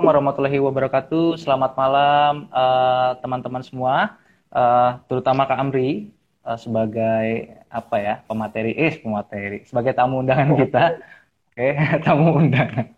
[0.00, 1.26] Assalamualaikum warahmatullahi wabarakatuh.
[1.44, 4.16] Selamat malam uh, teman-teman semua,
[4.48, 6.08] uh, terutama Kak Amri
[6.40, 11.04] uh, sebagai apa ya pemateri, eh pemateri, sebagai tamu undangan kita.
[11.52, 12.88] Oke, okay, tamu undangan.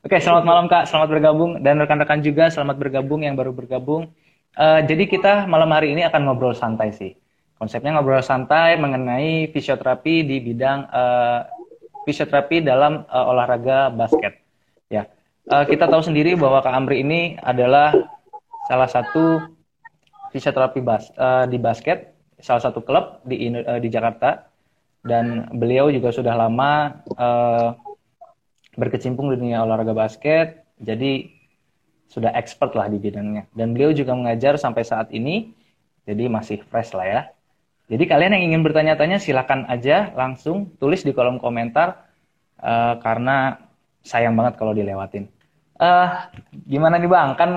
[0.00, 4.08] Oke, okay, selamat malam Kak, selamat bergabung dan rekan-rekan juga selamat bergabung yang baru bergabung.
[4.56, 7.12] Uh, jadi kita malam hari ini akan ngobrol santai sih.
[7.60, 11.52] Konsepnya ngobrol santai mengenai fisioterapi di bidang uh,
[12.08, 14.40] fisioterapi dalam uh, olahraga basket.
[14.88, 15.04] Ya,
[15.50, 17.94] uh, kita tahu sendiri bahwa Kak Amri ini adalah
[18.66, 19.42] salah satu
[20.34, 24.50] fisioterapi bas, uh, di basket, salah satu klub di uh, di Jakarta,
[25.06, 27.78] dan beliau juga sudah lama uh,
[28.76, 31.30] berkecimpung di dunia olahraga basket, jadi
[32.10, 33.48] sudah expert lah di bidangnya.
[33.54, 35.50] Dan beliau juga mengajar sampai saat ini,
[36.04, 37.20] jadi masih fresh lah ya.
[37.86, 42.02] Jadi kalian yang ingin bertanya-tanya silakan aja langsung tulis di kolom komentar
[42.58, 43.62] uh, karena
[44.02, 45.30] sayang banget kalau dilewatin
[45.80, 46.08] uh,
[46.64, 47.30] gimana nih bang?
[47.36, 47.50] Kan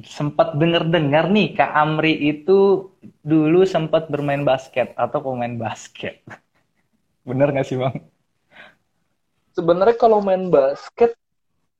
[0.00, 2.88] sempat dengar-dengar nih Kak Amri itu
[3.20, 4.96] dulu sempat bermain basket.
[4.96, 6.24] Atau pemain basket?
[7.28, 7.94] Bener nggak sih bang?
[9.52, 11.16] Sebenarnya kalau main basket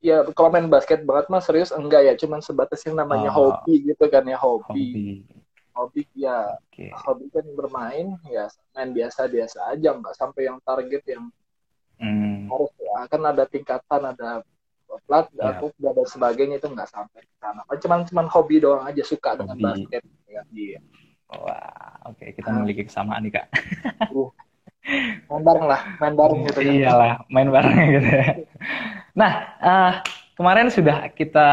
[0.00, 2.14] ya kalau main basket banget mah serius enggak ya.
[2.18, 3.56] Cuman sebatas yang namanya oh.
[3.56, 4.68] hobi gitu kan ya hobi.
[4.68, 5.08] Hobi,
[5.72, 6.92] hobi ya okay.
[6.92, 9.96] hobi kan bermain ya main biasa biasa aja.
[9.96, 11.24] Nggak sampai yang target yang
[12.00, 12.50] hmm.
[12.50, 14.42] harus ya kan ada tingkatan ada
[15.06, 15.55] plat yeah.
[15.55, 19.46] aku dan sebagainya itu nggak sampai ke sana cuman cuman hobi doang aja suka hobi.
[19.46, 20.78] dengan basket ya iya
[21.30, 22.34] wah oke okay.
[22.34, 22.55] kita nah.
[22.62, 23.46] memiliki kesamaan nih kak
[24.14, 24.30] uh,
[25.30, 26.72] main bareng lah main bareng gitu kan.
[26.74, 28.27] iyalah main bareng gitu ya.
[29.14, 29.92] nah uh,
[30.34, 31.48] kemarin sudah kita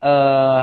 [0.00, 0.62] uh,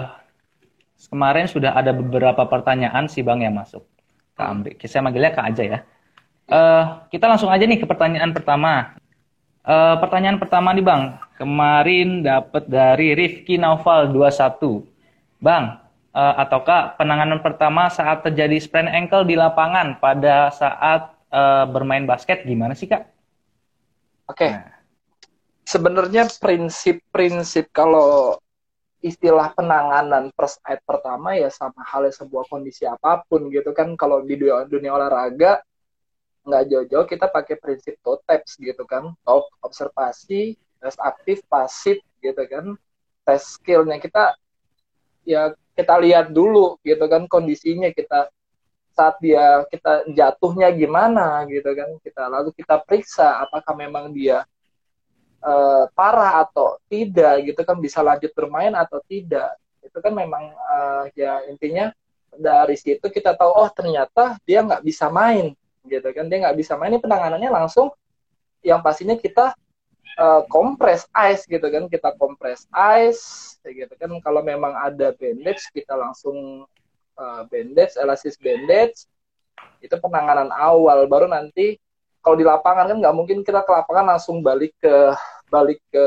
[1.10, 3.86] kemarin sudah ada beberapa pertanyaan sih bang yang masuk
[4.34, 5.80] kak Amri saya manggilnya kak aja ya
[6.50, 8.98] uh, kita langsung aja nih ke pertanyaan pertama
[9.66, 14.86] Uh, pertanyaan pertama nih Bang, kemarin dapat dari Rifki Naufal 21.
[15.42, 15.82] Bang,
[16.14, 22.46] uh, ataukah penanganan pertama saat terjadi sprain ankle di lapangan pada saat uh, bermain basket
[22.46, 23.10] gimana sih Kak?
[24.30, 24.38] Oke.
[24.38, 24.52] Okay.
[24.54, 24.74] Nah.
[25.66, 28.38] Sebenarnya prinsip-prinsip kalau
[29.02, 34.22] istilah penanganan first aid pertama ya sama halnya sebuah kondisi apa pun gitu kan kalau
[34.22, 35.58] di dunia, dunia olahraga
[36.46, 39.12] nggak jauh-jauh kita pakai prinsip TOTEPS gitu kan.
[39.26, 42.78] Talk observasi tes aktif pasif gitu kan.
[43.26, 44.38] Tes skillnya kita
[45.26, 48.30] ya kita lihat dulu gitu kan kondisinya kita.
[48.96, 52.32] Saat dia kita jatuhnya gimana gitu kan kita.
[52.32, 54.48] Lalu kita periksa apakah memang dia
[55.44, 57.76] uh, parah atau tidak gitu kan.
[57.82, 59.58] Bisa lanjut bermain atau tidak.
[59.84, 61.92] Itu kan memang uh, ya intinya
[62.36, 65.56] dari situ kita tahu oh ternyata dia nggak bisa main
[65.88, 66.26] gitu kan.
[66.28, 66.94] Dia nggak bisa main.
[66.96, 67.94] Ini penanganannya langsung
[68.66, 69.54] yang pastinya kita
[70.20, 71.86] uh, kompres ice gitu kan.
[71.88, 74.10] Kita kompres ice gitu kan.
[74.22, 76.68] Kalau memang ada bandage kita langsung
[77.18, 79.08] uh, bandage elasis bandage.
[79.80, 81.06] Itu penanganan awal.
[81.06, 81.78] Baru nanti
[82.26, 85.14] kalau di lapangan kan nggak mungkin kita ke lapangan langsung balik ke
[85.54, 86.06] balik ke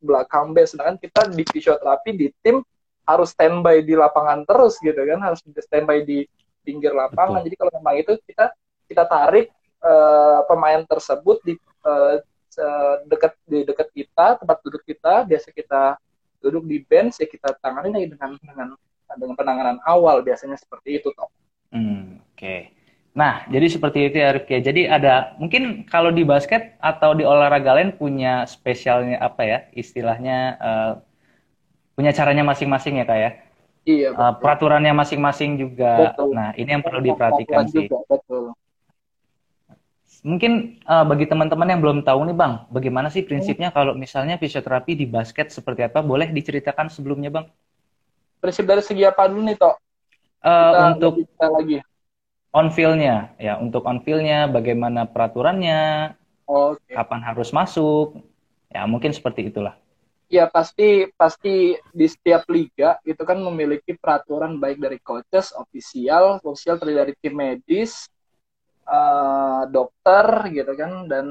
[0.00, 0.76] belakang base.
[0.76, 2.64] Sedangkan kita di fisioterapi di tim
[3.04, 5.20] harus standby di lapangan terus gitu kan.
[5.20, 6.24] Harus standby di
[6.64, 7.44] pinggir lapangan.
[7.44, 7.46] Betul.
[7.52, 8.56] jadi kalau memang itu kita
[8.88, 9.50] kita tarik
[9.84, 12.18] uh, pemain tersebut di uh,
[13.10, 15.98] dekat di dekat kita tempat duduk kita biasa kita
[16.38, 18.68] duduk di bench ya kita tangani lagi dengan dengan
[19.16, 21.30] dengan penanganan awal biasanya seperti itu toh.
[21.74, 22.38] Hmm, Oke.
[22.38, 22.60] Okay.
[23.14, 24.58] Nah, jadi seperti itu ya Rifki.
[24.58, 30.38] Jadi ada mungkin kalau di basket atau di olahraga lain punya spesialnya apa ya istilahnya
[30.58, 30.92] uh,
[31.94, 33.30] punya caranya masing-masing ya kak ya.
[33.86, 34.08] Iya.
[34.18, 36.10] Uh, peraturannya masing-masing juga.
[36.10, 36.34] Betul.
[36.34, 37.86] Nah, ini yang perlu diperhatikan sih.
[37.86, 38.50] betul.
[40.24, 44.96] Mungkin uh, bagi teman-teman yang belum tahu nih Bang, bagaimana sih prinsipnya kalau misalnya fisioterapi
[44.96, 46.00] di basket seperti apa?
[46.00, 47.52] Boleh diceritakan sebelumnya Bang?
[48.40, 49.76] Prinsip dari segi apa dulu nih Tok?
[50.40, 51.78] Uh, untuk kita lagi.
[52.56, 56.14] on field-nya, ya untuk on field-nya, bagaimana peraturannya,
[56.48, 56.94] okay.
[56.94, 58.16] kapan harus masuk,
[58.72, 59.76] ya mungkin seperti itulah.
[60.32, 66.80] Ya pasti pasti di setiap liga itu kan memiliki peraturan baik dari coaches, ofisial, ofisial
[66.80, 68.08] terdiri dari tim medis,
[68.84, 71.26] uh, dokter gitu kan dan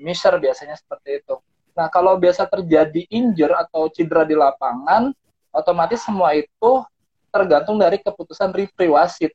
[0.00, 1.36] miser biasanya seperti itu.
[1.76, 5.12] Nah kalau biasa terjadi injur atau cedera di lapangan,
[5.52, 6.82] otomatis semua itu
[7.28, 9.32] tergantung dari keputusan referee wasit,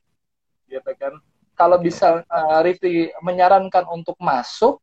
[0.66, 1.14] gitu kan.
[1.54, 4.82] Kalau bisa uh, referee menyarankan untuk masuk,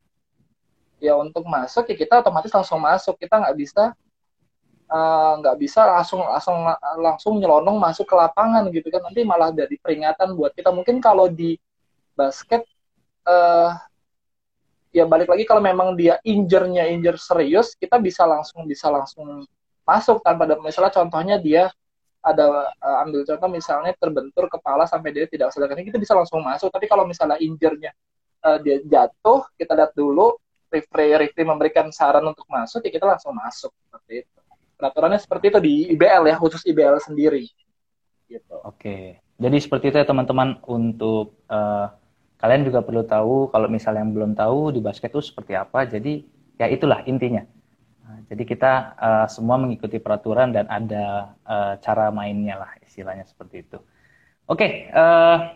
[1.04, 3.20] ya untuk masuk ya kita otomatis langsung masuk.
[3.20, 3.84] Kita nggak bisa
[4.90, 6.58] eh, nggak uh, bisa langsung langsung
[6.98, 11.28] langsung nyelonong masuk ke lapangan gitu kan nanti malah jadi peringatan buat kita mungkin kalau
[11.30, 11.60] di
[12.20, 12.68] basket
[13.24, 13.80] uh,
[14.92, 19.48] ya balik lagi kalau memang dia injernya injer serius kita bisa langsung bisa langsung
[19.88, 21.72] masuk tanpa ada misalnya contohnya dia
[22.20, 26.68] ada uh, ambil contoh misalnya terbentur kepala sampai dia tidak sadarkan kita bisa langsung masuk
[26.68, 27.96] tapi kalau misalnya injernya
[28.44, 30.36] uh, dia jatuh kita lihat dulu
[30.70, 33.74] referee referee memberikan saran untuk masuk ya kita langsung masuk.
[33.90, 34.40] Seperti itu.
[34.80, 37.44] Peraturannya seperti itu di IBL ya khusus IBL sendiri.
[38.30, 38.56] Gitu.
[38.64, 39.20] Oke.
[39.40, 41.92] Jadi seperti itu ya teman-teman untuk uh,
[42.40, 45.84] kalian juga perlu tahu kalau misalnya yang belum tahu di basket itu seperti apa.
[45.84, 46.24] Jadi
[46.56, 47.44] ya itulah intinya.
[48.08, 53.68] Nah, jadi kita uh, semua mengikuti peraturan dan ada uh, cara mainnya lah istilahnya seperti
[53.68, 53.78] itu.
[54.50, 55.54] Oke, okay, uh,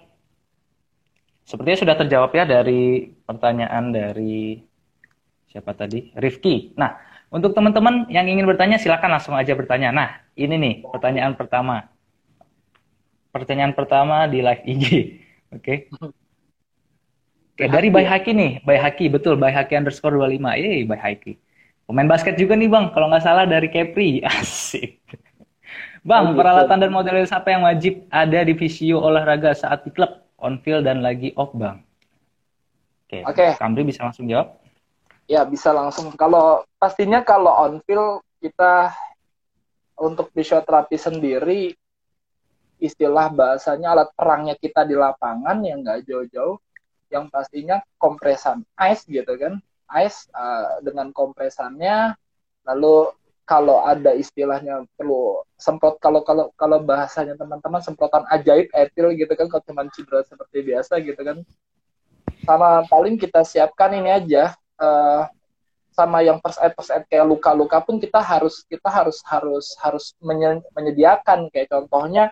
[1.48, 4.62] sepertinya sudah terjawab ya dari pertanyaan dari
[5.50, 6.78] siapa tadi, Rifki.
[6.78, 6.94] Nah,
[7.34, 9.90] untuk teman-teman yang ingin bertanya silakan langsung aja bertanya.
[9.90, 11.90] Nah, ini nih pertanyaan pertama.
[13.34, 14.86] Pertanyaan pertama di live IG.
[15.58, 15.90] Oke.
[15.90, 16.22] Okay.
[17.54, 20.58] Oke, dari Bay Haki nih, Bay Haki, betul, Bay Haki underscore 25.
[20.58, 21.38] Yeay, Bay Haki.
[21.86, 24.24] Pemain basket juga nih Bang, kalau nggak salah dari Kepri.
[24.26, 24.98] Asik.
[26.02, 26.42] Bang, oh, gitu.
[26.42, 30.10] peralatan dan model apa yang wajib ada di visio olahraga saat di klub,
[30.42, 31.86] on field dan lagi off Bang?
[33.06, 33.54] Oke, okay.
[33.62, 34.58] Kamri bisa langsung jawab?
[35.30, 36.10] Ya, bisa langsung.
[36.18, 38.90] Kalau pastinya kalau on field kita
[40.02, 41.78] untuk fisioterapi sendiri
[42.82, 46.58] istilah bahasanya alat perangnya kita di lapangan yang nggak jauh-jauh
[47.14, 49.62] yang pastinya kompresan ice gitu kan.
[50.02, 52.18] Ice uh, dengan kompresannya
[52.66, 53.14] lalu
[53.44, 59.52] kalau ada istilahnya perlu semprot kalau kalau kalau bahasanya teman-teman semprotan ajaib etil gitu kan
[59.52, 61.38] kalau cuma cedera seperti biasa gitu kan.
[62.44, 65.28] Sama paling kita siapkan ini aja uh,
[65.94, 70.16] sama yang first aid first aid kayak luka-luka pun kita harus kita harus harus harus
[70.74, 71.52] menyediakan.
[71.52, 72.32] Kayak contohnya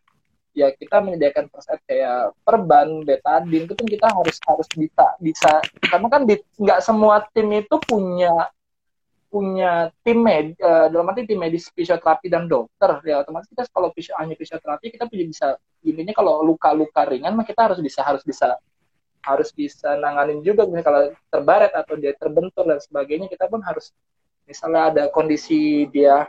[0.51, 5.63] ya kita menyediakan perset kayak perban, betadin itu pun kita harus harus bisa bisa.
[5.79, 8.51] Karena kan nggak semua tim itu punya
[9.31, 12.99] punya tim med uh, dalam arti tim medis fisioterapi dan dokter.
[13.07, 15.47] Ya otomatis kita kalau fisio, hanya fisioterapi kita punya bisa
[15.87, 18.59] intinya kalau luka-luka ringan mah kita harus bisa harus bisa
[19.23, 20.67] harus bisa nanganin juga.
[20.67, 21.01] Misalnya kalau
[21.31, 23.95] terbaret atau dia terbentur dan sebagainya kita pun harus
[24.43, 26.27] misalnya ada kondisi dia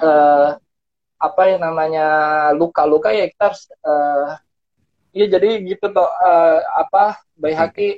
[0.00, 0.56] uh,
[1.16, 2.06] apa yang namanya
[2.52, 4.36] luka-luka ya kita harus uh,
[5.16, 7.88] ya jadi gitu toh uh, apa bayi haki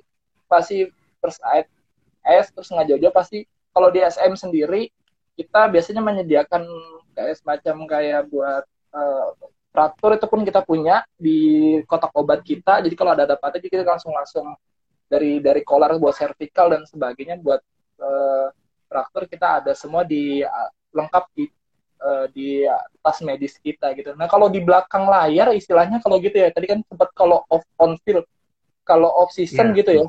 [0.47, 0.87] pasti
[1.19, 1.67] first aid
[2.23, 3.43] S terus nggak jauh-jauh pasti
[3.75, 4.91] kalau di SM sendiri
[5.38, 6.67] kita biasanya menyediakan
[7.15, 9.31] kayak semacam kayak buat uh,
[9.71, 11.38] traktor itu pun kita punya di
[11.87, 12.82] kotak obat kita.
[12.82, 14.50] Jadi kalau ada dapatnya kita langsung langsung
[15.06, 17.62] dari dari kolar buat vertikal dan sebagainya buat
[18.03, 18.50] uh,
[18.91, 21.47] traktor kita ada semua di uh, lengkap di
[22.03, 22.65] uh, di
[23.03, 24.15] tas medis kita gitu.
[24.15, 27.99] Nah kalau di belakang layar istilahnya kalau gitu ya tadi kan sempat kalau off on
[28.03, 28.27] field,
[28.87, 29.79] kalau off season yeah.
[29.79, 30.05] gitu ya.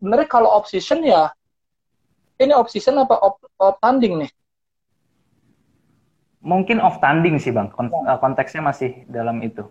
[0.00, 1.30] Sebenarnya kalau off season ya
[2.42, 4.30] ini off season apa off, off tanding nih?
[6.42, 8.18] Mungkin off tanding sih bang, Kont ya.
[8.18, 9.62] konteksnya masih dalam itu.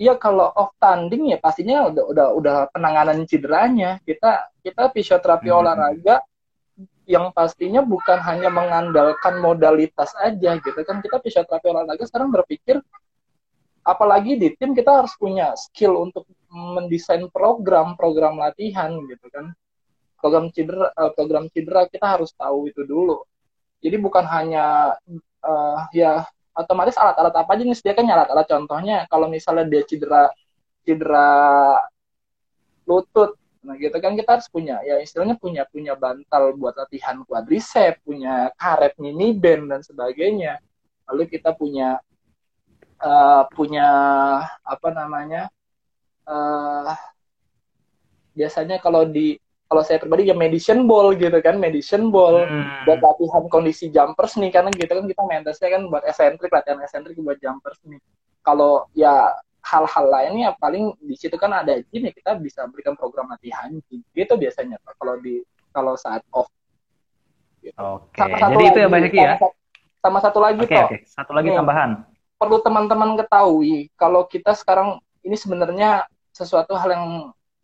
[0.00, 5.60] Iya kalau off tanding ya pastinya udah udah udah penanganan cederanya kita kita fisioterapi hmm.
[5.60, 6.24] olahraga
[7.10, 11.02] yang pastinya bukan hanya mengandalkan modalitas aja gitu kan.
[11.02, 12.78] Kita fisioterapi olahraga sekarang berpikir
[13.82, 19.50] apalagi di tim kita harus punya skill untuk mendesain program program latihan gitu kan.
[20.22, 23.26] Program cedera eh, program cedera kita harus tahu itu dulu.
[23.80, 24.92] Jadi bukan hanya
[25.40, 28.96] uh, ya otomatis alat-alat apa aja nih sediakan alat-alat contohnya.
[29.08, 30.28] Kalau misalnya dia cedera
[30.84, 31.26] cedera
[32.84, 38.00] lutut Nah, gitu kan kita harus punya ya istilahnya punya punya bantal buat latihan quadricep,
[38.00, 40.56] punya karet mini band dan sebagainya.
[41.12, 42.00] Lalu kita punya
[43.04, 43.88] uh, punya
[44.64, 45.52] apa namanya?
[46.24, 46.96] Uh,
[48.32, 49.36] biasanya kalau di
[49.70, 52.88] kalau saya pribadi ya medicine ball gitu kan, medicine ball hmm.
[52.88, 57.14] buat latihan kondisi jumpers nih karena gitu kan kita mentesnya kan buat esentrik latihan esentrik
[57.20, 58.00] buat jumpers nih.
[58.40, 63.28] Kalau ya hal-hal lainnya paling di situ kan ada gym ya kita bisa berikan program
[63.28, 66.50] latihan gitu biasanya kalau di kalau saat off.
[67.60, 67.76] Gitu.
[67.76, 68.16] Oke.
[68.16, 68.40] Okay.
[68.40, 69.32] Jadi lagi, itu ya banyak ya.
[70.00, 70.88] Sama satu lagi okay, toh.
[70.88, 71.00] Okay.
[71.06, 71.90] Satu lagi tambahan.
[72.40, 77.06] Perlu teman-teman ketahui kalau kita sekarang ini sebenarnya sesuatu hal yang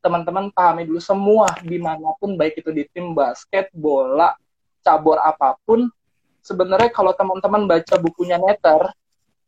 [0.05, 4.37] teman-teman pahami dulu semua di mana pun baik itu di tim basket, bola,
[4.85, 5.91] cabur apa pun
[6.47, 8.95] sebenarnya kalau teman-teman baca bukunya Netter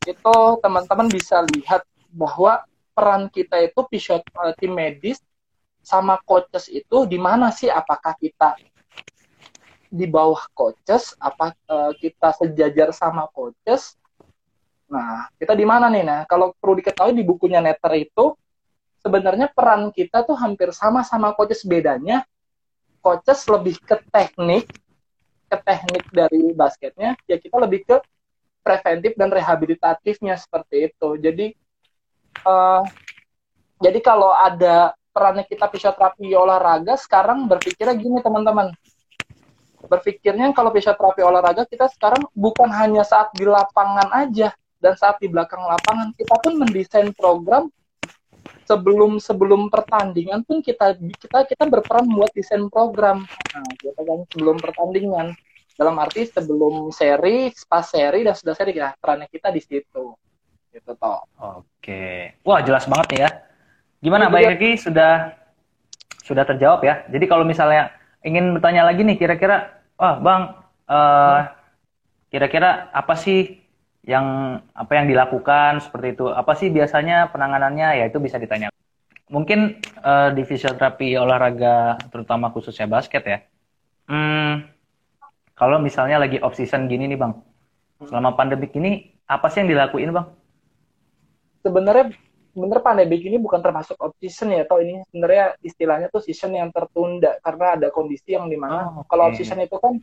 [0.03, 2.65] itu teman-teman bisa lihat bahwa
[2.97, 5.23] peran kita itu fisio uh, tim medis
[5.85, 7.71] sama coaches itu di mana sih?
[7.71, 8.59] Apakah kita
[9.89, 11.15] di bawah coaches?
[11.23, 13.95] Apa uh, kita sejajar sama coaches?
[14.91, 16.05] Nah kita di mana nih?
[16.05, 18.35] Nah kalau perlu diketahui di bukunya Netter itu
[18.99, 21.63] sebenarnya peran kita tuh hampir sama sama coaches.
[21.63, 22.27] Bedanya
[22.99, 24.67] coaches lebih ke teknik
[25.49, 27.97] ke teknik dari basketnya ya kita lebih ke
[28.61, 31.09] preventif dan rehabilitatifnya seperti itu.
[31.17, 31.47] Jadi
[32.45, 32.83] uh,
[33.79, 38.75] jadi kalau ada perannya kita fisioterapi olahraga, sekarang berpikirnya gini teman-teman.
[39.87, 45.31] Berpikirnya kalau fisioterapi olahraga kita sekarang bukan hanya saat di lapangan aja dan saat di
[45.31, 47.71] belakang lapangan, kita pun mendesain program
[48.67, 53.25] sebelum sebelum pertandingan pun kita kita kita berperan buat desain program.
[53.27, 55.35] Nah, gitu kan sebelum pertandingan.
[55.79, 60.11] Dalam arti sebelum seri pas seri dan sudah seri ya perannya kita di situ
[60.79, 61.21] gitu toh.
[61.39, 62.39] Oke.
[62.47, 63.31] Wah jelas banget nih ya.
[63.99, 65.35] Gimana Mbak Eki sudah
[66.23, 67.03] sudah terjawab ya?
[67.11, 67.91] Jadi kalau misalnya
[68.23, 70.43] ingin bertanya lagi nih kira-kira wah bang
[70.87, 71.41] uh,
[72.31, 73.59] kira-kira apa sih
[74.07, 76.31] yang apa yang dilakukan seperti itu?
[76.31, 77.99] Apa sih biasanya penanganannya?
[77.99, 78.71] Ya itu bisa ditanya.
[79.29, 83.39] Mungkin uh, di fisioterapi olahraga terutama khususnya basket ya.
[84.09, 84.65] Hmm,
[85.59, 87.35] kalau misalnya lagi off season gini nih bang
[88.07, 90.27] selama pandemik ini apa sih yang dilakuin bang
[91.69, 92.17] sebenarnya
[92.57, 96.73] sebenarnya pandemik ini bukan termasuk off season ya atau ini sebenarnya istilahnya tuh season yang
[96.73, 99.15] tertunda karena ada kondisi yang di mana oh, okay.
[99.15, 99.95] kalau off season itu kan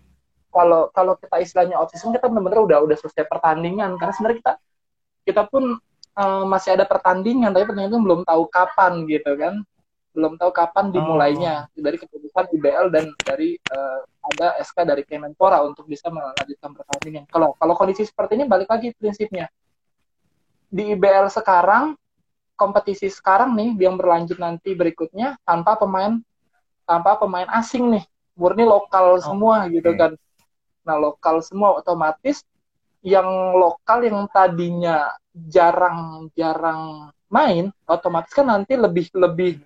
[0.53, 4.53] kalau kalau kita istilahnya off season kita benar-benar udah udah selesai pertandingan karena sebenarnya kita
[5.25, 5.63] kita pun
[6.15, 9.55] uh, masih ada pertandingan tapi pertandingan itu belum tahu kapan gitu kan
[10.15, 11.83] belum tahu kapan dimulainya oh.
[11.83, 13.99] dari keputusan IBL dan dari uh,
[14.31, 17.27] ada SK dari Kemenpora untuk bisa melanjutkan pertandingan.
[17.29, 19.51] Kalau kalau kondisi seperti ini balik lagi prinsipnya
[20.71, 21.97] di IBL sekarang
[22.55, 26.19] kompetisi sekarang nih yang berlanjut nanti berikutnya tanpa pemain
[26.87, 28.03] tanpa pemain asing nih
[28.37, 29.79] murni lokal oh, semua okay.
[29.79, 30.15] gitu kan
[30.85, 32.45] Nah, lokal semua otomatis
[33.01, 33.25] yang
[33.57, 39.57] lokal yang tadinya jarang-jarang main, otomatis kan nanti lebih lebih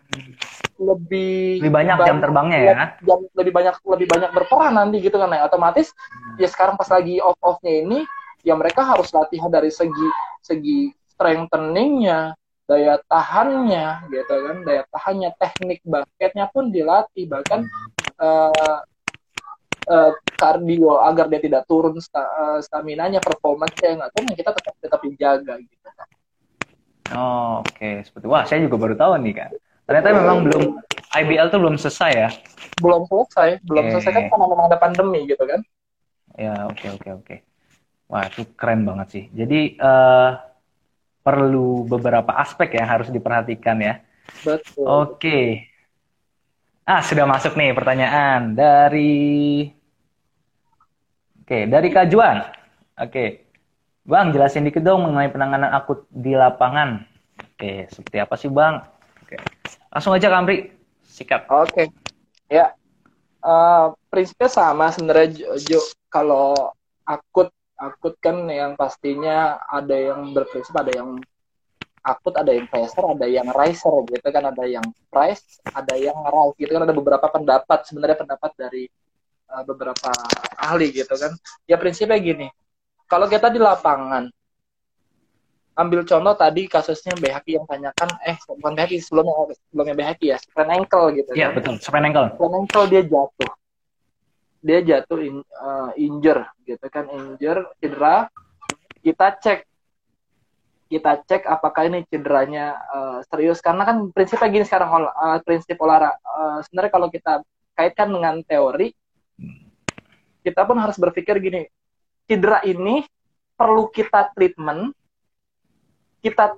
[0.80, 2.74] lebih lebih banyak, jam terbangnya ya.
[3.04, 5.44] Jam, lebih banyak lebih banyak berperan nanti gitu kan ya.
[5.44, 6.40] Otomatis hmm.
[6.40, 8.00] ya sekarang pas lagi off-offnya ini
[8.44, 10.08] ya mereka harus latihan dari segi
[10.44, 17.68] segi strengtheningnya, daya tahannya gitu kan, daya tahannya, teknik basketnya pun dilatih bahkan
[18.24, 18.80] uh,
[19.92, 25.00] uh, kardio agar dia tidak turun sta, uh, stamina-nya, performanya nggak turun, kita tetap tetap
[25.04, 25.78] dijaga gitu.
[27.10, 28.06] Oh, oke, okay.
[28.06, 29.52] seperti wah saya juga baru tahu nih kan.
[29.90, 30.64] Ternyata memang belum
[31.18, 32.30] IBL tuh belum selesai ya?
[32.78, 33.92] Belum selesai, belum okay.
[33.98, 35.66] selesai kan karena memang ada pandemi gitu kan.
[36.38, 37.26] Ya, oke okay, oke okay, oke.
[37.26, 37.49] Okay.
[38.10, 39.24] Wah, itu keren banget sih.
[39.30, 40.34] Jadi uh,
[41.22, 44.02] perlu beberapa aspek yang harus diperhatikan ya.
[44.42, 44.84] Betul.
[44.84, 45.14] Oke.
[45.22, 45.44] Okay.
[46.90, 49.70] Ah, sudah masuk nih pertanyaan dari
[51.46, 52.46] Oke, dari Kajuan.
[52.98, 53.46] Oke.
[54.06, 57.06] Bang, jelasin dikit dong mengenai penanganan akut di lapangan.
[57.54, 58.82] Oke, seperti apa sih Bang?
[59.22, 59.38] Oke.
[59.94, 60.74] Langsung aja Kamri,
[61.06, 61.46] sikat.
[61.50, 61.94] Oke.
[62.50, 62.74] Ya.
[63.46, 65.82] Uh, prinsipnya sama sebenarnya Jo.
[66.10, 66.74] Kalau
[67.06, 71.16] akut akut kan yang pastinya ada yang berprinsip ada yang
[72.04, 76.56] akut ada yang pressure ada yang riser gitu kan ada yang price ada yang rise
[76.60, 78.84] gitu kan ada beberapa pendapat sebenarnya pendapat dari
[79.54, 80.12] uh, beberapa
[80.58, 81.34] ahli gitu kan.
[81.66, 82.48] Ya prinsipnya gini,
[83.10, 84.30] kalau kita di lapangan,
[85.74, 89.34] ambil contoh tadi kasusnya BHK yang tanyakan, eh bukan BHK sebelumnya
[89.72, 91.32] sebelumnya BHK ya, sprain ankle gitu.
[91.34, 91.56] Iya kan.
[91.58, 92.28] betul, sprain ankle.
[92.38, 93.52] Sprain ankle dia jatuh,
[94.60, 98.28] dia jatuh in, uh, injure gitu kan, injure cedera,
[99.00, 99.60] kita cek.
[100.90, 103.62] Kita cek apakah ini cederanya uh, serius.
[103.62, 107.34] Karena kan prinsipnya gini sekarang uh, prinsip olahraga uh, sebenarnya kalau kita
[107.78, 108.90] kaitkan dengan teori
[110.40, 111.68] kita pun harus berpikir gini,
[112.26, 113.04] cedera ini
[113.60, 114.96] perlu kita treatment,
[116.24, 116.56] kita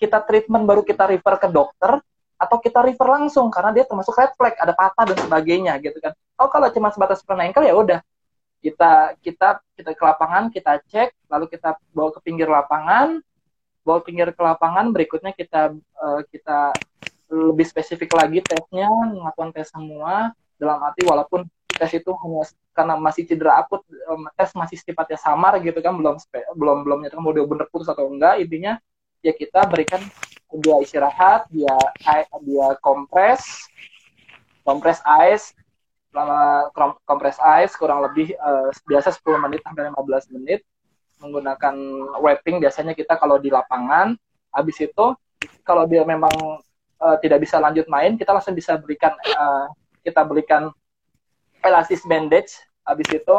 [0.00, 2.00] kita treatment baru kita refer ke dokter
[2.38, 6.14] atau kita refer langsung karena dia termasuk red flag, ada patah dan sebagainya gitu kan.
[6.38, 8.00] Oh kalau cuma sebatas ankle ya udah.
[8.62, 13.18] Kita kita kita ke lapangan kita cek lalu kita bawa ke pinggir lapangan.
[13.82, 16.78] Bawa pinggir ke lapangan berikutnya kita uh, kita
[17.28, 20.30] lebih spesifik lagi tesnya melakukan tes semua.
[20.58, 22.42] Dalam arti walaupun tes itu hanya
[22.74, 23.82] karena masih cedera akut
[24.38, 26.18] tes masih sifatnya samar gitu kan belum
[26.54, 28.78] belum belum nyatakan mau dia bener putus atau enggak intinya
[29.22, 30.02] ya kita berikan
[30.56, 31.76] dia istirahat dia
[32.40, 33.68] dia kompres
[34.64, 35.52] kompres ice
[36.16, 36.72] lama
[37.04, 40.64] kompres ice kurang lebih uh, biasa 10 menit sampai 15 menit
[41.18, 41.74] menggunakan
[42.22, 44.14] wrapping biasanya kita kalau di lapangan.
[44.54, 45.06] Habis itu
[45.62, 46.32] kalau dia memang
[46.98, 49.68] uh, tidak bisa lanjut main kita langsung bisa berikan uh,
[50.02, 50.72] kita berikan
[51.60, 52.56] elastis bandage.
[52.86, 53.36] Habis itu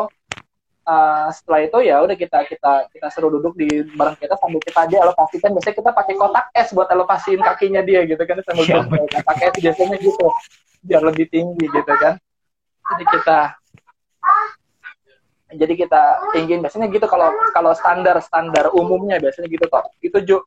[0.89, 4.79] uh, setelah itu ya udah kita kita kita seru duduk di bareng kita sambil kita
[4.89, 8.81] aja elevasikan biasanya kita pakai kotak es buat elevasiin kakinya dia gitu kan sambil ya,
[8.81, 10.27] kotak es biasanya gitu
[10.83, 12.17] biar lebih tinggi gitu kan.
[12.89, 13.39] Jadi kita
[15.49, 16.01] jadi kita
[16.33, 16.61] tinggiin.
[16.61, 19.93] Biasanya gitu kalau kalau standar standar umumnya biasanya gitu kok.
[20.01, 20.37] Gitu Ju.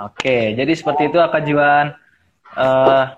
[0.00, 1.94] Oke jadi seperti itu Kak Juan
[2.58, 3.14] uh,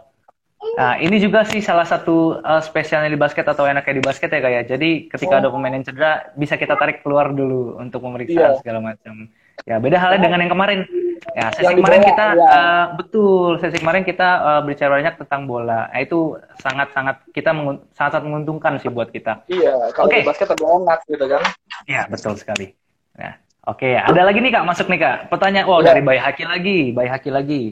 [0.57, 4.41] Nah, ini juga sih salah satu uh, spesialnya di basket atau enaknya di basket ya
[4.41, 4.65] kayak.
[4.67, 4.77] Ya.
[4.77, 8.61] Jadi ketika ada pemain yang cedera, bisa kita tarik keluar dulu untuk pemeriksaan yeah.
[8.61, 9.29] segala macam.
[9.65, 10.85] Ya, beda halnya dengan yang kemarin.
[11.33, 12.45] Ya, sesi yang kemarin kita ya.
[12.45, 15.89] uh, betul, sesi kemarin kita uh, berbicara banyak tentang bola.
[15.89, 17.51] Nah, itu sangat-sangat kita
[17.97, 19.49] sangat-sangat menguntungkan sih buat kita.
[19.49, 20.23] Iya, kalau okay.
[20.29, 21.43] basket terlalu enak gitu kan.
[21.89, 22.77] Iya, betul sekali.
[23.17, 23.33] Nah,
[23.65, 23.97] oke, okay.
[23.97, 25.17] ada lagi nih Kak, masuk nih Kak.
[25.33, 25.97] Pertanyaan, wow, ya.
[25.97, 27.63] dari Bayi Haki lagi, Bayi Haki lagi.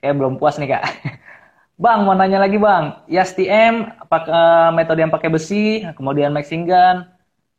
[0.00, 0.84] Kayak belum puas nih Kak.
[1.80, 3.00] Bang, mau nanya lagi Bang.
[3.08, 7.08] ISTM, pakai uh, metode yang pakai besi, kemudian mixing gun,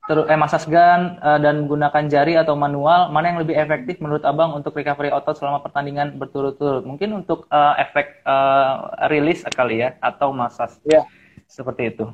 [0.05, 4.21] terus eh masas gun uh, dan gunakan jari atau manual, mana yang lebih efektif menurut
[4.21, 6.85] Abang untuk recovery otot selama pertandingan berturut-turut?
[6.85, 10.77] Mungkin untuk uh, efek uh, rilis kali ya atau masas.
[10.85, 11.01] Ya.
[11.49, 12.05] Seperti itu.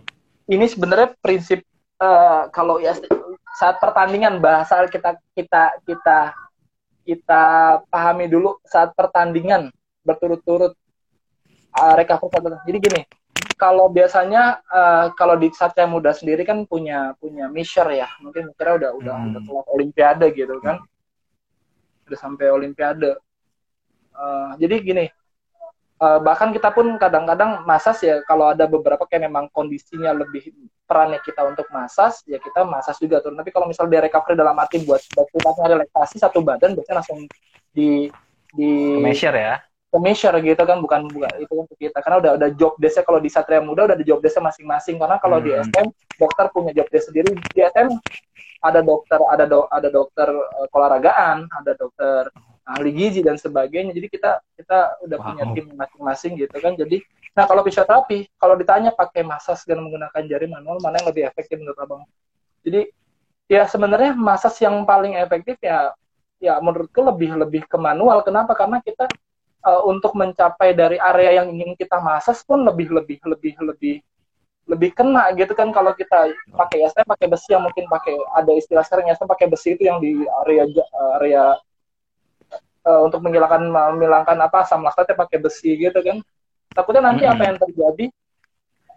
[0.48, 1.60] Ini sebenarnya prinsip
[2.00, 2.96] uh, kalau ya
[3.60, 6.32] saat pertandingan bahasa kita kita kita
[7.04, 7.44] kita
[7.92, 9.76] pahami dulu saat pertandingan
[10.08, 10.72] berturut-turut
[11.78, 13.02] uh, recovery Jadi gini,
[13.58, 18.78] kalau biasanya uh, kalau di Satya Muda sendiri kan punya punya measure ya, mungkin kira
[18.78, 19.28] udah udah hmm.
[19.34, 20.82] udah kelas Olimpiade gitu kan,
[22.10, 23.18] udah sampai Olimpiade.
[24.18, 25.06] Uh, jadi gini,
[26.02, 30.50] uh, bahkan kita pun kadang-kadang masas ya kalau ada beberapa kayak memang kondisinya lebih
[30.88, 33.34] perannya kita untuk masas ya kita masas juga tuh.
[33.34, 35.30] Tapi kalau misalnya dia recovery dalam arti buat buat
[35.62, 37.26] relaksasi satu badan biasanya langsung
[37.74, 38.10] di
[38.58, 39.62] di measure ya
[39.96, 41.98] measure gitu kan bukan bukan itu kan kita.
[42.04, 45.00] Karena udah ada job desknya kalau di Satria Muda udah ada job desknya masing-masing.
[45.00, 45.46] Karena kalau hmm.
[45.48, 45.88] di SM
[46.20, 47.32] dokter punya job desk sendiri.
[47.56, 47.90] Di SM
[48.68, 52.28] ada dokter ada do, ada dokter uh, olahragaan ada dokter
[52.68, 53.96] ahli gizi dan sebagainya.
[53.96, 55.26] Jadi kita kita udah wow.
[55.32, 56.76] punya tim masing-masing gitu kan.
[56.76, 57.00] Jadi
[57.32, 61.56] nah kalau fisioterapi kalau ditanya pakai masas dan menggunakan jari manual mana yang lebih efektif
[61.64, 62.04] menurut abang?
[62.68, 62.92] Jadi
[63.48, 65.96] ya sebenarnya masas yang paling efektif ya
[66.38, 68.22] ya menurutku lebih lebih ke manual.
[68.22, 68.52] Kenapa?
[68.52, 69.08] Karena kita
[69.66, 73.96] uh, untuk mencapai dari area yang ingin kita masas pun lebih lebih lebih lebih
[74.68, 78.52] lebih kena gitu kan kalau kita pakai ya saya pakai besi yang mungkin pakai ada
[78.52, 80.68] istilah sekarang ya saya pakai besi itu yang di area
[81.24, 81.56] area
[82.84, 86.20] uh, untuk menghilangkan menghilangkan apa asam laktatnya pakai besi gitu kan
[86.76, 87.32] takutnya nanti hmm.
[87.32, 88.06] apa yang terjadi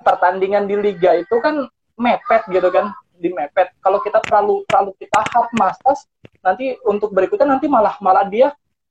[0.02, 5.22] pertandingan di liga itu kan mepet gitu kan di mepet kalau kita terlalu terlalu kita
[5.22, 6.02] hard masas
[6.42, 8.50] nanti untuk berikutnya nanti malah malah dia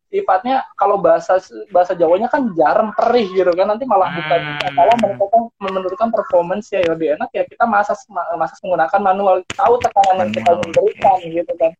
[0.10, 1.38] sifatnya kalau bahasa
[1.69, 3.69] bahasa Jawanya kan jarang perih gitu kan.
[3.69, 4.76] Nanti malah bukan hmm.
[4.76, 7.45] kalau mereka kan menentukan performance ya lebih enak ya.
[7.45, 9.36] Kita masa masa menggunakan manual.
[9.54, 11.72] Tahu tekanan yang kita berikan gitu kan.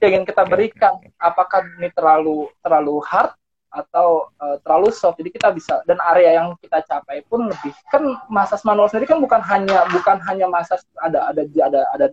[0.00, 3.34] Yang ingin kita berikan apakah ini terlalu terlalu hard
[3.74, 5.18] atau uh, terlalu soft?
[5.18, 9.20] Jadi kita bisa dan area yang kita capai pun lebih kan masas manual sendiri kan
[9.20, 12.06] bukan hanya bukan hanya masas ada ada ada ada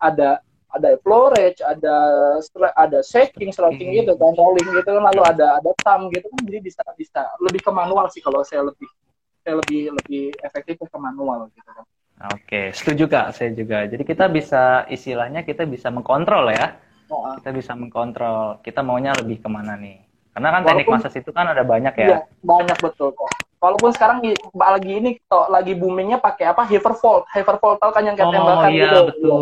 [0.00, 0.30] ada
[0.74, 1.96] ada range, ada
[2.74, 6.58] ada shaking, sloping gitu kan, rolling gitu kan, lalu ada ada thumb gitu kan, jadi
[6.58, 8.90] bisa bisa lebih ke manual sih kalau saya lebih
[9.46, 11.86] saya lebih lebih efektif ke manual gitu kan.
[12.34, 13.84] Oke, setuju kak, saya juga.
[13.90, 16.78] Jadi kita bisa istilahnya kita bisa mengkontrol ya,
[17.10, 18.62] oh, kita bisa mengkontrol.
[18.62, 19.98] Kita maunya lebih ke mana nih?
[20.34, 22.06] Karena kan teknik massage itu kan ada banyak ya.
[22.06, 23.30] Iya, banyak betul kok.
[23.64, 24.20] Walaupun sekarang
[24.52, 26.68] lagi ini toh, lagi boomingnya pakai apa?
[26.68, 27.24] Hoverfold.
[27.32, 29.00] Hoverfold tahu kan yang kayak oh, tembakan iya, gitu.
[29.08, 29.40] betul.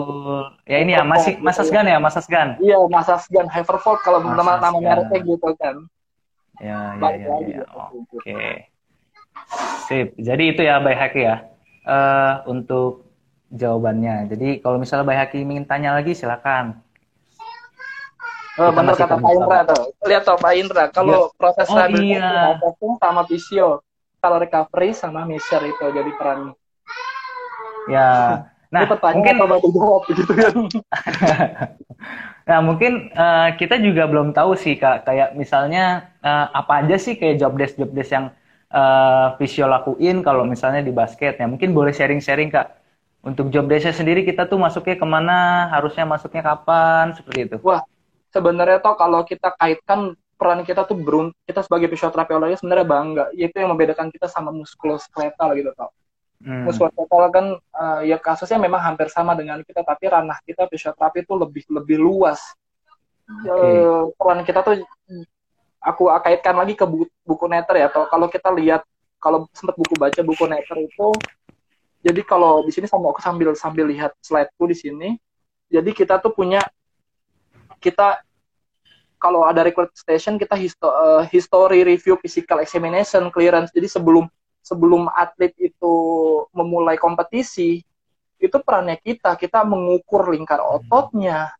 [0.62, 2.54] Ya ini ya, masih massage gun ya, massage gun.
[2.62, 5.74] Iya, massage gun Hoverfold kalau nama nama mereknya gitu kan.
[6.62, 7.66] Ya, ya, ya, ya.
[7.66, 7.66] ya.
[7.90, 8.06] Oke.
[8.22, 8.50] Okay.
[9.90, 10.14] Sip.
[10.14, 11.42] Jadi itu ya Bay Haki ya.
[11.82, 13.10] Uh, untuk
[13.50, 14.30] jawabannya.
[14.30, 16.78] Jadi kalau misalnya Bay Haki ingin tanya lagi silakan.
[18.60, 19.82] Oh, benar kata Pak Indra tuh.
[20.06, 21.36] Lihat tuh Pak Indra, kalau ya.
[21.40, 22.92] proses oh, rehabilitasi iya.
[23.00, 23.80] sama fisio,
[24.22, 26.54] kalau recovery sama measure itu jadi peran.
[27.90, 28.08] Ya.
[28.72, 30.56] Nah, mungkin apa jawab gitu kan.
[32.48, 37.20] nah, mungkin uh, kita juga belum tahu sih Kak, kayak misalnya uh, apa aja sih
[37.20, 38.32] kayak job desk job desk yang
[38.72, 41.44] uh, visio lakuin kalau misalnya di basket ya.
[41.44, 42.80] Mungkin boleh sharing-sharing Kak.
[43.22, 47.56] Untuk job desknya sendiri kita tuh masuknya ke mana, harusnya masuknya kapan, seperti itu.
[47.60, 47.84] Wah,
[48.32, 53.24] sebenarnya toh kalau kita kaitkan peran kita tuh berun kita sebagai fisioterapi olahraga sebenarnya bangga
[53.38, 55.94] itu yang membedakan kita sama muskuloskeletal gitu toh
[56.42, 56.66] hmm.
[56.66, 57.46] muskuloskeletal kan
[57.78, 62.02] uh, ya kasusnya memang hampir sama dengan kita tapi ranah kita fisioterapi itu lebih lebih
[62.02, 62.42] luas
[63.22, 63.86] okay.
[63.86, 64.82] uh, peran kita tuh
[65.78, 68.82] aku kaitkan lagi ke buku, buku netter ya kalau kita lihat
[69.22, 71.14] kalau sempat buku baca buku netter itu
[72.02, 75.08] jadi kalau di sini sama aku sambil sambil lihat slideku di sini
[75.70, 76.66] jadi kita tuh punya
[77.78, 78.26] kita
[79.22, 83.70] kalau ada record station kita histo uh, history review physical examination clearance.
[83.70, 84.26] Jadi sebelum
[84.58, 85.94] sebelum atlet itu
[86.50, 87.78] memulai kompetisi
[88.42, 89.38] itu perannya kita.
[89.38, 91.54] Kita mengukur lingkar ototnya.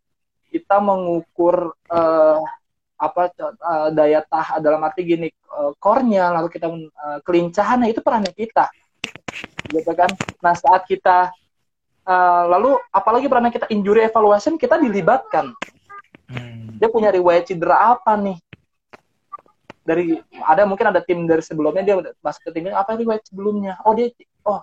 [0.51, 2.42] Kita mengukur uh,
[2.98, 8.35] apa uh, daya tah dalam arti gini uh, core-nya lalu kita uh, kelincahannya itu perannya
[8.35, 8.66] kita.
[9.70, 10.11] Gitu kan?
[10.42, 11.31] Nah saat kita
[12.11, 15.55] uh, lalu apalagi perannya kita injury evaluation kita dilibatkan
[16.30, 16.78] hmm.
[16.78, 18.38] dia punya riwayat cedera apa nih?
[19.82, 20.14] Dari
[20.46, 23.78] ada mungkin ada tim dari sebelumnya dia masuk ke timnya apa riwayat sebelumnya?
[23.82, 24.14] Oh dia
[24.46, 24.62] oh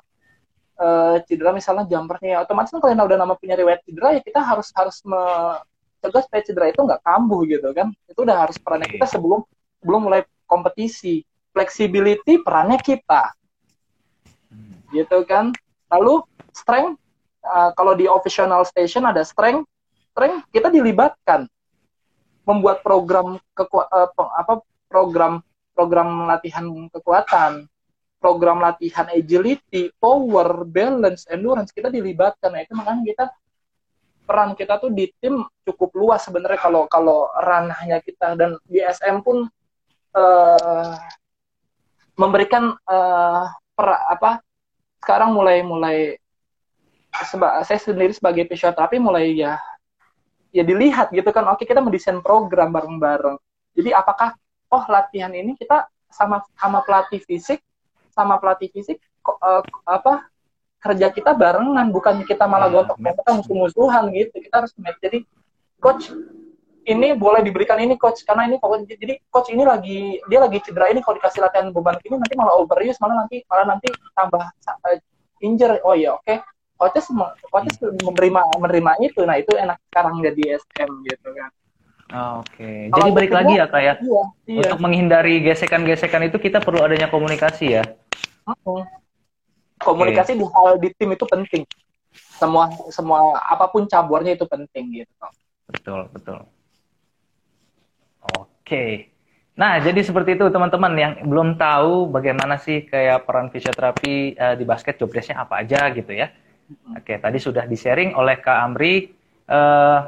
[0.80, 4.72] uh, cedera misalnya jumpernya otomatis kan kalau udah nama punya riwayat cedera ya kita harus
[4.72, 7.92] harus mencegah supaya cedera itu nggak kambuh gitu kan?
[8.08, 9.44] Itu udah harus perannya kita sebelum
[9.84, 11.24] belum mulai kompetisi.
[11.50, 13.36] Flexibility perannya kita.
[14.94, 15.52] Gitu kan?
[15.90, 17.02] Lalu strength
[17.44, 19.66] uh, kalau di official station ada strength
[20.20, 21.48] strength kita dilibatkan
[22.44, 24.60] membuat program keku uh, apa
[24.92, 25.40] program
[25.72, 27.72] program latihan kekuatan
[28.20, 32.52] program latihan agility, power, balance, endurance kita dilibatkan.
[32.52, 33.26] Nah, itu makanya kita
[34.28, 39.24] peran kita tuh di tim cukup luas sebenarnya kalau kalau ranahnya kita dan di SM
[39.24, 39.48] pun
[40.14, 40.96] uh,
[42.20, 44.44] memberikan uh, per, apa
[45.00, 45.98] sekarang mulai mulai
[47.26, 49.58] seba, saya sendiri sebagai fisioterapi mulai ya
[50.50, 51.46] ya dilihat gitu kan.
[51.54, 53.38] Oke kita mendesain program bareng-bareng.
[53.78, 54.36] Jadi apakah
[54.70, 57.62] oh latihan ini kita sama sama pelatih fisik
[58.10, 60.26] sama pelatih fisik uh, apa
[60.80, 64.36] kerja kita barengan bukan kita malah iya, gontok kita musuh-musuhan gitu.
[64.42, 65.00] Kita harus match.
[65.04, 65.20] Jadi
[65.80, 66.12] coach
[66.90, 70.90] ini boleh diberikan ini coach karena ini pokoknya jadi coach ini lagi dia lagi cedera
[70.90, 74.98] ini kalau dikasih latihan beban ini nanti malah overuse malah nanti malah nanti tambah uh,
[75.44, 75.80] injury.
[75.86, 76.26] Oh iya oke.
[76.26, 76.42] okay.
[76.80, 77.06] Coaches
[77.52, 81.52] coaches menerima menerima itu nah itu enak sekarang jadi SM gitu kan
[82.10, 82.80] Oh, Oke, okay.
[82.90, 83.94] jadi balik lagi ya kak ya.
[84.02, 84.62] Iya, iya.
[84.66, 87.86] Untuk menghindari gesekan-gesekan itu kita perlu adanya komunikasi ya.
[89.78, 90.42] Komunikasi okay.
[90.42, 91.70] di hal di tim itu penting.
[92.34, 95.14] Semua semua apa pun caburnya itu penting gitu.
[95.70, 96.50] Betul betul.
[98.42, 98.50] Oke.
[98.66, 98.92] Okay.
[99.54, 104.64] Nah, jadi seperti itu teman-teman yang belum tahu bagaimana sih kayak peran fisioterapi uh, di
[104.66, 106.34] basket jobdesknya apa aja gitu ya.
[106.70, 109.10] Oke, tadi sudah di-sharing oleh Kak Amri.
[109.50, 110.06] Uh,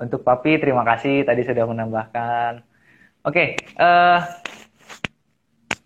[0.00, 2.64] untuk Papi, terima kasih tadi sudah menambahkan.
[3.20, 4.20] Oke, uh, eh,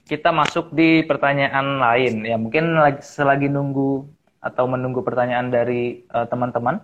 [0.07, 2.23] kita masuk di pertanyaan lain.
[2.23, 4.07] Ya, mungkin lagi, selagi nunggu
[4.39, 6.79] atau menunggu pertanyaan dari uh, teman-teman.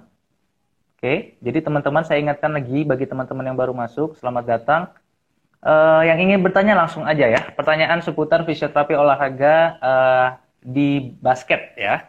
[0.99, 4.83] Oke, okay, jadi teman-teman saya ingatkan lagi bagi teman-teman yang baru masuk, selamat datang.
[5.63, 7.41] Uh, yang ingin bertanya langsung aja ya.
[7.55, 10.29] Pertanyaan seputar fisioterapi olahraga uh,
[10.61, 12.09] di basket ya.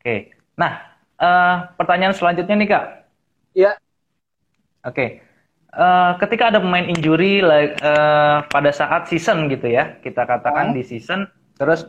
[0.00, 2.84] Oke, nah uh, pertanyaan selanjutnya nih kak.
[3.52, 3.72] Ya.
[4.84, 4.94] Oke.
[4.94, 5.08] Okay.
[5.68, 10.74] Uh, ketika ada pemain injury uh, pada saat season gitu ya, kita katakan oh.
[10.74, 11.28] di season,
[11.60, 11.84] terus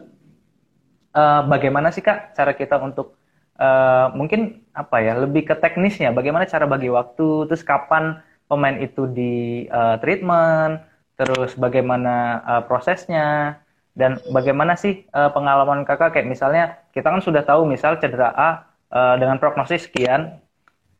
[1.16, 3.16] uh, bagaimana sih kak cara kita untuk
[3.56, 8.20] uh, mungkin apa ya lebih ke teknisnya, bagaimana cara bagi waktu, terus kapan
[8.52, 10.84] pemain itu di uh, treatment,
[11.16, 13.64] terus bagaimana uh, prosesnya,
[13.98, 18.50] dan bagaimana sih uh, pengalaman kakak kayak misalnya kita kan sudah tahu misal cedera A
[18.94, 20.40] uh, dengan prognosis sekian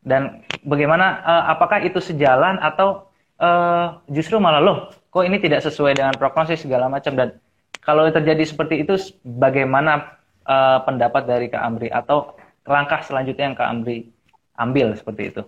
[0.02, 4.78] dan bagaimana uh, apakah itu sejalan atau uh, justru malah loh
[5.12, 7.36] kok ini tidak sesuai dengan prognosis segala macam dan
[7.80, 12.36] kalau terjadi seperti itu bagaimana uh, pendapat dari Kak Amri atau
[12.68, 14.12] langkah selanjutnya yang Kak Amri
[14.60, 15.42] ambil seperti itu?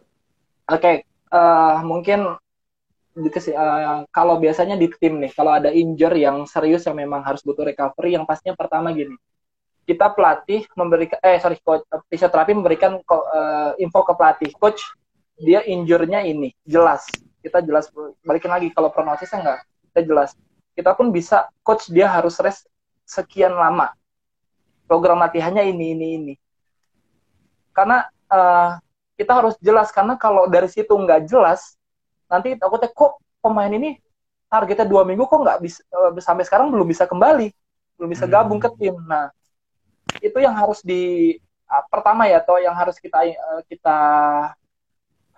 [0.72, 0.96] Oke, okay.
[1.30, 2.40] uh, mungkin
[3.14, 7.64] uh, kalau biasanya di tim nih, kalau ada injure yang serius yang memang harus butuh
[7.66, 9.14] recovery, yang pastinya pertama gini,
[9.84, 14.80] kita pelatih memberikan eh sorry coach fisioterapi memberikan uh, info ke pelatih coach
[15.36, 17.04] dia injurnya ini jelas.
[17.42, 17.90] Kita jelas
[18.22, 20.30] balikin lagi kalau prognosisnya enggak kita jelas.
[20.72, 22.64] Kita pun bisa coach dia harus rest
[23.04, 23.92] sekian lama.
[24.88, 26.34] Program latihannya ini ini ini.
[27.74, 28.78] Karena uh,
[29.18, 31.76] kita harus jelas karena kalau dari situ nggak jelas
[32.32, 34.00] nanti takutnya kok pemain ini
[34.48, 37.52] targetnya dua minggu kok nggak bisa uh, sampai sekarang belum bisa kembali
[38.00, 38.78] belum bisa gabung ke hmm.
[38.80, 39.28] tim nah
[40.24, 41.36] itu yang harus di
[41.68, 43.98] uh, pertama ya atau yang harus kita uh, kita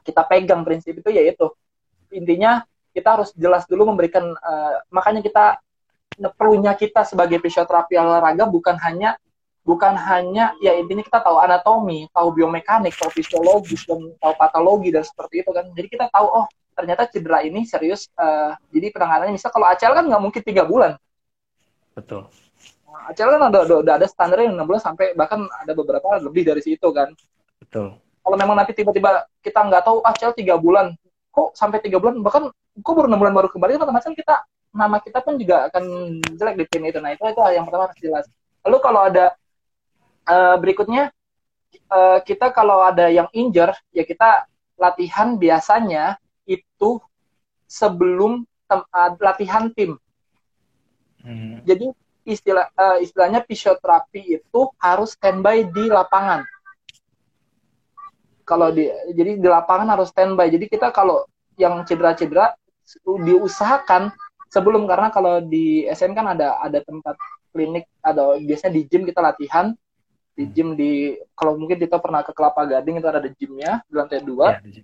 [0.07, 1.51] kita pegang prinsip itu yaitu
[2.15, 2.63] intinya
[2.95, 5.59] kita harus jelas dulu memberikan uh, makanya kita
[6.39, 9.19] perlunya kita sebagai fisioterapi olahraga bukan hanya
[9.65, 15.03] bukan hanya ya intinya kita tahu anatomi, tahu biomekanik, tahu fisiologis dan tahu patologi dan
[15.03, 15.65] seperti itu kan.
[15.73, 16.47] Jadi kita tahu oh
[16.77, 18.13] ternyata cedera ini serius.
[18.15, 21.01] Uh, jadi penanganannya misal kalau ACL kan nggak mungkin tiga bulan.
[21.97, 22.29] Betul.
[23.09, 26.63] ACL kan ada, udah ada standarnya yang 6 bulan sampai bahkan ada beberapa lebih dari
[26.63, 27.11] situ kan.
[27.59, 27.99] Betul.
[27.99, 30.93] Kalau memang nanti tiba-tiba kita nggak tahu ACL tiga bulan,
[31.33, 34.99] kok sampai tiga bulan bahkan kok baru enam bulan baru kembali kan macam kita nama
[34.99, 35.85] kita pun juga akan
[36.35, 36.99] jelek di tim itu.
[36.99, 38.25] Nah itu itu yang pertama harus jelas.
[38.65, 39.37] Lalu kalau ada
[40.29, 41.13] uh, berikutnya
[41.91, 47.01] uh, kita kalau ada yang injure ya kita latihan biasanya itu
[47.65, 49.97] sebelum uh, latihan tim.
[51.25, 51.65] Hmm.
[51.65, 51.89] Jadi
[52.25, 56.45] istilah uh, istilahnya fisioterapi itu harus standby di lapangan.
[58.45, 60.53] Kalau di jadi di lapangan harus standby.
[60.53, 61.25] Jadi kita kalau
[61.57, 62.53] yang cedera-cedera
[63.05, 64.13] diusahakan
[64.53, 67.17] sebelum karena kalau di SM kan ada ada tempat
[67.55, 69.73] klinik ada biasanya di gym kita latihan
[70.35, 73.95] di gym di kalau mungkin kita pernah ke Kelapa Gading itu ada di gymnya di
[73.95, 74.59] lantai dua.
[74.59, 74.83] Ya,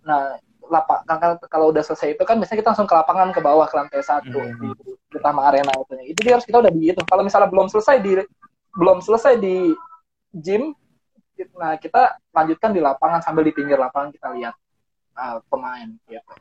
[0.00, 1.02] nah lapak
[1.50, 4.38] kalau udah selesai itu kan biasanya kita langsung ke lapangan ke bawah ke lantai satu
[4.38, 4.72] mm -hmm.
[5.10, 7.98] di utama arena itu itu dia harus kita udah di itu kalau misalnya belum selesai
[7.98, 8.22] di
[8.78, 9.74] belum selesai di
[10.30, 10.72] gym
[11.58, 14.54] nah kita lanjutkan di lapangan sambil di pinggir lapangan kita lihat
[15.18, 16.32] uh, pemain gitu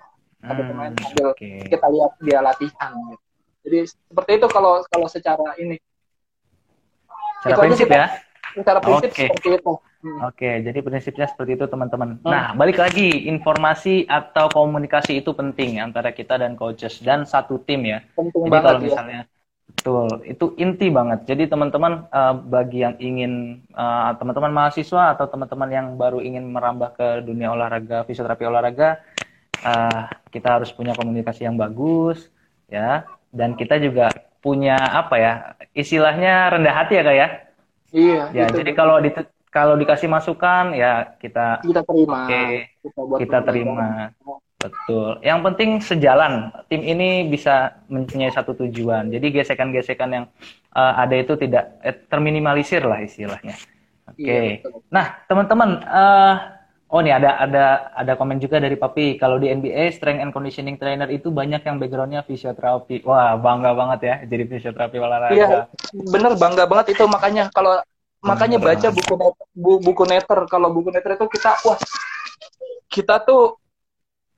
[0.45, 1.65] hmm, pemain sambil okay.
[1.65, 3.25] kita lihat dia latihan gitu.
[3.65, 5.81] jadi seperti itu kalau kalau secara ini
[7.41, 8.05] secara prinsip ya
[8.55, 9.27] secara prinsip okay.
[9.29, 10.31] seperti itu Hmm.
[10.31, 12.23] Oke, jadi prinsipnya seperti itu teman-teman.
[12.23, 12.31] Hmm.
[12.31, 17.83] Nah, balik lagi informasi atau komunikasi itu penting antara kita dan coaches dan satu tim
[17.83, 17.99] ya.
[18.15, 18.85] Penting jadi kalau ya.
[18.87, 19.31] misalnya ya.
[19.67, 21.27] betul, itu inti banget.
[21.27, 26.95] Jadi teman-teman uh, bagi yang ingin uh, teman-teman mahasiswa atau teman-teman yang baru ingin merambah
[26.95, 29.03] ke dunia olahraga, fisioterapi olahraga,
[29.67, 32.31] uh, kita harus punya komunikasi yang bagus
[32.71, 33.03] ya.
[33.35, 34.07] Dan kita juga
[34.39, 35.33] punya apa ya?
[35.75, 37.27] Istilahnya rendah hati ya, Kak ya?
[37.89, 38.21] Iya.
[38.33, 38.61] Ya, gitu.
[38.61, 39.09] jadi kalau di
[39.49, 42.17] kalau dikasih masukan ya kita kita terima.
[42.25, 42.43] Oke,
[42.85, 44.13] kita, kita terima.
[44.59, 45.23] Betul.
[45.23, 46.51] Yang penting sejalan.
[46.67, 49.07] Tim ini bisa mempunyai satu tujuan.
[49.07, 50.25] Jadi gesekan-gesekan yang
[50.75, 53.55] uh, ada itu tidak eh, terminimalisir lah istilahnya.
[54.11, 54.19] Oke.
[54.19, 54.47] Okay.
[54.59, 56.58] Iya, nah, teman-teman, uh,
[56.89, 59.21] oh nih ada ada ada komen juga dari Papi.
[59.21, 63.05] Kalau di NBA strength and conditioning trainer itu banyak yang backgroundnya fisioterapi.
[63.05, 65.33] Wah, bangga banget ya jadi fisioterapi olahraga.
[65.37, 65.47] Iya,
[65.93, 67.77] bener bangga banget itu makanya kalau
[68.19, 69.13] makanya baca buku
[69.55, 71.79] bu, buku netter kalau buku netter itu kita wah
[72.91, 73.55] kita tuh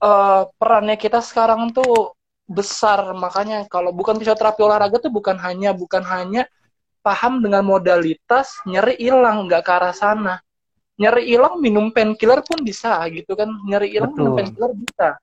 [0.06, 2.14] uh, perannya kita sekarang tuh
[2.46, 6.46] besar makanya kalau bukan fisioterapi olahraga tuh bukan hanya bukan hanya
[7.02, 10.36] paham dengan modalitas nyeri hilang nggak ke arah sana
[11.00, 13.50] nyeri hilang minum painkiller pun bisa gitu kan.
[13.68, 15.18] Nyeri hilang minum painkiller bisa.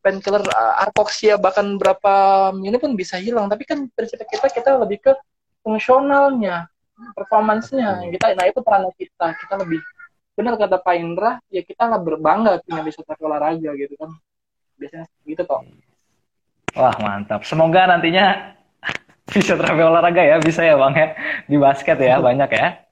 [0.00, 2.14] Painkiller uh, bahkan berapa
[2.56, 3.48] ini pun bisa hilang.
[3.48, 5.12] Tapi kan prinsip kita kita lebih ke
[5.64, 6.68] fungsionalnya
[7.16, 8.08] performancenya.
[8.12, 9.26] Kita nah itu peran kita.
[9.36, 9.80] Kita lebih
[10.36, 14.10] benar kata Pak Indra ya kita lah berbangga punya fisioterapi olahraga gitu kan.
[14.80, 15.60] Biasanya gitu toh
[16.76, 17.42] wah mantap.
[17.42, 18.56] Semoga nantinya
[19.32, 21.08] fisioterapi olahraga ya bisa ya bang ya.
[21.44, 22.89] Di basket ya banyak ya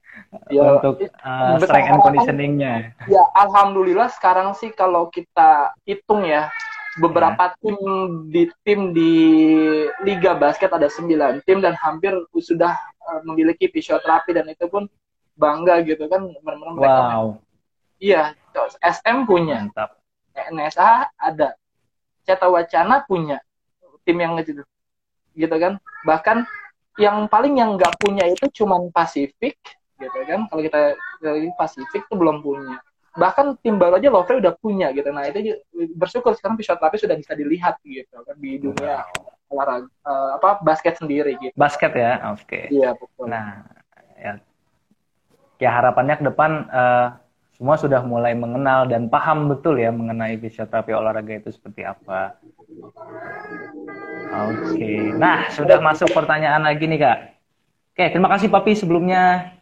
[0.49, 2.73] ya, untuk uh, strength and conditioningnya.
[3.09, 6.49] Ya, alhamdulillah sekarang sih kalau kita hitung ya
[6.97, 7.55] beberapa ya.
[7.61, 7.77] tim
[8.27, 9.13] di tim di
[10.03, 14.89] liga basket ada 9 tim dan hampir sudah uh, memiliki fisioterapi dan itu pun
[15.39, 17.27] bangga gitu kan benar-benar mereka wow.
[18.01, 18.35] iya
[18.83, 19.95] SM punya Mantap.
[20.35, 21.55] NSA ada
[22.27, 23.39] Ceta Wacana punya
[24.03, 24.65] tim yang gitu
[25.37, 26.43] gitu kan bahkan
[26.99, 29.55] yang paling yang nggak punya itu cuman Pasifik
[29.99, 30.47] gitu kan.
[30.47, 32.79] Kalau kita dari Pasifik itu belum punya.
[33.19, 35.11] Bahkan tim baru aja Lovre udah punya gitu.
[35.11, 35.59] Nah itu
[35.99, 39.03] bersyukur sekarang fisioterapi sudah bisa dilihat gitu kan di dunia
[39.49, 41.53] olahraga uh, apa basket sendiri gitu.
[41.57, 42.31] Basket ya?
[42.31, 42.45] Oke.
[42.45, 42.63] Okay.
[42.71, 43.27] iya betul.
[43.27, 43.65] Nah
[44.15, 44.33] ya.
[45.59, 47.07] Ya harapannya ke depan uh,
[47.59, 52.39] semua sudah mulai mengenal dan paham betul ya mengenai fisioterapi olahraga itu seperti apa.
[54.47, 54.79] Oke.
[54.79, 55.11] Okay.
[55.17, 57.17] nah sudah masuk pertanyaan lagi nih kak.
[57.91, 59.58] Oke terima kasih papi sebelumnya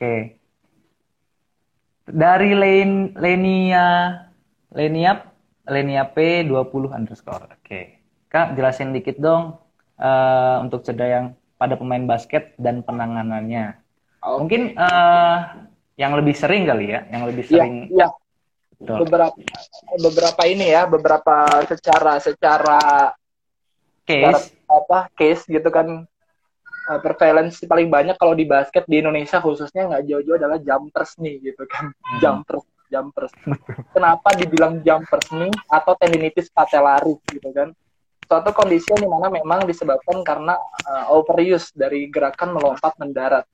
[0.00, 0.40] oke
[2.10, 3.86] dari Len Lenia
[4.74, 5.30] Lenia
[5.70, 7.46] Lenia P 20 underscore.
[7.46, 7.62] Oke.
[7.62, 7.84] Okay.
[8.30, 9.58] Kak, jelasin dikit dong
[9.98, 11.26] uh, untuk cedera yang
[11.58, 13.78] pada pemain basket dan penanganannya.
[14.18, 14.38] Okay.
[14.38, 17.74] Mungkin uh, yang lebih sering kali ya, yang lebih iya, sering.
[17.90, 18.08] Iya.
[18.80, 18.96] Ya.
[18.96, 19.36] Beberapa
[20.00, 21.36] beberapa ini ya, beberapa
[21.68, 23.12] secara secara
[24.08, 26.08] case secara, apa case gitu kan
[26.90, 31.62] uh, paling banyak kalau di basket di Indonesia khususnya nggak jauh-jauh adalah jumpers nih gitu
[31.70, 31.94] kan.
[31.94, 32.18] Hmm.
[32.18, 33.32] jumpers jumpers.
[33.94, 35.54] Kenapa dibilang jumpers nih?
[35.70, 37.70] Atau tendinitis patellaris gitu kan.
[38.26, 43.46] Suatu kondisi di mana memang disebabkan karena uh, overuse dari gerakan melompat mendarat.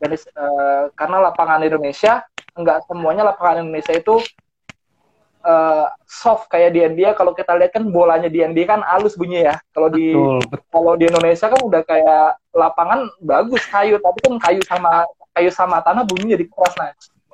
[0.00, 4.20] Jadi uh, karena lapangan Indonesia nggak semuanya lapangan Indonesia itu
[5.42, 9.46] uh, soft kayak di NBA kalau kita lihat kan bolanya di NBA kan halus bunyi
[9.46, 9.58] ya.
[9.74, 10.14] Kalau di
[10.70, 13.98] kalau di Indonesia kan udah kayak lapangan bagus kayu.
[13.98, 16.90] Tapi kan kayu sama kayu sama tanah bunyi jadi keras nah.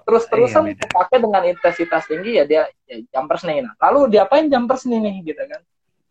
[0.09, 3.75] Terus terusan iya, pakai dengan intensitas tinggi ya dia ya, jumpers nih nah.
[3.89, 5.61] Lalu diapain jumpers nih nih gitu kan.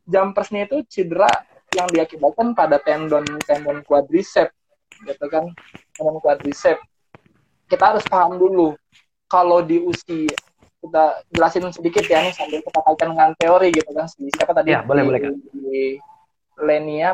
[0.07, 1.31] Jumpers nih itu cedera
[1.75, 4.53] yang diakibatkan pada tendon tendon quadriceps
[5.01, 5.49] gitu kan.
[5.97, 6.85] Dengan quadriceps
[7.67, 8.79] kita harus paham dulu
[9.27, 10.31] kalau di usia
[10.77, 14.77] kita jelasin sedikit ya nih sambil kita kaitkan dengan teori gitu kan siapa tadi?
[14.77, 15.19] Ya, boleh, di, boleh,
[15.51, 15.81] di
[16.61, 17.09] Lenia.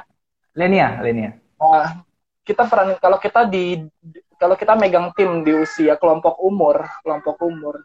[0.54, 1.32] Lenia Lenia.
[1.58, 2.04] Nah,
[2.44, 3.88] kita peran kalau kita di
[4.36, 7.76] kalau kita megang tim di usia kelompok umur kelompok umur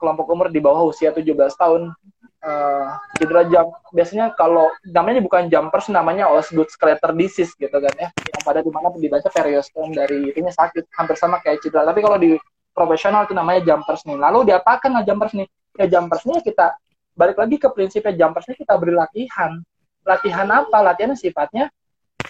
[0.00, 1.92] kelompok umur di bawah usia 17 tahun
[2.40, 2.88] uh,
[3.20, 8.08] cedera jam biasanya kalau namanya bukan jumpers namanya Osgood Scrater disease gitu kan ya.
[8.08, 11.84] Yang pada di mana dibaca periostom dari itunya sakit hampir sama kayak cedera.
[11.84, 12.40] Tapi kalau di
[12.72, 14.18] profesional itu namanya jumpers nih.
[14.18, 15.48] Lalu diapakan lah jumpers nih.
[15.78, 16.76] Ya jumpers nih kita
[17.14, 18.14] balik lagi ke prinsipnya.
[18.14, 19.60] Jumpers nih kita beri latihan.
[20.02, 20.78] Latihan apa?
[20.80, 21.68] Latihan sifatnya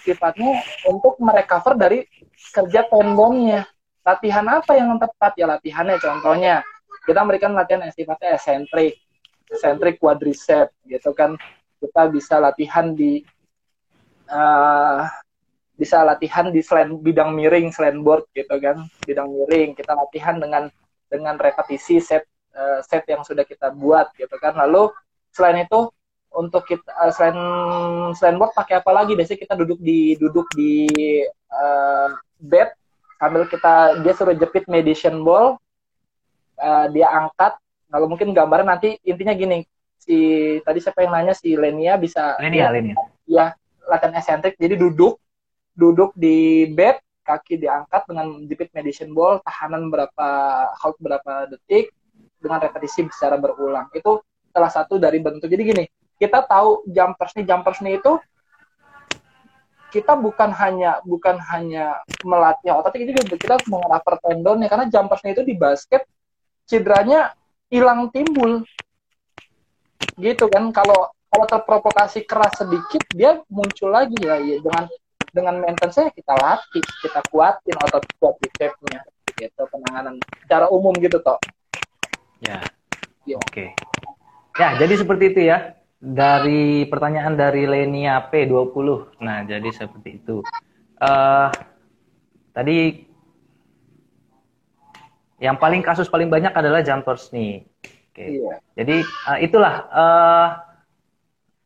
[0.01, 2.07] sifatnya untuk merecover dari
[2.55, 3.67] kerja tendonnya
[4.05, 5.33] latihan apa yang tepat?
[5.37, 6.65] Ya latihannya contohnya.
[7.05, 9.01] Kita memberikan latihan yang sifatnya eccentric.
[9.51, 11.37] Eccentric quadricep gitu kan.
[11.81, 13.25] Kita bisa latihan di
[14.29, 15.01] uh,
[15.81, 20.69] bisa latihan di selain bidang miring selain board gitu kan bidang miring kita latihan dengan
[21.09, 24.55] dengan repetisi set uh, set yang sudah kita buat gitu kan.
[24.55, 24.93] Lalu
[25.33, 25.91] selain itu
[26.31, 27.39] untuk kita uh, selain
[28.15, 29.17] selain board pakai apa lagi?
[29.17, 30.87] Biasanya kita duduk di duduk di
[31.51, 32.71] uh, bed
[33.17, 35.59] sambil kita dia suruh jepit meditation ball
[36.61, 37.57] uh, dia angkat.
[37.91, 39.67] Kalau mungkin gambaran nanti intinya gini
[39.99, 40.17] si
[40.63, 42.97] tadi siapa yang nanya si Lenia bisa Lenia ya, Lenia.
[43.27, 43.45] Ya
[43.91, 45.19] latihan esentrik jadi duduk
[45.75, 50.29] duduk di bed kaki diangkat dengan jepit meditation ball tahanan berapa
[50.83, 51.95] hold berapa detik
[52.41, 53.87] dengan repetisi secara berulang.
[53.95, 55.47] Itu salah satu dari bentuk.
[55.47, 55.85] Jadi gini
[56.21, 58.13] kita tahu jumpers nih jumpers nih itu
[59.91, 65.23] kita bukan hanya bukan hanya melatih otot kita juga kita mengoper tendon ya karena jumpers
[65.27, 66.07] nih itu di basket
[66.67, 67.35] cederanya
[67.71, 68.63] hilang timbul.
[70.19, 74.19] Gitu kan kalau kalau terprovokasi keras sedikit dia muncul lagi.
[74.19, 74.87] Ya, ya dengan
[75.31, 79.01] dengan maintenance saya kita latih kita kuatin otot quadricepsnya
[79.39, 81.41] gitu penanganan secara umum gitu toh
[82.45, 82.61] ya,
[83.25, 83.37] ya.
[83.39, 83.69] oke okay.
[84.59, 90.45] ya jadi seperti itu ya dari pertanyaan dari Lenia P20 nah jadi seperti itu
[91.01, 91.49] uh,
[92.53, 93.11] tadi
[95.41, 97.65] yang paling kasus paling banyak adalah jumpers nih.
[98.13, 98.25] Oke.
[98.39, 98.55] Iya.
[98.77, 100.49] Jadi uh, itulah uh,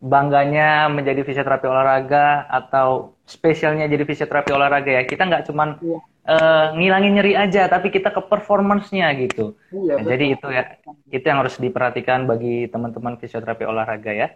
[0.01, 5.03] bangganya menjadi fisioterapi olahraga atau spesialnya jadi fisioterapi olahraga ya.
[5.09, 5.99] Kita nggak cuman iya.
[6.29, 9.57] uh, ngilangin nyeri aja, tapi kita ke performance-nya gitu.
[9.73, 10.63] Iya, nah, jadi itu ya,
[11.09, 14.29] itu yang harus diperhatikan bagi teman-teman fisioterapi olahraga ya.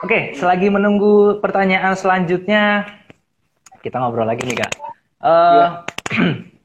[0.00, 2.88] Oke, selagi menunggu pertanyaan selanjutnya,
[3.84, 4.72] kita ngobrol lagi nih kak.
[5.20, 5.68] Uh, iya.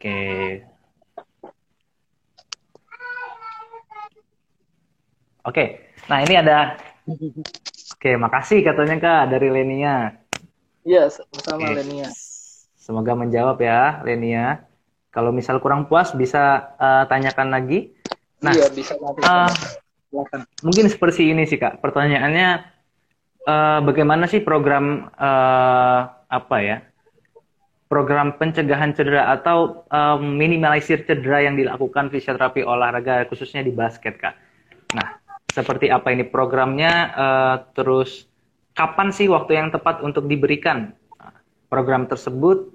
[0.00, 0.18] Oke.
[5.44, 5.89] Oke.
[6.08, 6.78] Nah, ini ada
[8.00, 10.16] Oke, makasih katanya Kak dari Lenia.
[10.88, 11.84] Iya, sama Oke.
[11.84, 12.08] Lenia.
[12.80, 14.64] Semoga menjawab ya, Lenia.
[15.12, 17.92] Kalau misal kurang puas bisa uh, tanyakan lagi.
[18.40, 19.20] Nah, iya, bisa nanti.
[19.20, 19.52] Uh,
[20.64, 21.84] mungkin seperti ini sih Kak.
[21.84, 22.48] Pertanyaannya
[23.44, 26.80] uh, bagaimana sih program uh, apa ya?
[27.90, 34.38] program pencegahan cedera atau um, minimalisir cedera yang dilakukan fisioterapi olahraga khususnya di basket kak.
[34.94, 35.18] Nah,
[35.50, 36.92] seperti apa ini programnya?
[37.12, 38.26] Uh, terus
[38.74, 40.94] kapan sih waktu yang tepat untuk diberikan
[41.66, 42.70] program tersebut?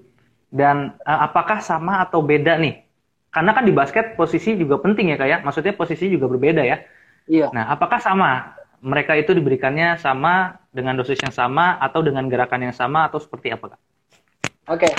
[0.52, 2.86] Dan uh, apakah sama atau beda nih?
[3.32, 5.38] Karena kan di basket posisi juga penting ya kak ya.
[5.44, 6.80] Maksudnya posisi juga berbeda ya.
[7.26, 7.52] Iya.
[7.52, 8.56] Nah, apakah sama?
[8.80, 13.52] Mereka itu diberikannya sama dengan dosis yang sama atau dengan gerakan yang sama atau seperti
[13.52, 13.80] apa kak?
[14.72, 14.88] Oke.
[14.88, 14.92] Okay.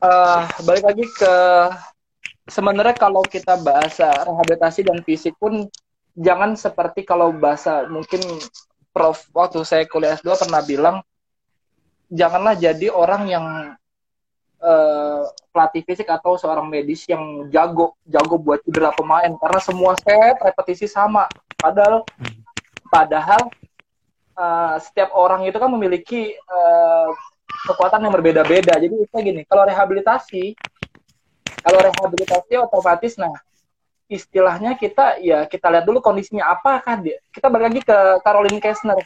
[0.00, 1.34] Uh, eh, balik lagi ke
[2.48, 5.68] sebenarnya kalau kita bahasa rehabilitasi dan fisik pun
[6.16, 8.20] jangan seperti kalau bahasa mungkin
[8.90, 10.96] Prof waktu saya kuliah S2 pernah bilang
[12.10, 13.46] janganlah jadi orang yang
[14.58, 15.22] uh,
[15.54, 20.90] pelatih fisik atau seorang medis yang jago jago buat cedera pemain karena semua set repetisi
[20.90, 22.02] sama padahal
[22.90, 23.46] padahal
[24.34, 27.14] uh, setiap orang itu kan memiliki uh,
[27.70, 28.78] kekuatan yang berbeda-beda.
[28.80, 30.56] Jadi itu gini, kalau rehabilitasi,
[31.60, 33.32] kalau rehabilitasi otomatis, nah
[34.10, 37.22] istilahnya kita ya kita lihat dulu kondisinya apakah dia.
[37.30, 38.98] Kita balik lagi ke Caroline Kessner.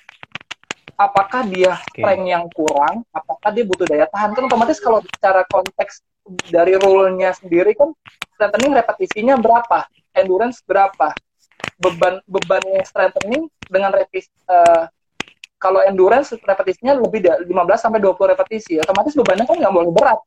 [0.96, 2.00] Apakah dia okay.
[2.00, 3.04] strength yang kurang?
[3.12, 4.32] Apakah dia butuh daya tahan?
[4.32, 6.00] Kan otomatis kalau secara konteks
[6.48, 7.92] dari rule-nya sendiri kan
[8.32, 9.84] strengthening repetisinya berapa?
[10.16, 11.12] Endurance berapa?
[11.76, 14.88] Beban bebannya strengthening dengan repetisi uh,
[15.58, 20.20] kalau endurance repetisinya lebih dari 15 sampai 20 repetisi, otomatis bebannya kan nggak boleh berat.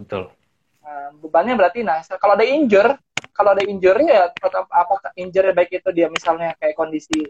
[0.00, 0.32] Betul.
[0.80, 2.96] Nah, bebannya berarti nah kalau ada injure,
[3.36, 4.32] kalau ada injury ya
[4.72, 7.28] apa injury baik itu dia misalnya kayak kondisi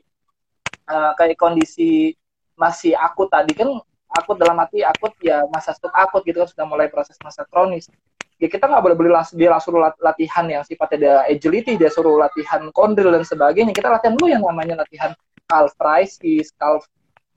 [0.87, 2.15] uh, kayak kondisi
[2.57, 3.69] masih akut tadi kan
[4.17, 7.91] akut dalam arti akut ya masa stroke akut gitu kan sudah mulai proses masa kronis.
[8.37, 12.69] Ya kita nggak boleh beli dia langsung latihan yang sifatnya ada agility dia suruh latihan
[12.73, 13.73] kondil dan sebagainya.
[13.73, 15.17] Kita latihan dulu yang namanya latihan
[15.49, 16.85] calf rises calf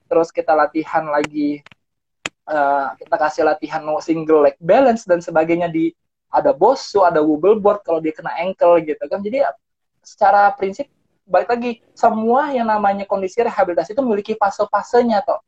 [0.10, 1.62] terus kita latihan lagi
[2.50, 5.94] uh, kita kasih latihan single leg balance dan sebagainya di
[6.30, 9.20] ada bosu ada wobble board kalau dia kena ankle gitu kan.
[9.20, 9.42] Jadi
[10.06, 10.86] secara prinsip
[11.26, 15.42] balik lagi semua yang namanya kondisi rehabilitasi itu memiliki fase-fasenya toh.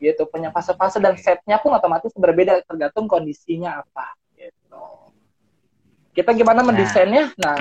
[0.00, 4.84] Gitu punya fase-fase dan setnya pun otomatis berbeda tergantung kondisinya apa gitu.
[6.16, 6.72] Kita gimana nah.
[6.72, 7.32] mendesainnya?
[7.36, 7.56] Nah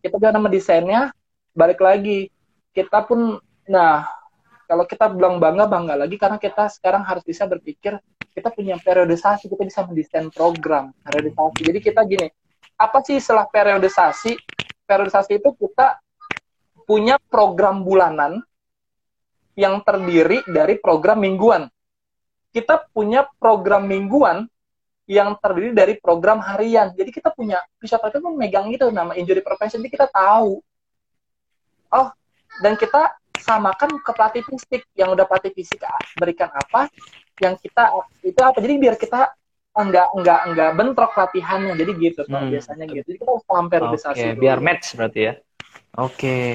[0.00, 1.12] kita gimana mendesainnya?
[1.52, 2.32] Balik lagi
[2.76, 4.08] kita pun nah
[4.70, 7.98] kalau kita bilang bangga bangga lagi karena kita sekarang harus bisa berpikir
[8.32, 12.28] kita punya periodisasi kita bisa mendesain program periodisasi jadi kita gini
[12.80, 14.38] apa sih setelah periodisasi
[14.88, 16.02] periodisasi itu kita
[16.90, 18.42] punya program bulanan
[19.54, 21.70] yang terdiri dari program mingguan.
[22.50, 24.48] Kita punya program mingguan
[25.06, 26.90] yang terdiri dari program harian.
[26.96, 29.78] Jadi kita punya fisioterapeuti itu memegang itu nama injury prevention.
[29.84, 30.58] Jadi kita tahu.
[31.94, 32.08] Oh,
[32.62, 35.82] dan kita samakan ke pelatih fisik yang udah pelatih fisik
[36.18, 36.90] berikan apa,
[37.42, 38.58] yang kita itu apa.
[38.60, 39.34] Jadi biar kita
[39.74, 41.74] enggak enggak enggak bentrok latihannya.
[41.74, 42.48] Jadi gitu hmm.
[42.52, 43.06] biasanya gitu.
[43.14, 44.20] Jadi kita paham periodisasi.
[44.20, 45.32] Okay, biar match berarti ya.
[45.98, 46.14] Oke.
[46.14, 46.46] Okay.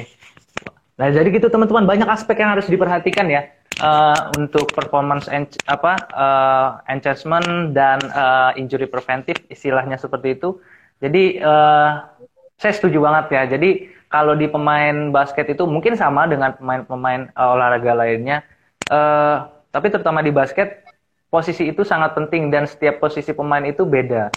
[0.95, 3.51] Nah, jadi gitu teman-teman banyak aspek yang harus diperhatikan ya
[3.83, 10.55] uh, untuk performance en apa uh, enhancement dan uh, injury preventive istilahnya seperti itu.
[11.03, 12.07] Jadi uh,
[12.55, 13.43] saya setuju banget ya.
[13.57, 18.47] Jadi kalau di pemain basket itu mungkin sama dengan pemain-pemain uh, olahraga lainnya,
[18.88, 20.88] uh, tapi terutama di basket
[21.28, 24.32] posisi itu sangat penting dan setiap posisi pemain itu beda.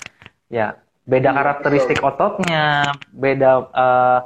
[0.51, 0.75] Ya,
[1.07, 4.21] beda iya, karakteristik ototnya, beda uh,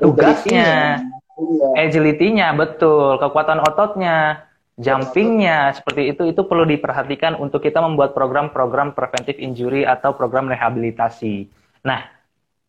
[0.00, 1.04] tugasnya
[1.38, 1.86] Iya.
[1.86, 4.42] Agility-nya betul, kekuatan ototnya,
[4.74, 11.46] jumpingnya seperti itu itu perlu diperhatikan untuk kita membuat program-program preventive injury atau program rehabilitasi.
[11.86, 12.02] Nah,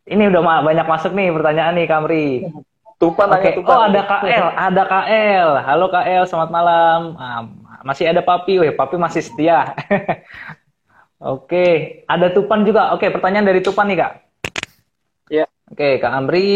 [0.05, 2.27] ini udah banyak masuk nih pertanyaan nih Kamri.
[2.99, 3.55] Tupan okay.
[3.63, 5.49] oh ada KL, ada KL.
[5.63, 7.01] Halo KL, selamat malam.
[7.85, 9.73] Masih ada Papi, weh Papi masih setia.
[11.33, 12.95] Oke, ada Tupan juga.
[12.95, 14.13] Oke, pertanyaan dari Tupan nih Kak.
[15.29, 15.45] Iya.
[15.69, 16.49] Oke, Kak Amri,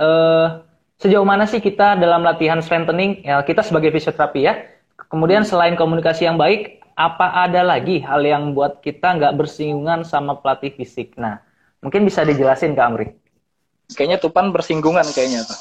[0.00, 0.64] uh,
[1.00, 4.68] sejauh mana sih kita dalam latihan strengthening ya kita sebagai fisioterapi ya
[5.08, 10.36] kemudian selain komunikasi yang baik apa ada lagi hal yang buat kita nggak bersinggungan sama
[10.36, 11.40] pelatih fisik nah
[11.80, 13.16] mungkin bisa dijelasin kak Amri
[13.96, 15.56] kayaknya Tupan bersinggungan kayaknya tuh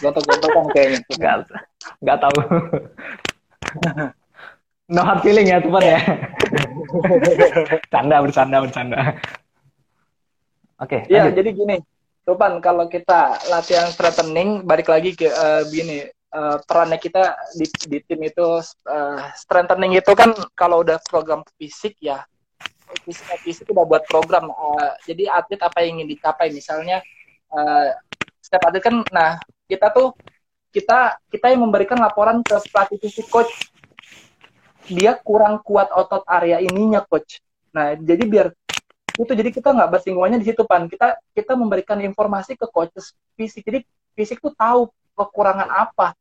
[0.00, 1.34] gontok-gontokan kayaknya nggak
[2.00, 2.38] nggak tahu
[4.94, 6.00] no hard feeling ya Tupan ya.
[7.68, 8.98] Bercanda bercanda bercanda.
[10.78, 11.76] Oke okay, iya jadi gini.
[12.28, 16.04] Tupan, kalau kita latihan strengthening, balik lagi ke uh, gini,
[16.36, 21.96] uh, perannya kita di, di tim itu uh, strengthening itu kan kalau udah program fisik
[22.04, 22.20] ya,
[23.08, 24.52] fisik fisik udah buat program.
[24.52, 27.00] Uh, jadi atlet apa yang ingin dicapai, misalnya
[27.48, 27.96] uh,
[28.44, 30.12] setiap atlet kan, nah kita tuh
[30.72, 33.50] kita kita yang memberikan laporan ke pelatih fisik coach,
[34.88, 37.40] dia kurang kuat otot area ininya coach.
[37.72, 38.46] Nah jadi biar
[39.18, 40.86] itu jadi kita nggak bersinggungannya di situ pan.
[40.86, 43.66] Kita kita memberikan informasi ke coaches fisik.
[43.66, 43.82] Jadi
[44.14, 46.14] fisik tuh tahu kekurangan apa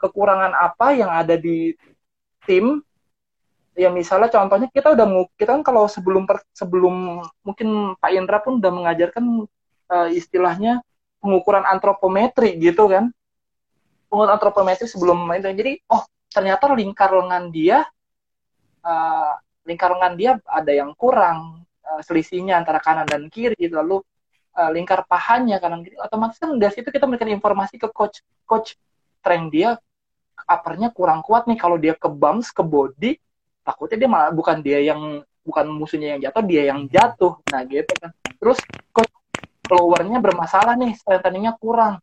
[0.00, 1.76] kekurangan apa yang ada di
[2.48, 2.80] tim.
[3.78, 5.06] Ya misalnya contohnya kita udah
[5.38, 9.46] kita kan kalau sebelum sebelum mungkin Pak Indra pun udah mengajarkan
[9.88, 10.82] uh, istilahnya
[11.22, 13.14] pengukuran antropometri gitu kan
[14.10, 17.86] pengukuran antropometri sebelum main jadi oh ternyata lingkar lengan dia
[18.82, 19.32] uh,
[19.64, 24.02] lingkar lengan dia ada yang kurang uh, selisihnya antara kanan dan kiri gitu lalu
[24.58, 28.74] uh, lingkar pahanya kanan kiri otomatis kan dari situ kita memberikan informasi ke coach coach
[29.22, 29.78] strength dia
[30.44, 33.14] uppernya kurang kuat nih kalau dia ke bumps ke body
[33.62, 37.32] takutnya dia malah bukan dia yang bukan musuhnya yang jatuh dia yang jatuh.
[37.50, 38.10] Nah gitu kan.
[38.40, 38.58] Terus
[38.92, 39.12] coach
[39.70, 42.02] lowernya bermasalah nih strengtheningnya kurang.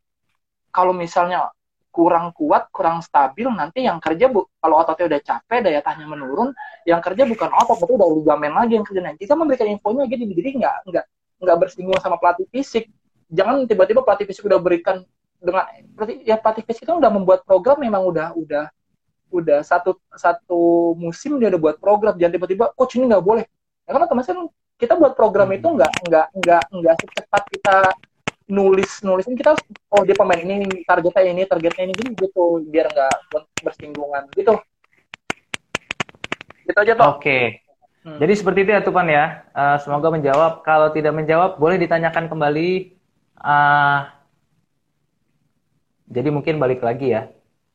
[0.72, 1.52] Kalau misalnya
[1.88, 6.54] kurang kuat, kurang stabil, nanti yang kerja bu, kalau ototnya udah capek, daya tahannya menurun,
[6.84, 9.00] yang kerja bukan otot, tapi udah ligamen lagi yang kerja.
[9.02, 11.04] Nah, kita memberikan infonya gitu, jadi nggak nggak
[11.42, 12.86] nggak bersinggungan sama pelatih fisik.
[13.28, 15.02] Jangan tiba-tiba pelatih fisik udah berikan
[15.38, 15.64] dengan
[16.26, 18.66] ya pelatih fisik itu udah membuat program memang udah udah
[19.28, 23.44] udah satu satu musim dia udah buat program jangan tiba-tiba coach ini nggak boleh
[23.86, 24.48] ya kan otomatis kan
[24.80, 27.76] kita buat program itu nggak nggak nggak nggak secepat kita
[28.48, 29.54] nulis nulisin kita
[29.92, 33.14] oh dia pemain ini targetnya ini targetnya ini gitu, gitu biar nggak
[33.60, 34.56] bersinggungan gitu
[36.64, 37.60] gitu aja toh oke okay.
[38.08, 38.18] hmm.
[38.18, 42.96] jadi seperti itu ya Tupan ya uh, semoga menjawab kalau tidak menjawab boleh ditanyakan kembali
[43.44, 44.08] uh,
[46.08, 47.28] jadi mungkin balik lagi ya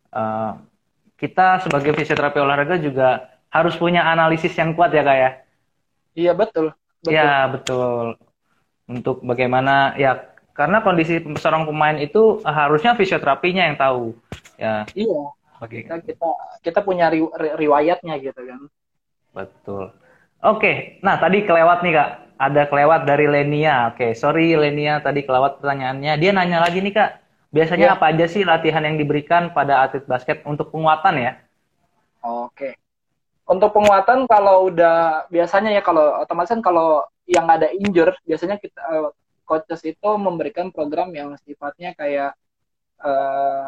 [0.10, 0.58] uh,
[1.24, 5.30] kita sebagai fisioterapi olahraga juga harus punya analisis yang kuat ya kak ya.
[6.18, 6.66] Iya betul.
[7.00, 7.14] betul.
[7.14, 8.06] Ya betul.
[8.90, 14.14] Untuk bagaimana ya karena kondisi seorang pemain itu harusnya fisioterapinya yang tahu.
[14.58, 14.86] Ya.
[14.94, 15.22] Iya.
[15.62, 16.30] Bagi kita kita,
[16.62, 18.62] kita punya ri, ri, riwayatnya gitu kan.
[19.34, 19.94] Betul.
[20.44, 23.96] Oke, nah tadi kelewat nih kak, ada kelewat dari Lenia.
[23.96, 26.20] Oke, sorry Lenia tadi kelewat pertanyaannya.
[26.20, 27.12] Dia nanya lagi nih kak,
[27.54, 27.94] Biasanya ya.
[27.94, 31.32] apa aja sih latihan yang diberikan pada atlet basket untuk penguatan ya?
[32.26, 32.74] Oke.
[33.46, 38.82] Untuk penguatan kalau udah biasanya ya kalau otomatis kan kalau yang ada injure biasanya kita
[38.82, 39.14] uh,
[39.44, 42.36] coaches itu memberikan program yang sifatnya kayak
[43.04, 43.68] uh,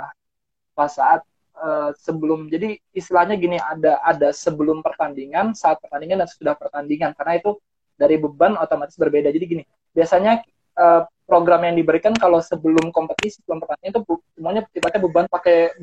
[0.76, 1.22] pas saat
[1.56, 7.16] uh, sebelum jadi istilahnya gini ada ada sebelum pertandingan, saat pertandingan dan sudah pertandingan.
[7.16, 7.60] Karena itu
[7.96, 9.32] dari beban otomatis berbeda.
[9.32, 9.64] Jadi gini,
[9.96, 10.44] biasanya
[10.76, 14.02] uh, program yang diberikan kalau sebelum kompetisi sebelum pertandingan itu
[14.36, 15.74] semuanya sifatnya beban pakai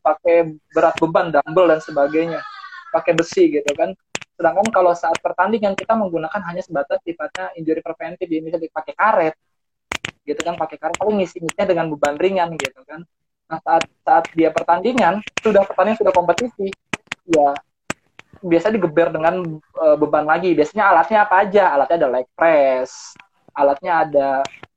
[0.00, 0.36] pakai
[0.72, 2.40] berat beban dumbbell dan sebagainya.
[2.88, 3.92] Pakai besi gitu kan
[4.38, 9.34] sedangkan kalau saat pertandingan kita menggunakan hanya sebatas sifatnya injury preventive ini pakai karet
[10.22, 13.02] gitu kan pakai karet paling ngisi-ngisinya dengan beban ringan gitu kan.
[13.50, 16.70] Nah saat saat dia pertandingan sudah pertandingan sudah kompetisi
[17.26, 17.58] ya
[18.38, 19.42] biasa digeber dengan
[19.74, 20.54] uh, beban lagi.
[20.54, 21.64] Biasanya alatnya apa aja?
[21.74, 23.18] Alatnya ada leg press
[23.58, 24.28] alatnya ada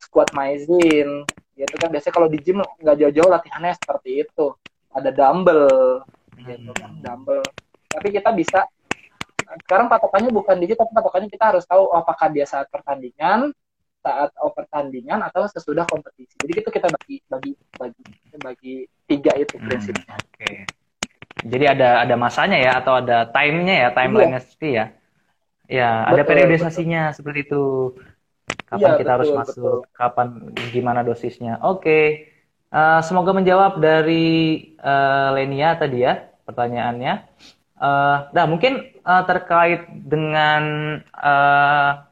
[0.02, 1.22] squat maizin
[1.54, 1.94] gitu kan.
[1.94, 4.58] Biasanya kalau di gym nggak jauh-jauh latihannya seperti itu.
[4.92, 6.02] Ada dumbbell
[6.42, 7.04] gitu kan hmm.
[7.06, 7.46] dumbbell.
[7.92, 8.66] Tapi kita bisa
[9.68, 13.52] sekarang patokannya bukan di tapi patokannya kita harus tahu apakah dia saat pertandingan
[14.02, 18.04] saat oh, pertandingan atau sesudah kompetisi jadi itu kita bagi bagi bagi
[18.40, 18.76] bagi
[19.06, 20.56] tiga itu hmm, prinsipnya oke okay.
[21.46, 24.70] jadi ada ada masanya ya atau ada timenya ya timelinenya iya.
[24.72, 24.86] ya
[25.72, 27.16] ya betul, ada periodisasinya betul.
[27.20, 27.64] seperti itu
[28.72, 29.96] kapan ya, kita betul, harus masuk, betul.
[29.96, 30.28] kapan
[30.72, 31.54] gimana dosisnya.
[31.60, 32.06] Oke, okay.
[32.72, 34.28] uh, eh, semoga menjawab dari
[34.80, 37.14] uh, Lenia tadi ya pertanyaannya.
[37.82, 40.62] Uh, nah mungkin uh, terkait dengan
[41.18, 42.06] uh,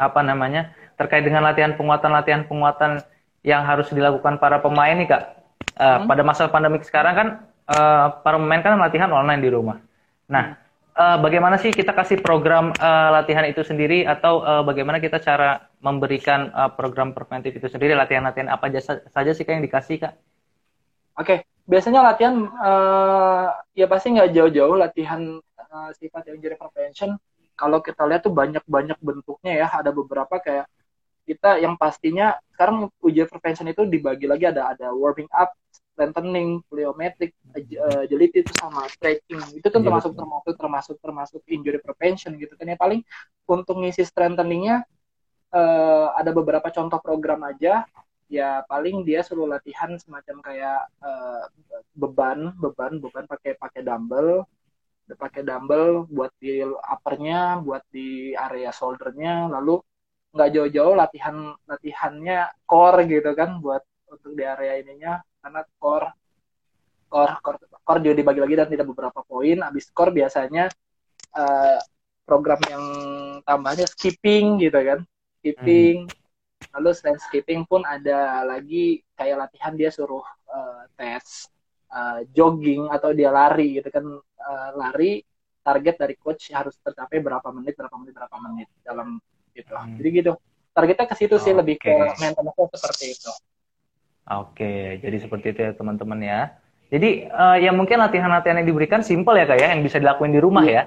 [0.00, 3.04] apa namanya terkait dengan latihan penguatan latihan penguatan
[3.44, 5.22] yang harus dilakukan para pemain nih kak.
[5.76, 6.08] Uh, hmm.
[6.08, 7.28] Pada masa pandemik sekarang kan
[7.68, 9.84] uh, para pemain kan latihan online di rumah.
[10.32, 10.56] Nah,
[10.96, 15.68] uh, bagaimana sih kita kasih program uh, latihan itu sendiri atau uh, bagaimana kita cara
[15.84, 18.80] memberikan uh, program preventif itu sendiri latihan-latihan apa aja
[19.12, 20.14] saja sih kak yang dikasih kak?
[21.14, 21.38] Oke, okay.
[21.64, 27.16] Biasanya latihan uh, ya pasti nggak jauh-jauh latihan uh, sifat injury prevention.
[27.54, 30.66] Kalau kita lihat tuh banyak-banyak bentuknya ya, ada beberapa kayak
[31.24, 34.44] kita yang pastinya sekarang ujian prevention itu dibagi lagi.
[34.50, 35.54] Ada ada warming up,
[35.96, 39.40] lengthening, plyometric, uh, agility itu sama stretching.
[39.56, 42.76] Itu kan termasuk termasuk termasuk termasuk injury prevention gitu kan ya.
[42.76, 43.00] Paling
[43.48, 44.84] untuk ngisi strengtheningnya
[45.54, 47.86] uh, ada beberapa contoh program aja
[48.28, 51.44] ya paling dia suruh latihan semacam kayak uh,
[51.92, 54.48] beban beban beban pakai pakai dumbbell
[55.04, 59.76] pakai dumbbell buat di uppernya buat di area shouldernya lalu
[60.34, 66.08] nggak jauh-jauh latihan latihannya core gitu kan buat untuk di area ininya karena core
[67.12, 70.72] core core, core juga dibagi lagi dan tidak beberapa poin habis core biasanya
[71.36, 71.78] uh,
[72.24, 72.84] program yang
[73.44, 75.00] tambahnya skipping gitu kan
[75.38, 76.23] skipping hmm.
[76.74, 81.48] Lalu selain skipping pun ada lagi kayak latihan dia suruh uh, tes
[81.94, 85.22] uh, jogging atau dia lari gitu kan uh, lari
[85.64, 89.22] target dari coach harus tercapai berapa menit berapa menit berapa menit dalam
[89.54, 89.96] gitu hmm.
[90.02, 90.32] jadi gitu
[90.74, 93.30] targetnya ke situ oh, sih lebih ke maintenance seperti itu
[94.24, 96.40] Oke, jadi seperti itu ya teman-teman ya.
[96.88, 100.40] Jadi uh, ya mungkin latihan-latihan yang diberikan simpel ya kak ya, yang bisa dilakuin di
[100.40, 100.72] rumah iya.
[100.72, 100.82] ya.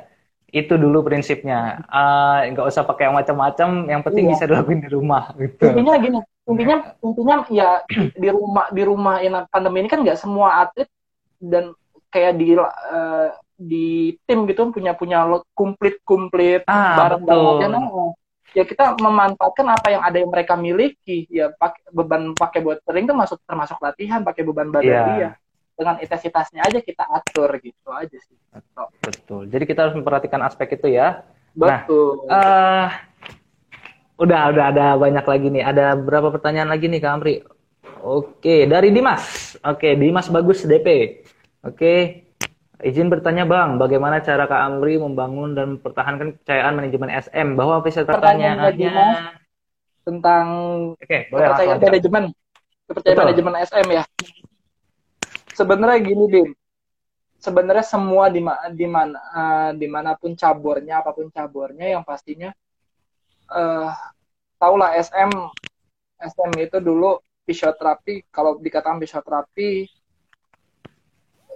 [0.47, 1.83] Itu dulu prinsipnya.
[1.91, 4.31] Uh, nggak usah pakai yang macam-macam, yang penting iya.
[4.35, 5.35] bisa dilakuin di rumah.
[5.35, 5.63] Gitu.
[5.67, 7.69] Intinya gini, intinya intinya ya
[8.23, 10.87] di rumah di rumah ini pandemi ini kan nggak semua atlet
[11.37, 11.75] dan
[12.07, 15.25] kayak di uh, di tim gitu punya punya
[15.57, 18.13] komplit komplit ah, barang barang
[18.55, 23.09] ya kita memanfaatkan apa yang ada yang mereka miliki ya pakai beban pakai buat sering
[23.09, 25.05] itu masuk termasuk latihan pakai beban badan yeah.
[25.13, 25.29] dia
[25.77, 28.37] dengan intensitasnya aja kita atur gitu aja sih.
[28.49, 29.41] Betul, betul.
[29.45, 31.21] jadi kita harus memperhatikan aspek itu ya.
[31.53, 32.25] Nah, betul.
[32.25, 32.87] nah, uh,
[34.17, 35.63] udah udah ada banyak lagi nih.
[35.63, 37.35] Ada berapa pertanyaan lagi nih Kak Amri?
[38.01, 39.53] Oke dari Dimas.
[39.61, 41.21] Oke Dimas bagus DP
[41.65, 42.27] oke
[42.77, 47.57] Izin bertanya Bang, bagaimana cara Kak Amri membangun dan mempertahankan kepercayaan manajemen SM?
[47.57, 48.93] Bahwa bisa pertanyaannya?
[50.05, 50.45] Tentang
[51.01, 52.23] okay, kepercayaan manajemen,
[52.85, 54.03] kepercayaan manajemen SM ya.
[55.57, 56.49] Sebenarnya gini, Dim.
[57.41, 58.41] Sebenarnya semua di
[58.73, 62.49] di mana uh, di mana pun caburnya, apa pun caburnya, yang pastinya
[63.49, 63.93] uh,
[64.57, 65.29] tahulah SM
[66.17, 68.29] SM itu dulu fisioterapi.
[68.29, 69.85] Kalau dikatakan fisioterapi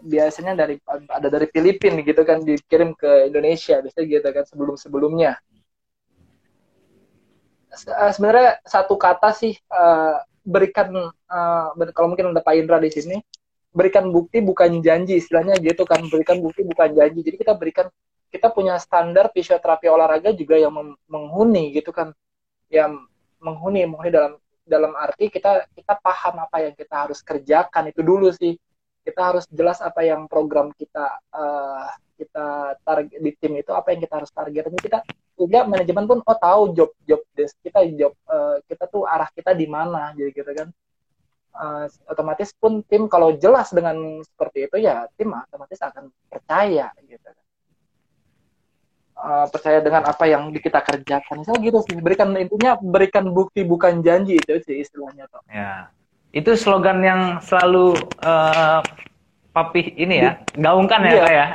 [0.02, 5.38] biasanya dari ada dari Filipina gitu kan dikirim ke Indonesia biasanya gitu kan sebelum sebelumnya
[7.72, 10.90] uh, sebenarnya satu kata sih uh, berikan
[11.30, 13.22] uh, kalau mungkin ada Pak Indra di sini
[13.72, 17.20] berikan bukti bukan janji istilahnya gitu kan berikan bukti bukan janji.
[17.24, 17.88] Jadi kita berikan
[18.32, 20.76] kita punya standar fisioterapi olahraga juga yang
[21.08, 22.12] menghuni gitu kan.
[22.68, 23.08] Yang
[23.40, 28.30] menghuni menghuni dalam dalam arti kita kita paham apa yang kita harus kerjakan itu dulu
[28.36, 28.60] sih.
[29.02, 31.90] Kita harus jelas apa yang program kita uh,
[32.22, 34.70] kita target di tim itu apa yang kita harus target.
[34.70, 35.00] Ini kita
[35.42, 39.58] juga manajemen pun oh tahu job job desk kita job uh, kita tuh arah kita
[39.58, 40.70] di mana jadi gitu kan
[41.56, 47.30] uh, otomatis pun tim kalau jelas dengan seperti itu ya tim otomatis akan percaya gitu
[49.20, 54.02] uh, percaya dengan apa yang kita kerjakan misalnya gitu sih berikan intinya berikan bukti bukan
[54.02, 55.92] janji itu sih istilahnya tuh ya
[56.32, 58.80] itu slogan yang selalu uh,
[59.52, 61.26] papih ini ya gaungkan ya iya.
[61.28, 61.48] ya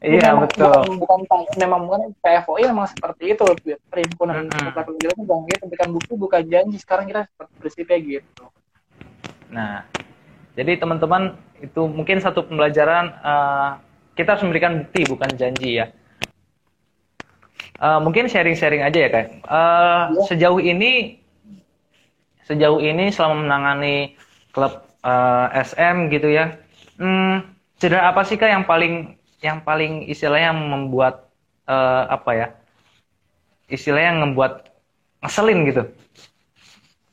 [0.00, 0.96] Iya memang, betul.
[0.96, 3.44] Bukan, bukan memang bukan PFOI memang seperti itu
[3.92, 4.72] perhimpunan mm -hmm.
[4.72, 7.28] itu bukan gitu bukan buku bukan janji sekarang kita
[7.60, 8.44] prinsipnya gitu.
[9.50, 9.86] Nah
[10.54, 13.70] jadi teman-teman itu mungkin satu pembelajaran uh,
[14.16, 15.86] kita harus memberikan bukti bukan janji ya.
[17.80, 19.26] Uh, mungkin sharing-sharing aja ya kak.
[19.48, 20.24] Uh, ya.
[20.28, 21.20] Sejauh ini
[22.44, 24.18] sejauh ini selama menangani
[24.50, 26.58] klub uh, SM gitu ya,
[26.98, 27.46] hmm,
[27.78, 31.30] cedera apa sih kak yang paling yang paling istilahnya membuat
[31.64, 32.46] uh, apa ya
[33.72, 34.68] istilahnya yang membuat
[35.24, 35.82] ngeselin gitu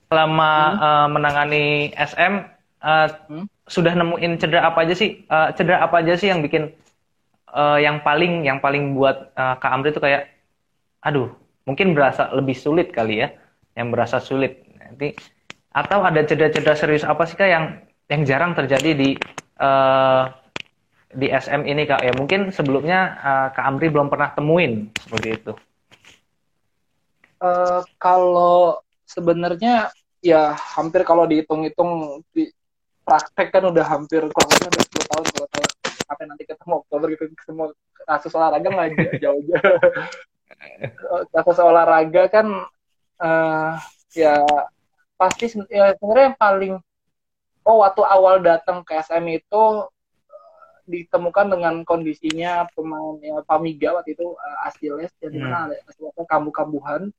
[0.07, 0.79] selama hmm.
[0.79, 2.33] uh, menangani SM
[2.83, 3.45] uh, hmm?
[3.67, 6.71] sudah nemuin cedera apa aja sih uh, cedera apa aja sih yang bikin
[7.51, 10.31] uh, yang paling yang paling buat uh, Kak Amri itu kayak
[11.03, 11.31] aduh
[11.67, 13.31] mungkin berasa lebih sulit kali ya
[13.75, 15.13] yang berasa sulit nanti
[15.75, 17.65] atau ada cedera-cedera serius apa sih kak yang
[18.09, 19.09] yang jarang terjadi di
[19.61, 20.25] uh,
[21.13, 25.53] di SM ini kak ya mungkin sebelumnya uh, kak Amri belum pernah temuin seperti itu.
[27.37, 29.89] Uh, kalau sebenarnya
[30.19, 32.51] ya hampir kalau dihitung-hitung di
[33.07, 35.69] praktek kan udah hampir kurang lebih udah 10 tahun kalau tahun.
[36.07, 37.67] Sampai nanti ketemu Oktober gitu semua
[38.03, 38.87] kasus olahraga nggak
[39.23, 39.79] jauh-jauh.
[41.33, 42.47] Kasus olahraga kan
[43.21, 43.77] uh,
[44.11, 44.41] ya
[45.17, 46.73] pasti ya sebenarnya yang paling
[47.67, 49.63] oh waktu awal datang ke SM itu
[50.87, 55.43] ditemukan dengan kondisinya pemain ya, Pamiga waktu itu uh, Asiles jadi hmm.
[55.51, 57.11] mana Asiles kambuh-kambuhan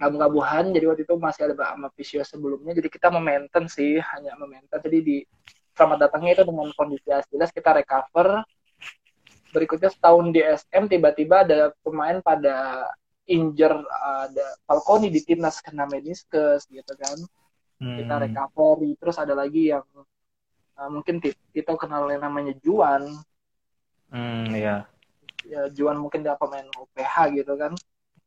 [0.00, 4.80] kambuh-kambuhan jadi waktu itu masih ada sama visio sebelumnya jadi kita memainten sih hanya memainten
[4.80, 5.16] jadi di
[5.80, 8.44] selamat datangnya itu dengan kondisi Asiles kita recover.
[9.50, 12.84] Berikutnya setahun di SM tiba-tiba ada pemain pada
[13.24, 17.18] injure ada Falconi di timnas kena meniscus gitu kan.
[17.80, 17.96] Hmm.
[17.96, 18.92] kita recovery.
[19.00, 19.80] Terus ada lagi yang
[20.76, 23.08] uh, mungkin kita kenal yang namanya Juan.
[24.12, 24.84] Hmm iya.
[25.48, 27.72] Ya Juan mungkin dia pemain UPH gitu kan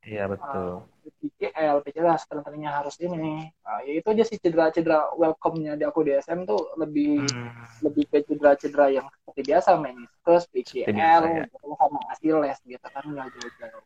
[0.08, 5.80] iya betul uh, PCL PCL sebenarnya harus ini uh, ya itu aja sih cedera-cedera welcome-nya
[5.80, 7.84] di aku di SM tuh lebih hmm.
[7.84, 11.46] lebih ke cedera-cedera yang seperti biasa meniscus PCL ya.
[11.80, 13.84] sama Asiles gitu kan nggak jauh-jauh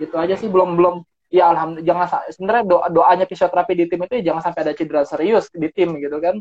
[0.00, 4.14] itu aja sih belum belum ya alhamdulillah jangan sebenarnya doa doanya fisioterapi di tim itu
[4.18, 6.40] ya jangan sampai ada cedera serius di tim gitu kan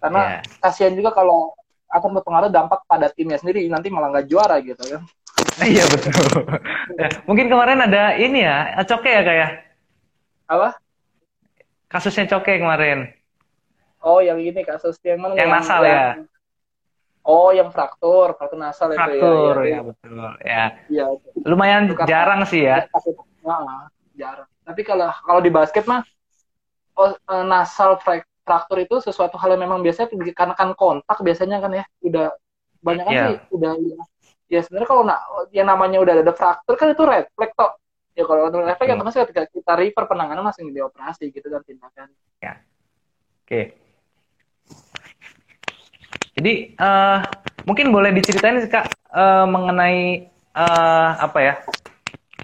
[0.00, 0.60] karena yeah.
[0.64, 1.54] kasihan juga kalau
[1.86, 5.02] akan berpengaruh dampak pada timnya sendiri nanti malah nggak juara gitu kan
[5.64, 6.12] iya betul
[7.00, 9.48] ya, mungkin kemarin ada ini ya coke ya kayak ya?
[10.52, 10.68] apa
[11.88, 13.14] kasusnya coke kemarin
[14.04, 15.92] oh yang ini kasus yang mana yang, yang nasal yang...
[15.92, 16.08] ya
[17.26, 19.26] Oh, yang fraktur, fraktur nasal fraktur, itu ya.
[19.26, 20.14] Fraktur, ya, ya, betul.
[20.46, 20.64] Ya.
[20.86, 21.04] ya.
[21.42, 22.86] Lumayan Bukan jarang sih ya.
[23.42, 24.46] Nah, jarang.
[24.62, 26.06] Tapi kalau kalau di basket mah
[26.94, 27.98] oh, eh, nasal
[28.46, 32.30] fraktur itu sesuatu hal yang memang biasa karena kan kontak biasanya kan ya udah
[32.78, 33.26] banyak kan yeah.
[33.26, 33.98] sih udah ya,
[34.46, 35.20] ya sebenarnya kalau nak
[35.50, 37.74] yang namanya udah ada fraktur kan itu red flag toh
[38.14, 41.62] ya kalau ada red flag ya masih ketika kita refer penanganan langsung dioperasi gitu kan
[41.66, 43.64] tindakan ya oke okay.
[46.38, 47.18] jadi uh,
[47.66, 51.54] mungkin boleh diceritain sih kak uh, mengenai uh, apa ya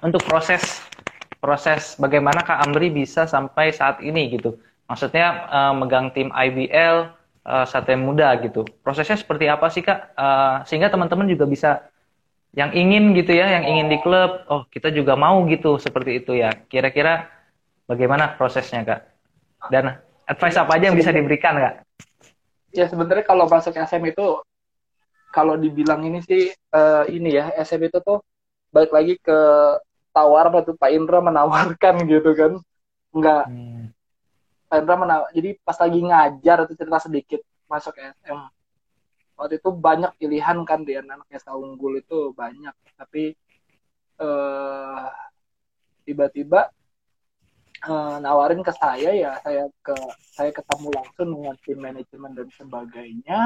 [0.02, 0.82] untuk proses
[1.38, 4.58] proses bagaimana kak Amri bisa sampai saat ini gitu
[4.90, 8.66] maksudnya uh, megang tim IBL uh, eh, Satria Muda gitu.
[8.82, 10.14] Prosesnya seperti apa sih kak?
[10.14, 11.70] Uh, sehingga teman-teman juga bisa
[12.52, 16.36] yang ingin gitu ya, yang ingin di klub, oh kita juga mau gitu seperti itu
[16.36, 16.52] ya.
[16.68, 17.28] Kira-kira
[17.88, 19.00] bagaimana prosesnya kak?
[19.72, 19.96] Dan
[20.28, 21.74] advice apa aja yang bisa diberikan kak?
[22.72, 24.40] Ya sebenarnya kalau masuk SM itu
[25.32, 28.20] kalau dibilang ini sih uh, ini ya SM itu tuh
[28.68, 29.38] balik lagi ke
[30.12, 32.52] tawar waktu Pak Indra menawarkan gitu kan
[33.12, 33.72] nggak hmm
[34.72, 38.38] Hendra menawar jadi pas lagi ngajar itu cerita sedikit masuk SM
[39.36, 42.74] waktu itu banyak pilihan kan di anak Esa Unggul itu banyak.
[42.96, 43.32] Tapi
[44.20, 45.08] uh,
[46.06, 46.70] tiba-tiba
[47.88, 49.94] uh, nawarin ke saya ya saya ke
[50.34, 53.40] saya ketemu langsung dengan tim manajemen dan sebagainya.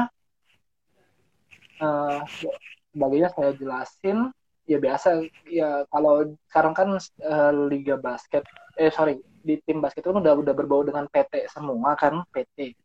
[1.77, 2.21] Uh,
[2.93, 4.33] sebagainya saya jelasin.
[4.67, 6.89] Ya biasa ya kalau sekarang kan
[7.23, 8.43] uh, liga basket
[8.75, 12.75] eh sorry di tim basket itu kan udah udah berbau dengan PT semua kan PT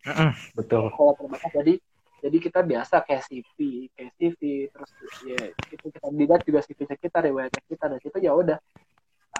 [0.54, 0.94] betul.
[0.94, 1.18] Kalau
[1.50, 1.82] jadi
[2.22, 4.90] jadi kita biasa kayak CV kayak CV terus
[5.26, 8.58] ya itu kita dilihat juga CV kita riwayat kita dan situ ya udah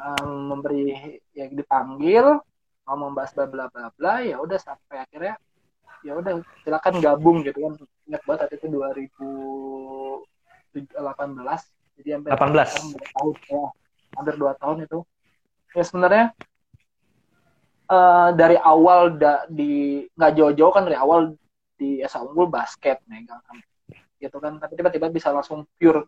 [0.03, 2.43] um, memberi yang dipanggil
[2.83, 5.39] mau membahas bla bla bla bla ya udah sampai akhirnya
[6.03, 7.79] ya udah silakan gabung gitu kan.
[8.11, 10.27] Ingat banget itu 2018
[12.03, 13.63] jadi hampir 18 tahun ya
[14.19, 14.99] hampir dua tahun itu.
[15.73, 16.25] Ya sebenarnya
[17.89, 21.33] uh, dari awal da, di nggak jauh-jauh kan dari awal
[21.83, 23.43] di Esa Unggul basket megang.
[24.23, 26.07] Gitu kan tapi tiba-tiba bisa langsung pure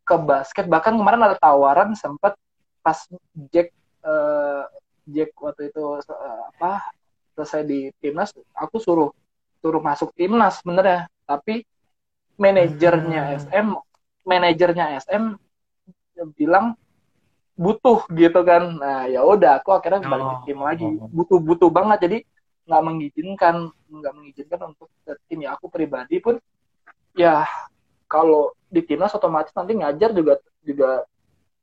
[0.00, 0.64] ke basket.
[0.64, 2.40] Bahkan kemarin ada tawaran sempat
[2.80, 2.96] pas
[3.52, 4.64] Jack uh,
[5.04, 6.88] Jack waktu itu uh, apa
[7.36, 9.12] selesai di timnas aku suruh
[9.60, 11.68] suruh masuk timnas bener ya tapi
[12.40, 13.84] manajernya SM hmm.
[14.24, 15.36] manajernya SM
[16.36, 16.76] bilang
[17.60, 18.80] butuh gitu kan.
[18.80, 20.40] Nah ya udah aku akhirnya balik oh.
[20.48, 20.88] tim lagi.
[21.12, 21.98] butuh butuh banget.
[22.08, 22.18] Jadi
[22.70, 24.86] nggak mengizinkan nggak mengizinkan untuk
[25.26, 25.42] tim.
[25.42, 26.38] Ya aku pribadi pun
[27.18, 27.42] ya
[28.06, 31.02] kalau di timnas otomatis nanti ngajar juga juga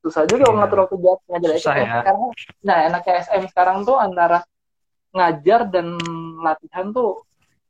[0.04, 0.56] susah juga yeah.
[0.60, 1.88] ngatur waktu buat ngajar susah, ya.
[2.04, 2.32] sekarang
[2.64, 4.44] nah enaknya SM sekarang tuh antara
[5.16, 5.96] ngajar dan
[6.44, 7.24] latihan tuh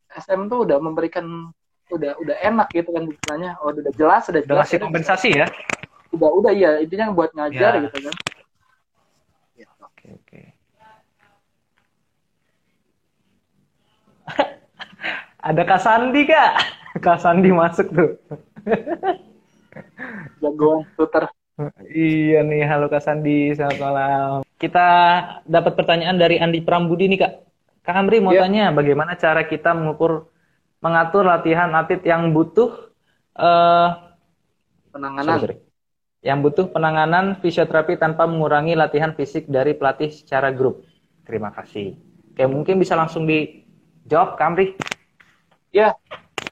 [0.09, 1.53] SM tuh udah memberikan
[1.87, 3.51] udah udah enak gitu kan istilahnya.
[3.63, 5.47] Oh udah jelas udah jelas udah kompensasi ya?
[6.11, 6.71] Udah udah iya.
[6.83, 7.83] Intinya buat ngajar yeah.
[7.87, 8.15] gitu kan.
[9.87, 10.56] Oke oke
[15.47, 16.51] Ada Kak Sandi, Kak.
[16.99, 18.11] Kak Sandi masuk tuh.
[20.41, 21.29] Jagoan puter.
[21.89, 24.33] Iya nih, halo Kak Sandi, selamat malam.
[24.61, 24.87] Kita
[25.45, 27.33] dapat pertanyaan dari Andi Prambudi nih Kak.
[27.81, 28.43] Kak Amri mau ya.
[28.45, 30.27] tanya, bagaimana cara kita mengukur,
[30.83, 32.91] mengatur latihan atlet yang butuh
[33.39, 34.11] uh,
[34.91, 35.39] penanganan.
[35.39, 35.55] Sorry, sorry.
[36.19, 40.83] Yang butuh penanganan fisioterapi tanpa mengurangi latihan fisik dari pelatih secara grup.
[41.23, 41.95] Terima kasih.
[42.33, 43.66] Oke, mungkin bisa langsung dijawab,
[44.07, 44.71] Kak Amri
[45.75, 45.91] ya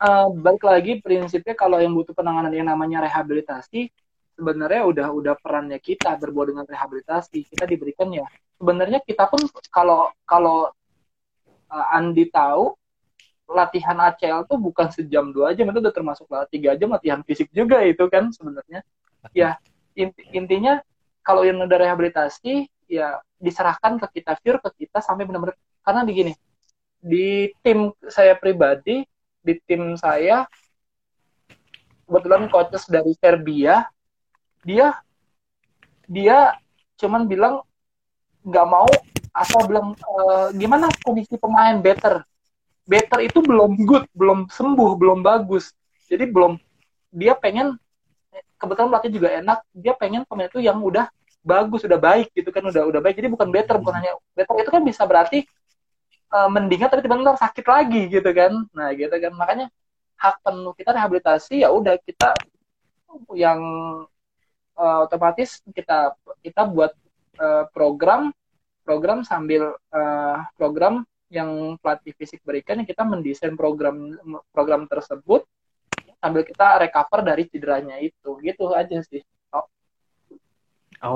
[0.03, 3.87] uh, balik lagi prinsipnya kalau yang butuh penanganan yang namanya rehabilitasi
[4.35, 8.27] sebenarnya udah udah perannya kita berbuat dengan rehabilitasi kita diberikan ya.
[8.59, 10.71] Sebenarnya kita pun kalau kalau
[11.71, 12.75] uh, Andi tahu
[13.47, 17.47] latihan ACL tuh bukan sejam dua jam itu udah termasuk lah tiga jam latihan fisik
[17.55, 18.83] juga itu kan sebenarnya.
[19.31, 19.55] Ya
[19.95, 20.83] inti, intinya
[21.23, 26.33] kalau yang udah rehabilitasi ya diserahkan ke kita pure ke kita sampai benar-benar karena begini
[27.01, 29.05] di tim saya pribadi
[29.45, 30.47] di tim saya
[32.05, 33.85] kebetulan coaches dari Serbia
[34.65, 34.97] dia
[36.05, 36.53] dia
[36.97, 37.61] cuman bilang
[38.45, 38.89] nggak mau
[39.35, 40.13] asal bilang e,
[40.55, 42.23] gimana kondisi pemain better.
[42.85, 45.73] Better itu belum good belum sembuh belum bagus.
[46.05, 46.55] Jadi belum
[47.09, 47.75] dia pengen
[48.55, 51.09] kebetulan pelatih juga enak dia pengen pemain itu yang udah
[51.45, 53.17] bagus udah baik gitu kan udah udah baik.
[53.17, 55.43] Jadi bukan better bukan hanya better itu kan bisa berarti
[56.35, 58.67] uh, mendingan tapi tiba-tiba sakit lagi gitu kan.
[58.75, 59.31] Nah gitu kan.
[59.31, 59.67] Makanya
[60.19, 62.35] hak penuh kita rehabilitasi ya udah kita
[63.35, 63.59] yang
[64.75, 66.91] uh, otomatis kita kita buat
[67.39, 68.35] uh, program
[68.83, 74.13] program sambil uh, program yang pelatih fisik berikan kita mendesain program
[74.51, 75.47] program tersebut
[76.21, 78.39] sambil kita recover dari cederanya itu.
[78.43, 79.23] Gitu aja sih.
[79.55, 79.67] Oh.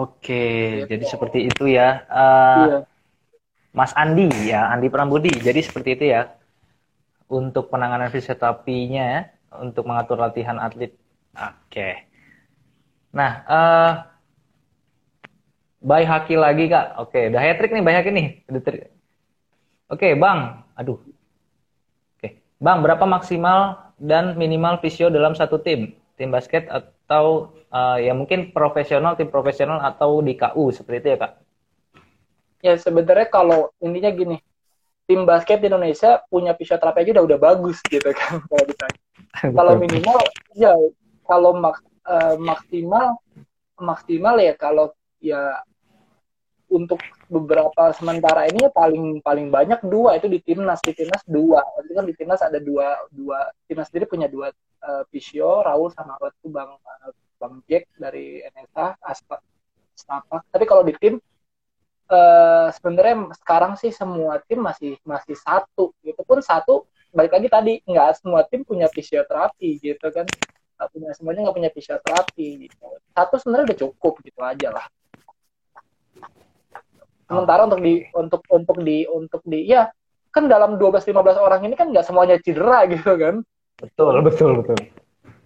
[0.05, 0.87] oke gitu.
[0.87, 2.03] jadi seperti itu ya.
[2.07, 2.79] Uh, iya
[3.73, 5.33] Mas Andi ya, Andi Prambudi.
[5.33, 6.33] Jadi seperti itu ya.
[7.29, 10.93] Untuk penanganan fisioterapinya untuk mengatur latihan atlet.
[11.33, 12.09] Oke.
[13.09, 13.91] Nah, uh,
[15.81, 16.99] Bay Haki lagi kak.
[17.01, 18.27] Oke, udah hat trick nih Bay Haki nih.
[19.89, 20.61] Oke, Bang.
[20.77, 21.01] Aduh.
[22.17, 25.97] Oke, Bang, berapa maksimal dan minimal visio dalam satu tim?
[26.19, 31.17] Tim basket atau uh, ya mungkin profesional, tim profesional atau di KU seperti itu ya
[31.17, 31.33] kak?
[32.59, 34.37] Ya sebenarnya kalau intinya gini
[35.09, 38.99] tim basket di Indonesia punya fisioterapi aja udah udah bagus gitu kan kalau ditanya.
[39.29, 40.19] Kalau minimal
[40.53, 40.73] ya
[41.25, 43.17] kalau mak, uh, maksimal
[43.81, 45.65] maksimal ya kalau ya
[46.69, 51.65] untuk beberapa sementara ini ya paling paling banyak dua itu di timnas di timnas dua.
[51.81, 54.53] Itu kan di timnas ada dua dua timnas sendiri punya dua
[54.85, 59.41] uh, fisio Raul sama waktu bang uh, bang Jack dari NSA Aspa
[59.97, 60.45] Stapak.
[60.53, 61.17] Tapi kalau di tim
[62.09, 67.73] uh, sebenarnya sekarang sih semua tim masih masih satu itu pun satu balik lagi tadi
[67.85, 70.25] nggak semua tim punya fisioterapi gitu kan.
[70.77, 72.85] Nggak punya semuanya nggak punya fisioterapi gitu.
[73.13, 74.85] satu sebenarnya udah cukup gitu aja lah.
[77.29, 79.91] Sementara untuk di untuk untuk di untuk di ya
[80.29, 83.35] kan dalam 12-15 orang ini kan nggak semuanya cedera gitu kan.
[83.79, 84.77] Betul betul betul.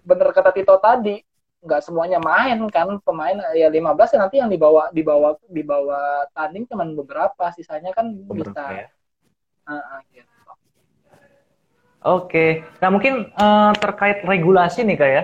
[0.04, 1.16] Bener kata Tito tadi
[1.64, 6.84] nggak semuanya main kan pemain ya 15 ya nanti yang dibawa dibawa dibawa tanding cuma
[6.84, 8.86] beberapa sisanya kan beberapa, bisa ya?
[9.64, 10.32] uh, uh, gitu.
[12.04, 15.22] Oke, nah mungkin uh, terkait regulasi nih kak ya,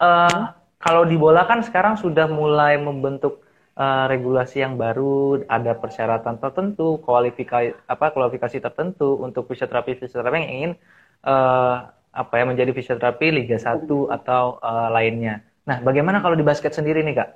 [0.00, 0.44] uh, hmm?
[0.80, 3.44] kalau di bola kan sekarang sudah mulai membentuk
[3.76, 10.48] uh, regulasi yang baru, ada persyaratan tertentu, kualifikasi apa kualifikasi tertentu untuk fisioterapi fisioterapi yang
[10.48, 10.72] ingin
[11.28, 15.44] uh, apa ya menjadi fisioterapi Liga 1 atau uh, lainnya.
[15.64, 17.28] Nah, bagaimana kalau di basket sendiri nih, Kak?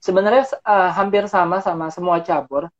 [0.00, 2.72] Sebenarnya uh, hampir sama sama semua cabur.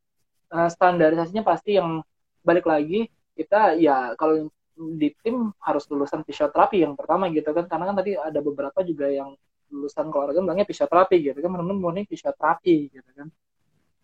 [0.50, 2.00] Uh, standarisasinya pasti yang
[2.40, 7.68] balik lagi kita ya kalau di tim harus lulusan fisioterapi yang pertama gitu kan.
[7.68, 9.36] Karena kan tadi ada beberapa juga yang
[9.68, 11.52] lulusan keluarga bilangnya fisioterapi gitu kan.
[11.52, 13.28] Teman-teman mau nih fisioterapi gitu kan.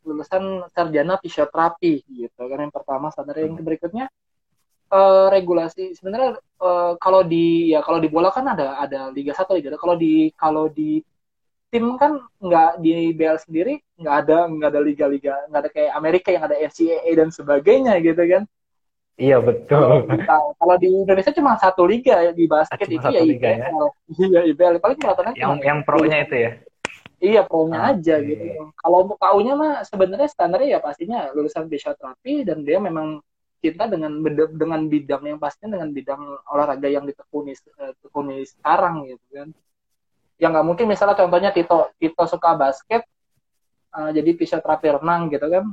[0.05, 3.09] Lulusan sarjana fisioterapi gitu kan yang pertama.
[3.09, 4.13] Standar yang berikutnya
[4.93, 9.57] uh, regulasi sebenarnya uh, kalau di ya kalau di bola kan ada ada Liga satu
[9.57, 9.81] Liga 2.
[9.81, 11.03] Kalau di kalau di
[11.71, 16.29] tim kan nggak di BL sendiri nggak ada nggak ada liga-liga nggak ada kayak Amerika
[16.31, 18.43] yang ada NCAA dan sebagainya gitu kan.
[19.17, 20.05] Iya betul.
[20.29, 23.61] Kalau, kalau di Indonesia cuma satu liga ya di basket cuma itu ya liga IBL.
[23.65, 23.89] Ya?
[24.13, 26.51] Iya IBL paling kelihatannya yang yang pro-nya itu ya.
[27.17, 28.29] Iya pro-nya ah, aja iya.
[28.29, 28.45] gitu.
[28.77, 33.25] Kalau untuk nya mah sebenarnya standarnya ya pastinya lulusan fisioterapi dan dia memang
[33.71, 34.23] cinta dengan
[34.55, 36.23] dengan bidang yang pastinya dengan bidang
[36.55, 37.53] olahraga yang ditekuni
[37.83, 39.49] uh, tekuni sekarang gitu kan.
[40.39, 43.03] Yang nggak mungkin misalnya contohnya Tito Tito suka basket
[43.97, 45.65] uh, jadi fisioterapi renang gitu kan.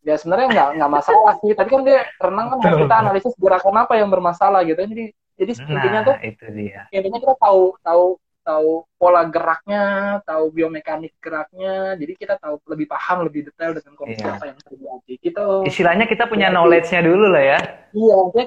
[0.00, 4.00] Ya sebenarnya nggak nggak masalah sih tapi kan dia renang kan kita analisis gerakan apa
[4.00, 6.80] yang bermasalah gitu jadi jadi nah, intinya tuh itu dia.
[6.92, 8.04] intinya kita tahu tahu
[8.40, 9.84] tahu pola geraknya,
[10.24, 14.36] tahu biomekanik geraknya, jadi kita tahu lebih paham, lebih detail dengan kondisi iya.
[14.36, 15.14] apa yang terjadi.
[15.20, 17.58] Kita istilahnya kita punya knowledge-nya dulu lah ya.
[17.92, 18.46] Iya, maksudnya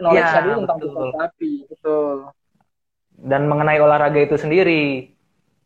[0.00, 2.16] knowledge-nya ya, dulu tentang fisioterapi, betul.
[3.14, 5.14] Dan mengenai olahraga itu sendiri.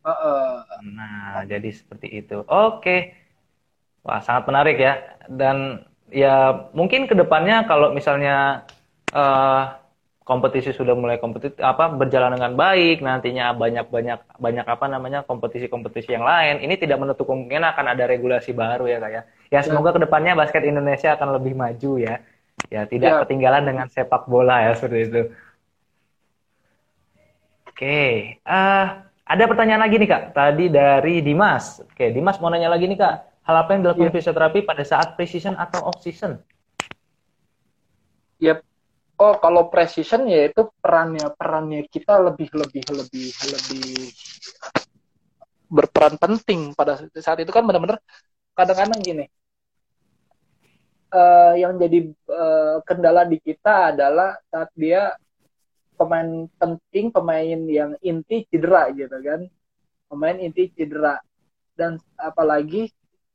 [0.05, 0.51] Uh -uh.
[0.85, 2.45] Nah, jadi seperti itu.
[2.47, 3.17] Oke.
[4.05, 5.01] Wah, sangat menarik ya.
[5.29, 8.65] Dan ya mungkin ke depannya kalau misalnya
[9.13, 9.77] uh,
[10.29, 16.13] kompetisi sudah mulai kompetitif apa berjalan dengan baik nantinya banyak banyak banyak apa namanya kompetisi-kompetisi
[16.13, 16.61] yang lain.
[16.61, 19.57] Ini tidak menutup kemungkinan akan ada regulasi baru ya kayak ya.
[19.57, 22.21] ya semoga ke depannya basket Indonesia akan lebih maju ya.
[22.69, 23.19] Ya tidak ya.
[23.25, 25.23] ketinggalan dengan sepak bola ya seperti itu.
[27.73, 27.99] Oke
[28.45, 28.87] uh,
[29.25, 30.23] ada pertanyaan lagi nih kak.
[30.37, 31.81] Tadi dari Dimas.
[31.81, 33.15] Oke Dimas mau nanya lagi nih kak.
[33.49, 34.15] Hal apa yang dilakukan ya.
[34.21, 36.37] fisioterapi pada saat pre-season atau off-season?
[38.45, 38.68] Yep,
[39.19, 43.93] oh kalau precision ya itu perannya perannya kita lebih lebih lebih lebih
[45.69, 48.01] berperan penting pada saat itu kan benar-benar
[48.57, 49.27] kadang-kadang gini.
[51.09, 55.17] Uh, yang jadi uh, kendala di kita adalah saat dia
[55.97, 59.45] pemain penting pemain yang inti cedera gitu kan.
[60.09, 61.21] Pemain inti cedera.
[61.77, 62.91] Dan apalagi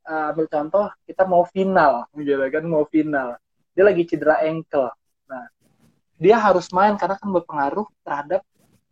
[0.09, 3.37] uh, ambil contoh kita mau final gitu kan mau final.
[3.73, 4.89] Dia lagi cedera ankle.
[5.29, 5.45] Nah
[6.17, 8.41] dia harus main karena kan berpengaruh terhadap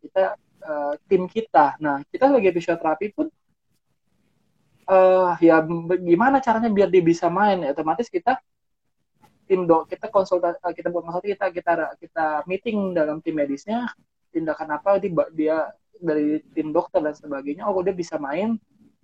[0.01, 1.77] kita uh, tim kita.
[1.77, 3.27] Nah, kita sebagai fisioterapi pun
[4.89, 5.61] uh, ya
[6.01, 7.61] gimana caranya biar dia bisa main?
[7.61, 8.41] Ya, otomatis kita
[9.51, 13.83] tim dok kita konsultasi eh, kita buat konsultasi kita kita kita meeting dalam tim medisnya
[14.31, 15.57] tindakan apa dia, dia
[15.99, 18.55] dari tim dokter dan sebagainya oh dia bisa main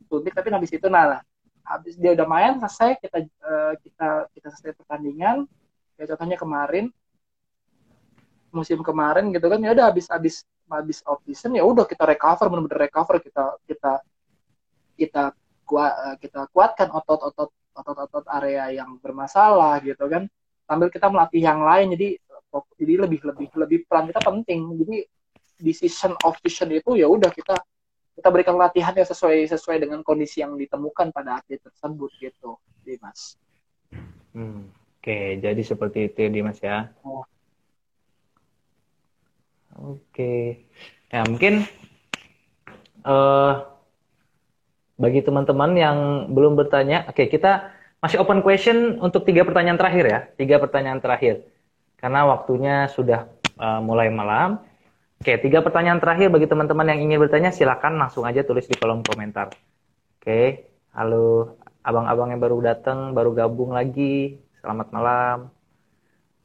[0.08, 1.20] suntik tapi habis itu nah
[1.68, 3.28] habis dia udah main selesai kita
[3.84, 5.44] kita kita selesai pertandingan
[6.00, 6.96] ya contohnya kemarin
[8.52, 12.48] musim kemarin gitu kan ya udah habis habis habis off season ya udah kita recover
[12.48, 13.94] benar-benar recover kita kita
[14.98, 15.24] kita
[15.68, 20.26] kuat eh, kita kuatkan otot-otot otot-otot area yang bermasalah gitu kan
[20.68, 22.18] sambil kita melatih yang lain jadi
[22.80, 24.98] jadi lebih lebih lebih peran kita penting jadi
[25.62, 27.54] decision of season itu ya udah kita
[28.18, 33.38] kita berikan latihan yang sesuai sesuai dengan kondisi yang ditemukan pada atlet tersebut gitu Dimas.
[34.34, 36.90] Hmm, Oke, jadi seperti itu Dimas ya.
[37.06, 37.22] Oh.
[39.78, 40.66] Oke.
[41.08, 41.64] Ya, mungkin
[43.06, 43.64] uh,
[44.98, 45.98] bagi teman-teman yang
[46.34, 47.72] belum bertanya, oke, okay, kita
[48.02, 50.20] masih open question untuk tiga pertanyaan terakhir ya.
[50.36, 51.46] Tiga pertanyaan terakhir.
[51.98, 53.30] Karena waktunya sudah
[53.62, 54.62] uh, mulai malam.
[55.18, 59.02] Oke, tiga pertanyaan terakhir bagi teman-teman yang ingin bertanya, silakan langsung aja tulis di kolom
[59.02, 59.50] komentar.
[60.22, 64.38] Oke, halo abang-abang yang baru datang, baru gabung lagi.
[64.62, 65.38] Selamat malam.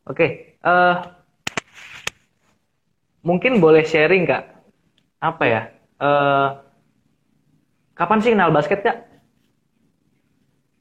[0.09, 1.21] Oke, uh,
[3.22, 4.50] mungkin boleh sharing kak.
[5.22, 5.62] Apa ya?
[6.02, 6.48] Uh,
[7.94, 8.98] kapan sih kenal basket kak?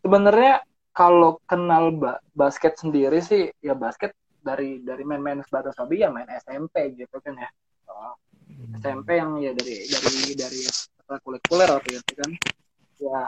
[0.01, 4.11] Sebenarnya kalau kenal ba basket sendiri sih ya basket
[4.41, 7.49] dari dari main-main sebatas hobi ya main SMP gitu kan ya.
[7.87, 8.17] Oh,
[8.49, 8.81] hmm.
[8.81, 10.61] SMP yang ya dari dari dari
[11.21, 12.31] kulit-kulit waktu itu kan.
[12.97, 13.21] Ya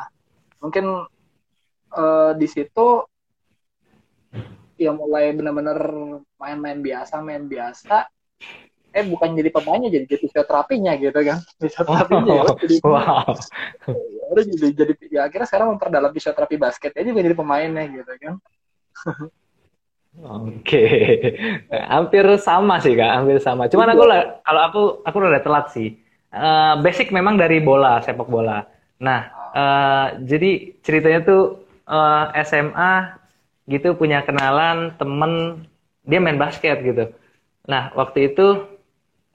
[0.59, 1.05] mungkin
[1.93, 3.05] uh, di situ
[4.81, 5.77] ya mulai benar-benar
[6.41, 8.09] main-main biasa main biasa
[8.93, 13.33] eh bukan jadi pemainnya jadi jadi fisioterapinya gitu kan fisioterapinya oh, ya, jadi wow.
[14.17, 18.35] ya, udah jadi jadi ya akhirnya sekarang memperdalam fisioterapi basket aja jadi pemainnya gitu kan
[20.13, 20.85] Oke,
[21.73, 23.65] hampir sama sih kak, hampir sama.
[23.65, 24.05] Cuman aku
[24.45, 25.97] kalau aku aku udah telat sih.
[26.29, 28.61] Uh, basic memang dari bola, sepak bola.
[29.01, 29.25] Nah,
[29.57, 32.93] uh, jadi ceritanya tuh uh, eh, SMA
[33.65, 35.65] gitu punya kenalan temen
[36.05, 37.09] dia main basket gitu.
[37.65, 38.72] Nah, waktu itu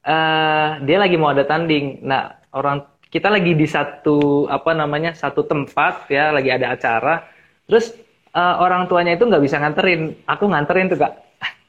[0.08, 2.00] uh, dia lagi mau ada tanding.
[2.00, 7.28] Nah, orang kita lagi di satu apa namanya satu tempat ya, lagi ada acara.
[7.68, 7.92] Terus
[8.32, 10.16] uh, orang tuanya itu nggak bisa nganterin.
[10.24, 11.12] Aku nganterin tuh kak,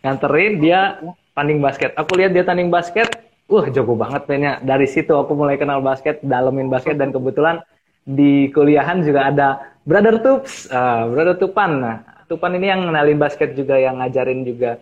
[0.08, 0.98] nganterin dia
[1.36, 1.92] tanding basket.
[2.00, 3.12] Aku lihat dia tanding basket,
[3.52, 4.64] wah jago banget mainnya.
[4.64, 7.60] Dari situ aku mulai kenal basket, dalemin basket dan kebetulan
[8.08, 9.48] di kuliahan juga ada
[9.84, 11.72] Brother Tups, uh, Brother Tupan.
[11.80, 11.98] Nah,
[12.30, 14.78] Tupan ini yang kenalin basket juga, yang ngajarin juga.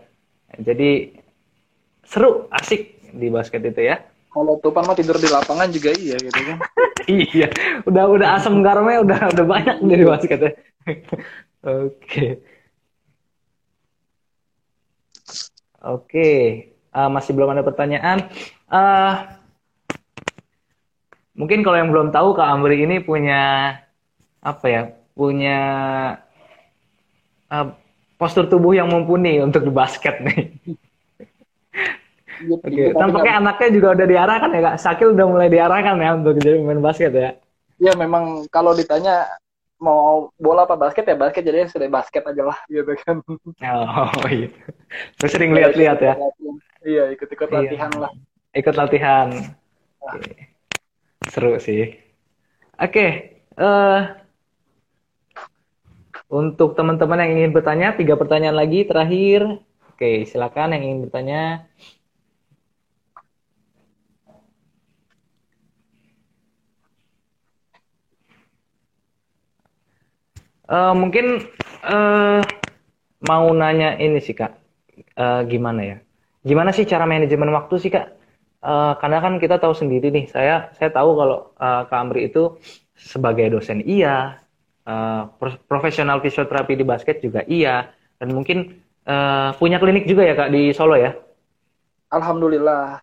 [0.60, 1.16] Jadi
[2.03, 3.97] seru, asik di basket itu ya.
[4.32, 6.57] Kalau Tupan mah tidur di lapangan juga iya gitu kan.
[7.09, 7.49] iya,
[7.89, 10.51] udah udah asam garamnya udah udah banyak dari basket ya.
[11.82, 12.26] Oke.
[15.88, 16.30] Oke,
[16.91, 18.28] uh, masih belum ada pertanyaan.
[18.68, 19.24] Uh,
[21.38, 23.74] mungkin kalau yang belum tahu Kak Amri ini punya
[24.43, 24.82] apa ya?
[25.18, 25.59] Punya
[27.49, 27.68] uh,
[28.18, 30.41] postur tubuh yang mumpuni untuk di basket nih.
[32.38, 32.94] Oke, okay.
[32.94, 34.78] tampaknya anaknya juga udah diarahkan ya kak.
[34.78, 37.30] Sakil udah mulai diarahkan ya untuk jadi pemain basket ya.
[37.78, 39.26] Iya memang kalau ditanya
[39.78, 43.22] mau bola apa basket ya basket jadi sudah basket aja lah gitu kan.
[43.26, 44.50] Oh iya.
[45.22, 46.14] Terus sering lihat-lihat ya.
[46.86, 47.58] Iya ikut-ikut iya.
[47.62, 48.12] latihan lah.
[48.54, 49.28] Ikut latihan.
[50.02, 50.54] Okay.
[51.30, 51.98] Seru sih.
[52.78, 52.94] Oke.
[52.94, 53.12] Okay.
[53.58, 54.02] Uh, eh,
[56.28, 59.64] untuk teman-teman yang ingin bertanya, tiga pertanyaan lagi terakhir.
[59.96, 61.72] Oke, silakan yang ingin bertanya.
[70.68, 71.47] Uh, mungkin
[71.88, 72.43] uh,
[73.24, 74.51] mau nanya ini sih kak,
[75.15, 75.97] uh, gimana ya?
[76.43, 78.20] Gimana sih cara manajemen waktu sih kak?
[78.59, 82.59] Uh, karena kan kita tahu sendiri nih, saya saya tahu kalau uh, kak Amri itu
[82.99, 84.43] sebagai dosen iya,
[84.84, 85.32] uh,
[85.72, 87.88] profesional fisioterapi di basket juga iya,
[88.20, 91.15] dan mungkin uh, punya klinik juga ya kak di Solo ya?
[92.11, 92.99] Alhamdulillah.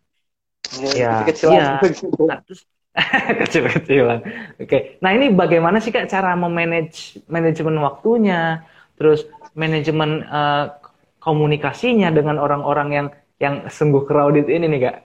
[0.81, 0.91] Ya,
[1.33, 1.81] iya.
[2.29, 2.67] Nah, terus
[3.43, 4.21] Kecil-kecilan.
[4.59, 4.67] Oke.
[4.67, 4.81] Okay.
[5.03, 8.63] Nah, ini bagaimana sih Kak cara memanage manajemen waktunya,
[8.95, 9.27] terus
[9.59, 10.79] manajemen uh,
[11.19, 13.07] komunikasinya dengan orang-orang yang
[13.43, 14.97] yang sungguh crowded ini nih, Kak?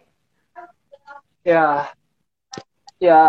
[1.42, 1.90] Ya.
[3.00, 3.22] Ya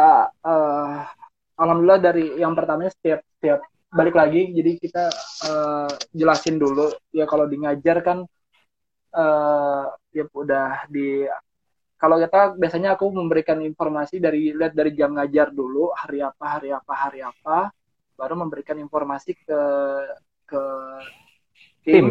[0.45, 1.07] uh,
[1.55, 5.05] alhamdulillah dari yang pertamanya setiap setiap balik lagi jadi kita
[5.51, 8.19] uh, jelasin dulu ya kalau di ngajar kan
[9.15, 9.85] uh,
[10.15, 11.27] ya udah di
[12.01, 16.73] kalau kita biasanya aku memberikan informasi dari lihat dari jam ngajar dulu hari apa hari
[16.73, 17.69] apa hari apa
[18.17, 19.61] baru memberikan informasi ke
[20.49, 20.63] ke
[21.85, 22.07] tim, tim.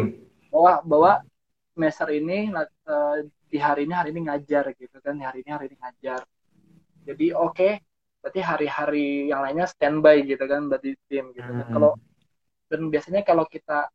[0.54, 1.12] bahwa bahwa
[1.74, 3.18] semester ini uh,
[3.50, 6.22] di hari ini hari ini ngajar gitu kan hari ini hari ini ngajar
[7.02, 7.72] jadi oke okay,
[8.22, 11.74] berarti hari-hari yang lainnya standby gitu kan berarti tim gitu kan hmm.
[11.74, 11.92] kalau
[12.70, 13.90] dan biasanya kalau kita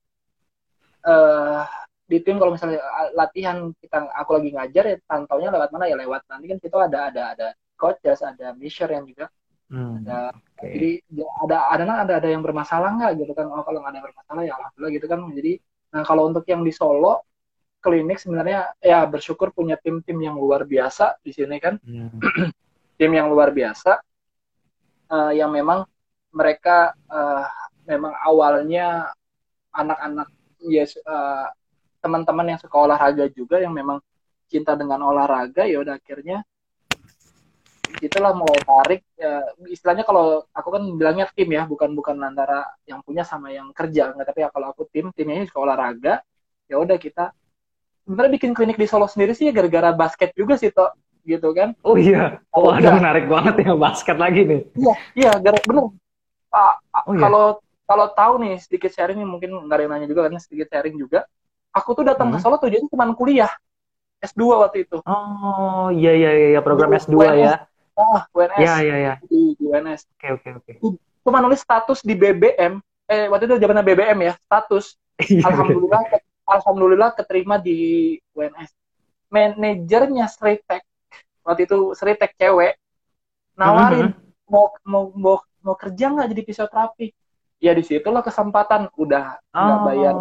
[1.08, 1.64] uh,
[2.06, 2.78] di tim kalau misalnya
[3.18, 5.86] latihan kita aku lagi ngajar ya pantaunya lewat mana?
[5.89, 9.26] Ya lewat nanti kan kita ada ada ada coaches ada misher yang juga.
[9.66, 10.78] Hmm, ada okay.
[10.78, 13.12] jadi ya ada ada ada ada yang bermasalah nggak?
[13.26, 13.49] Gitu kan.
[13.49, 15.20] Oh kalau nggak ada yang bermasalah ya alhamdulillah gitu kan.
[15.34, 15.53] Jadi
[15.89, 17.26] nah kalau untuk yang di Solo
[17.82, 21.82] klinik sebenarnya ya bersyukur punya tim-tim yang luar biasa di sini kan.
[21.82, 22.22] Hmm.
[23.01, 23.99] tim yang luar biasa
[25.12, 25.84] uh, yang memang
[26.32, 27.47] mereka uh,
[27.88, 29.12] memang awalnya
[29.76, 30.32] anak-anak
[30.64, 31.51] yes uh,
[32.06, 33.97] teman-teman yang suka olahraga juga yang memang
[34.45, 36.45] cinta dengan olahraga ya udah akhirnya
[37.97, 39.41] itulah mulai tarik ya,
[39.72, 44.14] istilahnya kalau aku kan bilangnya tim ya bukan bukan antara yang punya sama yang kerja
[44.14, 46.22] nggak tapi ya kalau aku tim timnya ini suka olahraga
[46.70, 47.32] ya udah kita
[48.06, 50.93] sebenarnya bikin klinik di Solo sendiri sih ya gara-gara basket juga sih toh
[51.26, 52.95] gitu kan oh iya oh ada ya.
[53.01, 55.89] menarik banget ya basket lagi nih iya iya gara bener
[56.53, 56.78] ah,
[57.10, 57.22] oh, iya.
[57.26, 57.45] kalau
[57.86, 61.26] kalau tahu nih sedikit sharing mungkin nggak ada yang nanya juga kan sedikit sharing juga
[61.76, 62.39] aku tuh datang hmm.
[62.39, 63.51] ke Solo tujuannya cuma kuliah
[64.23, 65.03] S2 waktu itu.
[65.03, 67.36] Oh, iya iya iya program Di S2 UNS.
[67.38, 67.55] ya.
[67.95, 69.13] Ah, UNS Iya iya iya.
[69.21, 70.07] di, di UNS.
[70.15, 70.71] Oke oke oke.
[71.21, 72.80] Cuma nulis status di BBM.
[73.05, 74.95] Eh waktu itu zaman BBM ya, status.
[75.21, 77.78] Iya, Alhamdulillah, ke- alhamdulillah keterima di
[78.32, 78.71] UNS.
[79.30, 80.84] Manajernya Sritek
[81.41, 82.76] waktu itu Sritek cewek
[83.53, 84.19] nawarin Mhm.
[84.45, 87.07] mau mau mau mau kerja nggak jadi fisioterapi.
[87.57, 88.91] Ya di situlah kesempatan.
[88.93, 89.84] Udah nggak Oh.
[89.88, 90.15] bayar,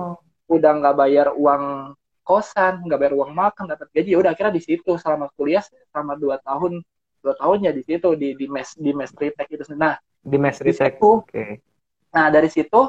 [0.51, 4.17] udah nggak bayar uang kosan, nggak bayar uang makan, dapat gaji.
[4.17, 6.81] Ya udah akhirnya di situ selama kuliah selama dua tahun
[7.21, 9.65] dua tahun ya di situ di di mes di mes Sritek itu.
[9.77, 10.97] Nah di Mes Ritek.
[11.05, 11.61] Oke.
[12.17, 12.81] Nah dari situ,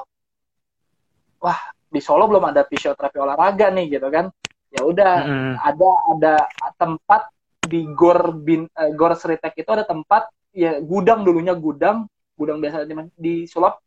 [1.44, 1.60] wah
[1.92, 4.32] di Solo belum ada fisioterapi olahraga nih gitu kan.
[4.72, 5.54] Ya udah Mm-mm.
[5.60, 6.36] ada ada
[6.80, 7.28] tempat
[7.60, 12.08] di Gor Bin eh, Gor Sritek itu ada tempat ya gudang dulunya gudang
[12.40, 13.80] gudang biasa di, di sulap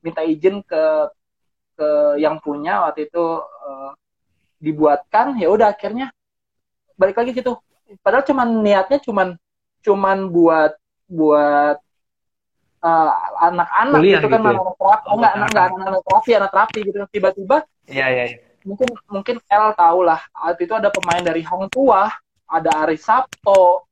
[0.00, 1.12] minta izin ke
[1.74, 3.90] ke yang punya waktu itu eh,
[4.58, 6.08] dibuatkan ya udah akhirnya
[6.94, 7.52] balik lagi situ
[8.00, 9.28] padahal cuman niatnya cuman
[9.82, 10.72] cuman buat
[11.06, 11.76] buat
[12.80, 13.12] eh,
[13.42, 14.56] anak-anak Kuliah gitu kan gitu ya?
[14.56, 15.48] anak terapi Oh, enggak anak-anak.
[15.50, 18.36] enggak anak-anak terapi anak terapi gitu tiba-tiba Iya iya iya.
[18.64, 22.08] mungkin mungkin L tahu lah waktu itu ada pemain dari Hang Tuah
[22.48, 23.84] ada Ari Sabto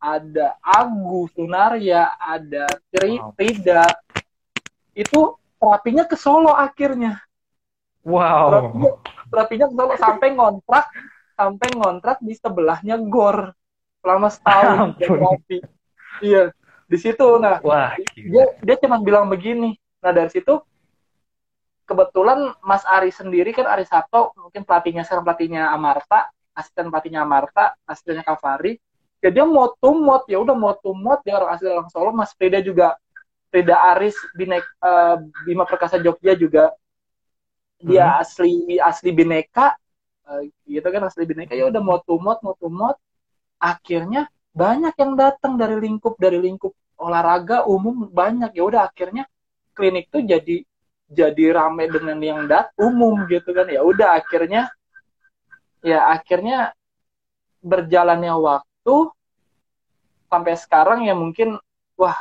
[0.00, 3.32] ada Agus Sunaria ada Tri Wow.
[4.94, 5.34] Itu
[5.64, 7.24] terapinya ke Solo akhirnya.
[8.04, 8.52] Wow.
[8.52, 8.90] terapinya,
[9.32, 10.84] terapinya ke Solo sampai ngontrak
[11.34, 13.56] sampai ngontrak di sebelahnya Gor.
[14.04, 15.64] Selama setahun terapi.
[16.20, 16.52] Iya
[16.84, 17.40] di situ.
[17.40, 17.96] Nah Wah.
[18.12, 19.80] dia dia cuma bilang begini.
[20.04, 20.60] Nah dari situ
[21.88, 27.76] kebetulan Mas Ari sendiri kan Ari Sabto mungkin pelatihnya sekarang pelatihnya Amarta asisten pelatihnya Amarta
[27.84, 28.80] asistennya Kavari
[29.20, 32.12] ya dia mau tumot ya udah mau tumot dia orang asli orang Solo.
[32.12, 32.96] Mas Frida juga
[33.54, 36.74] Frida Aris Binek eh, Bima Perkasa Jogja juga.
[37.78, 39.78] Dia asli asli Bineka
[40.26, 42.98] eh, gitu kan asli Bineka ya udah mau tumot mau tumot
[43.62, 48.58] akhirnya banyak yang datang dari lingkup dari lingkup olahraga umum banyak.
[48.58, 49.30] Ya udah akhirnya
[49.70, 50.66] klinik tuh jadi
[51.06, 53.70] jadi rame dengan yang dat umum gitu kan.
[53.70, 54.66] Ya udah akhirnya
[55.78, 56.74] ya akhirnya
[57.62, 59.14] berjalannya waktu
[60.26, 61.54] sampai sekarang ya mungkin
[61.94, 62.18] wah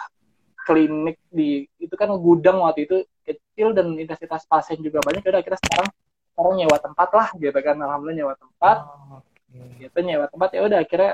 [0.64, 5.42] klinik di itu kan gudang waktu itu kecil dan intensitas pasien juga banyak ya udah
[5.42, 5.90] akhirnya sekarang
[6.34, 9.60] sekarang nyewa tempat lah gitu kan alhamdulillah nyewa tempat Oh, oke.
[9.80, 11.12] gitu nyewa tempat ya udah akhirnya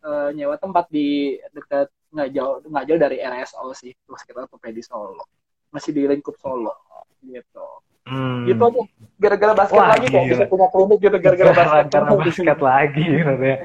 [0.00, 1.08] eh, nyewa tempat di
[1.50, 5.24] dekat nggak jauh nggak jauh dari RSO sih terus kita ortopedi Solo
[5.70, 6.74] masih di lingkup Solo
[7.22, 7.66] gitu
[8.08, 8.48] Hmm.
[8.48, 8.82] gitu aja
[9.20, 13.32] gara-gara basket Wah, lagi kok bisa punya klinik gitu gara-gara basket karena basket lagi gitu
[13.36, 13.56] ya.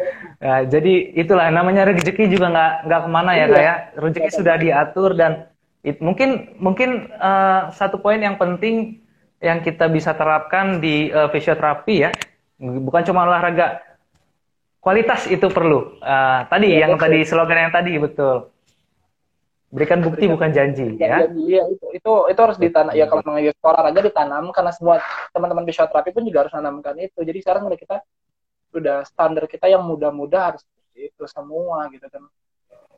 [0.43, 3.55] Ya, jadi itulah namanya rezeki juga nggak nggak ke mana ya Iya.
[3.55, 5.31] kayak rezeki sudah diatur dan
[5.81, 8.99] it- mungkin mungkin eh, satu poin yang penting
[9.39, 12.11] yang kita bisa terapkan di eh, fisioterapi ya
[12.59, 13.79] bukan cuma olahraga
[14.79, 17.03] kualitas itu perlu Eh, tadi Iya, yang betul.
[17.07, 18.51] tadi slogan yang tadi betul
[19.73, 23.51] berikan bukti Berikan- bukan janji ya Iya, itu, itu itu harus ditanam ya kalau mengajar
[23.59, 25.01] olahraga ditanam karena semua
[25.33, 27.19] teman-teman fisioterapi pun juga harus menanamkan itu.
[27.21, 27.95] Jadi sekarang udah kita
[28.71, 30.61] sudah standar kita yang muda-muda harus
[30.95, 32.23] itu semua gitu kan.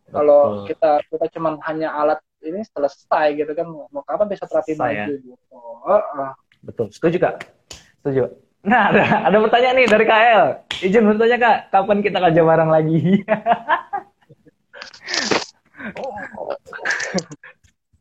[0.07, 4.93] Kalau kita kita cuman hanya alat ini selesai gitu kan mau, mau kapan fisioterapi Selesai,
[4.93, 5.05] ya.
[5.05, 5.57] maju gitu.
[5.87, 6.29] Heeh.
[6.63, 7.35] Betul, setuju kak.
[8.03, 8.21] Setuju.
[8.67, 10.43] Nah, ada, ada pertanyaan nih dari KL.
[10.83, 12.99] Izin bertanya kak, kapan kita kerja bareng lagi?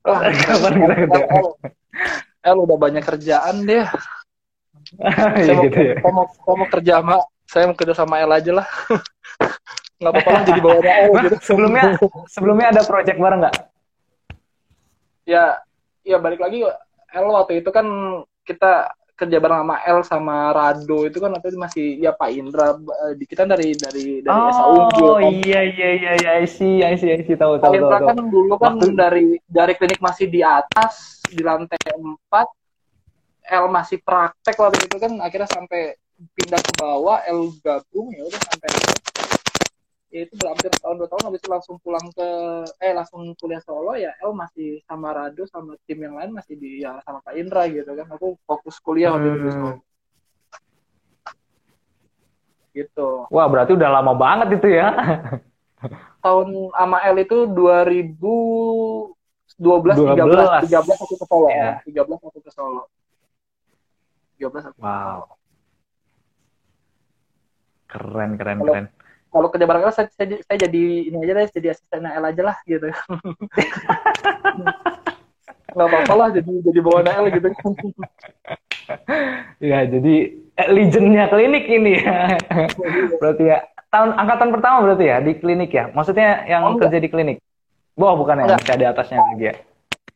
[0.06, 1.26] Wah, Kapan kita ketemu?
[1.34, 1.46] El,
[2.46, 3.86] El udah banyak kerjaan deh.
[5.02, 5.94] Iya saya, mau, gitu ya.
[5.98, 7.16] saya, mau, saya mau kerja sama
[7.46, 8.66] saya mau kerja sama El aja lah.
[9.98, 11.36] Nggak apa-apa lah jadi bawa El gitu.
[11.42, 11.84] sebelumnya
[12.28, 13.56] sebelumnya ada project bareng nggak?
[15.26, 15.58] ya
[16.06, 16.62] ya balik lagi
[17.10, 17.86] El waktu itu kan
[18.46, 23.12] kita kerja bareng sama El sama Rado itu kan itu masih ya Pak Indra eh,
[23.12, 26.94] di kita dari dari dari Esa Unggul Oh iya iya iya iya, I see, I
[26.94, 27.80] see, I see, tahu Pak tahu tahu.
[27.80, 28.06] Indra tahu.
[28.06, 30.94] kan dulu kan Waktu- dari dari klinik masih di atas
[31.24, 32.12] di lantai 4
[33.46, 35.96] El masih praktek waktu itu kan akhirnya sampai
[36.32, 38.68] pindah ke bawah El gabung ya udah sampai
[40.08, 42.28] itu hampir tahun dua tahun habis itu langsung pulang ke
[42.78, 46.80] eh langsung kuliah Solo ya El masih sama Rado sama tim yang lain masih di
[46.80, 49.52] ya sama Pak Indra gitu kan aku fokus kuliah waktu itu Hmm.
[49.52, 49.74] Solo
[52.70, 54.92] gitu Wah berarti udah lama banget itu ya.
[56.20, 59.10] tahun sama El itu 2012
[59.56, 60.70] 13 12.
[60.70, 61.80] 13 aku ke Solo Ya.
[61.82, 62.04] ya.
[62.04, 62.82] 13 aku ke Solo
[64.36, 64.86] 13 aku ke Solo.
[64.86, 65.20] Wow.
[67.86, 68.86] Keren keren Kalau- keren.
[69.36, 72.40] Kalau kerja bareng El saya, saya, saya jadi ini aja deh jadi asistennya El aja
[72.40, 72.88] lah gitu
[75.76, 77.48] nggak apa-apa lah jadi jadi bawahan El gitu
[79.60, 82.38] Ya jadi eh, legendnya klinik ini ya.
[83.20, 83.58] berarti ya
[83.90, 85.90] tahun angkatan pertama berarti ya di klinik ya.
[85.90, 87.38] Maksudnya yang oh, kerja di klinik.
[87.96, 89.54] Wah, bukan ya, masih ada atasnya lagi ya.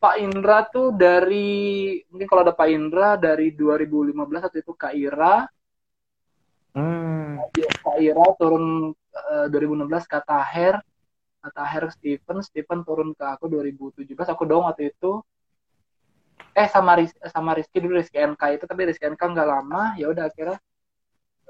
[0.01, 4.17] Pak Indra tuh dari mungkin kalau ada Pak Indra dari 2015
[4.49, 5.45] waktu itu Kak Ira.
[6.71, 7.43] Hmm.
[7.83, 8.95] Kak Ira turun
[9.31, 10.75] uh, 2016 Kak Taher.
[11.41, 14.07] Kak Taher Steven, Steven turun ke aku 2017.
[14.31, 15.19] Aku dong waktu itu.
[16.51, 18.63] Eh sama Riz, sama Rizky dulu Rizky NK itu.
[18.67, 19.95] Tapi Rizky NK nggak lama.
[19.99, 20.57] Ya udah akhirnya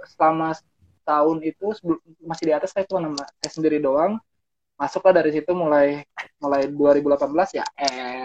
[0.07, 0.57] selama
[1.05, 1.73] tahun itu
[2.21, 4.17] masih di atas saya cuma nama saya sendiri doang.
[4.79, 6.01] Masuklah dari situ mulai
[6.41, 7.65] mulai 2018 ya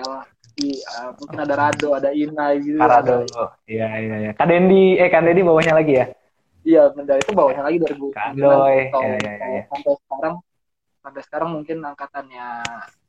[0.00, 0.24] L
[0.56, 2.80] di uh, mungkin ada Rado ada Ina gitu.
[2.80, 3.28] Rado.
[3.68, 4.30] Iya iya iya.
[4.32, 6.06] Kak Dendi eh Kak Dendi bawahnya lagi ya
[6.66, 9.62] iya dari itu bawahnya lagi 2000 Kandoy ya, ya, ya.
[9.70, 10.34] sampai sekarang
[11.00, 12.46] sampai sekarang mungkin angkatannya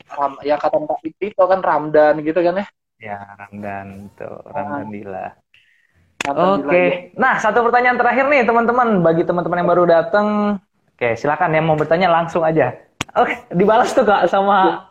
[0.08, 2.68] Ram ya angkatan Pak Tito kan Ramdan gitu kan ya
[2.98, 5.30] Ya, Ramdan tuh, Ramdan Dila.
[6.28, 6.90] Oke, okay.
[7.14, 10.58] nah satu pertanyaan terakhir nih teman-teman bagi teman-teman yang baru datang.
[10.98, 12.74] Oke, silakan yang mau bertanya langsung aja.
[13.14, 14.90] Oke, dibalas tuh kak sama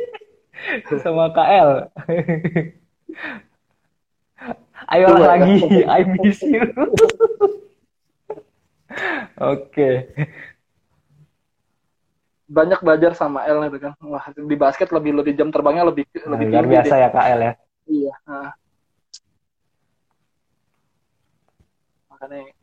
[1.04, 1.92] sama KL.
[4.92, 6.64] Ayolah lagi, I miss you.
[9.52, 10.12] Oke.
[12.52, 13.92] Banyak belajar sama L itu kan.
[14.04, 17.00] Wah di basket lebih lebih jam terbangnya lebih nah, lebih luar biasa deh.
[17.00, 17.52] ya KL ya.
[17.82, 18.52] Iya nah.
[22.22, 22.54] makanya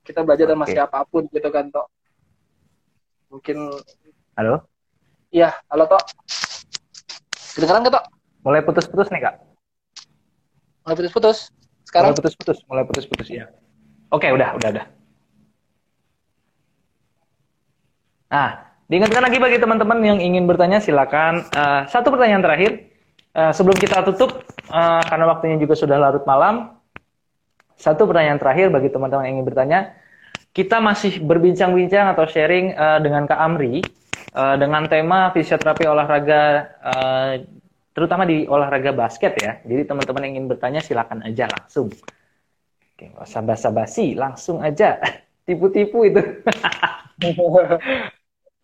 [0.00, 0.54] kita belajar okay.
[0.56, 1.84] sama siapa pun gitu kan toh
[3.28, 3.68] mungkin
[4.40, 4.64] halo?
[5.28, 6.00] Iya halo toh
[7.52, 8.04] kedengeran nggak toh
[8.48, 9.44] mulai putus-putus nih kak.
[10.88, 11.38] Mulai putus-putus.
[11.84, 12.12] Sekarang?
[12.12, 13.44] Mulai putus-putus mulai putus-putus ya
[14.14, 14.86] oke udah udah udah
[18.34, 21.48] nah Diingatkan lagi bagi teman-teman yang ingin bertanya, silakan.
[21.56, 22.92] Uh, satu pertanyaan terakhir,
[23.32, 26.76] uh, sebelum kita tutup, uh, karena waktunya juga sudah larut malam.
[27.80, 29.80] Satu pertanyaan terakhir bagi teman-teman yang ingin bertanya,
[30.52, 33.80] kita masih berbincang-bincang atau sharing uh, dengan Kak Amri
[34.36, 37.32] uh, dengan tema fisioterapi olahraga, uh,
[37.96, 39.64] terutama di olahraga basket ya.
[39.64, 41.88] Jadi teman-teman yang ingin bertanya, silakan aja langsung.
[42.94, 45.00] Oke, nggak usah basa-basi, langsung aja.
[45.48, 46.20] Tipu-tipu itu.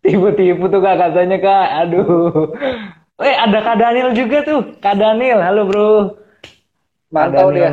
[0.01, 1.67] Tipu-tipu tuh kak katanya kak.
[1.85, 2.53] Aduh.
[3.21, 4.81] Eh ada Kak Daniel juga tuh.
[4.81, 5.89] Kak Daniel, halo bro.
[7.13, 7.69] Mantau dia.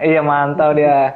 [0.00, 1.12] Iya mantau dia.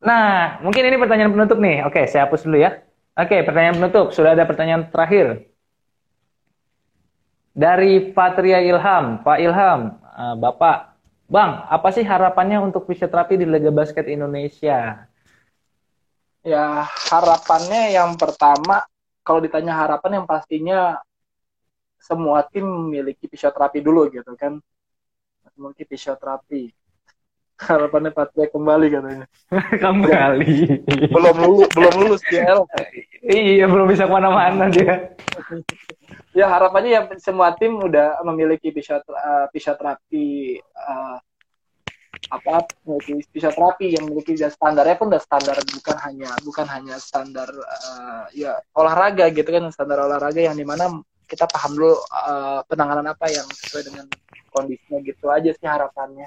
[0.00, 1.84] Nah, mungkin ini pertanyaan penutup nih.
[1.84, 2.80] Oke, saya hapus dulu ya.
[3.20, 4.16] Oke, pertanyaan penutup.
[4.16, 5.44] Sudah ada pertanyaan terakhir.
[7.52, 9.20] Dari Patria Ilham.
[9.20, 10.96] Pak Ilham, eh, Bapak.
[11.28, 15.09] Bang, apa sih harapannya untuk fisioterapi di Liga Basket Indonesia?
[16.40, 18.84] Ya harapannya yang pertama
[19.20, 20.96] kalau ditanya harapan yang pastinya
[22.00, 24.56] semua tim memiliki fisioterapi dulu gitu kan.
[25.54, 26.72] Memiliki fisioterapi.
[27.68, 29.26] Harapannya Patria kembali katanya.
[29.84, 30.80] Kembali.
[31.12, 32.56] Belum lulus belum lulus dia
[33.20, 35.12] iya belum bisa ke mana-mana dia.
[36.32, 41.20] Ya harapannya ya semua tim udah memiliki fisioterapi uh,
[42.28, 42.68] apa
[43.32, 49.32] fisioterapi yang memiliki standarnya pun udah standar bukan hanya bukan hanya standar uh, ya olahraga
[49.32, 53.82] gitu kan standar olahraga yang di mana kita paham dulu uh, penanganan apa yang sesuai
[53.86, 54.04] dengan
[54.50, 56.26] kondisinya gitu aja sih harapannya.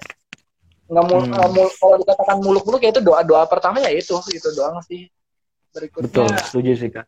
[0.87, 1.51] Nggak mau hmm.
[1.51, 5.11] mul kalau dikatakan muluk-muluk ya itu doa doa pertama ya itu itu doang sih.
[5.75, 7.05] Berikutnya betul setuju sih kak.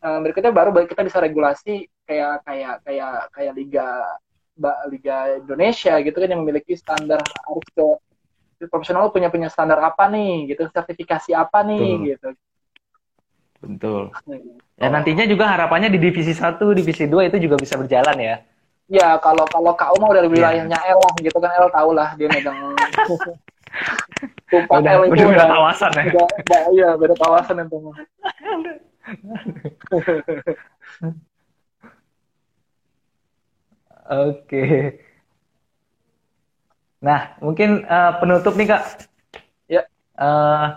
[0.00, 3.88] Uh, berikutnya baru kita bisa regulasi kayak kayak kayak kayak liga
[4.88, 7.86] liga Indonesia gitu kan yang memiliki standar harus ke
[8.70, 12.08] profesional punya punya standar apa nih gitu sertifikasi apa nih Betul.
[12.08, 12.28] gitu
[13.64, 14.12] Betul.
[14.76, 18.36] Ya nantinya juga harapannya di divisi 1, divisi 2 itu juga bisa berjalan ya.
[18.84, 20.92] Ya, kalau kalau Kak Uma udah wilayahnya ya.
[20.92, 22.52] L lah gitu kan L tau lah dia megang
[24.52, 26.04] Tumpah udah, L itu udah beda kawasan ya.
[26.12, 27.78] Udah, udah, iya, beda kawasan itu.
[34.04, 35.00] Oke.
[37.04, 38.82] Nah, mungkin uh, penutup nih kak.
[39.68, 39.84] Ya.
[40.16, 40.72] Uh,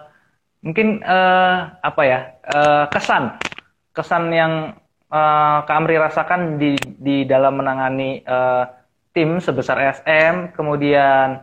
[0.59, 2.19] mungkin uh, apa ya
[2.51, 3.39] uh, kesan
[3.95, 4.75] kesan yang
[5.07, 8.67] uh, Kak Amri rasakan di di dalam menangani uh,
[9.15, 11.41] tim sebesar SM, kemudian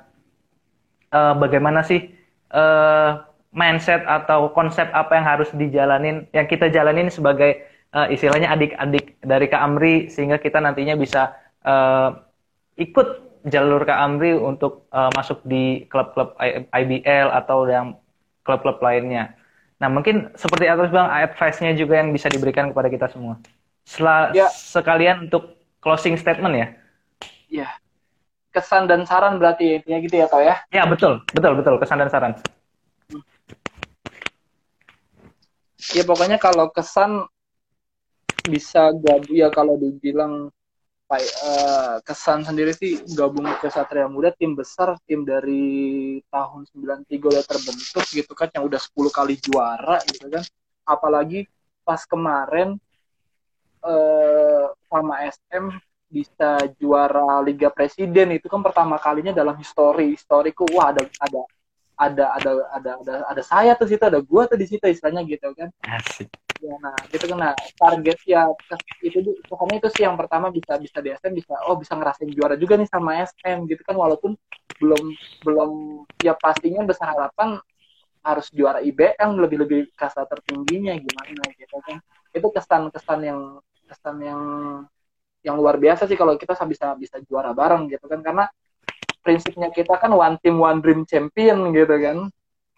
[1.10, 2.14] uh, bagaimana sih
[2.54, 9.18] uh, mindset atau konsep apa yang harus dijalanin, yang kita jalanin sebagai uh, istilahnya adik-adik
[9.18, 11.34] dari Kak Amri sehingga kita nantinya bisa
[11.66, 12.14] uh,
[12.78, 16.32] ikut jalur Kak Amri untuk uh, masuk di klub-klub
[16.72, 17.96] IBL atau yang
[18.40, 19.36] klub-klub lainnya.
[19.80, 23.36] Nah, mungkin seperti atas Bang, advice-nya juga yang bisa diberikan kepada kita semua.
[23.84, 24.48] Sel ya.
[24.48, 26.68] Sekalian untuk closing statement ya.
[27.52, 27.68] Iya.
[28.54, 30.56] Kesan dan saran berarti ya gitu ya, Toh ya?
[30.72, 31.20] Iya, betul.
[31.36, 31.74] Betul, betul.
[31.76, 32.32] Kesan dan saran.
[35.92, 37.28] Ya, pokoknya kalau kesan
[38.48, 40.48] bisa gabung ya kalau dibilang
[41.20, 47.44] uh, kesan sendiri sih gabung ke Satria Muda tim besar tim dari tahun 93 udah
[47.44, 50.44] terbentuk gitu kan yang udah 10 kali juara gitu kan
[50.88, 51.44] apalagi
[51.84, 52.80] pas kemarin
[53.84, 55.64] uh, sama SM
[56.08, 61.42] bisa juara Liga Presiden itu kan pertama kalinya dalam histori historiku wah ada ada
[61.94, 65.50] ada ada ada ada ada saya tuh situ ada gua tuh di situ istilahnya gitu
[65.54, 66.30] kan Asik.
[66.64, 68.48] Ya nah gitu kan nah target ya
[69.04, 72.56] itu pokoknya itu sih yang pertama bisa bisa di SM bisa oh bisa ngerasain juara
[72.56, 74.32] juga nih sama SM gitu kan walaupun
[74.80, 75.04] belum
[75.44, 75.70] belum
[76.24, 77.60] ya pastinya besar harapan
[78.24, 82.00] harus juara IBM lebih lebih kasta tertingginya gimana gitu kan.
[82.32, 83.40] Itu kesan kesan yang
[83.84, 84.40] kesan yang
[85.44, 88.48] yang luar biasa sih kalau kita bisa bisa juara bareng gitu kan karena
[89.20, 92.18] prinsipnya kita kan one team one dream champion gitu kan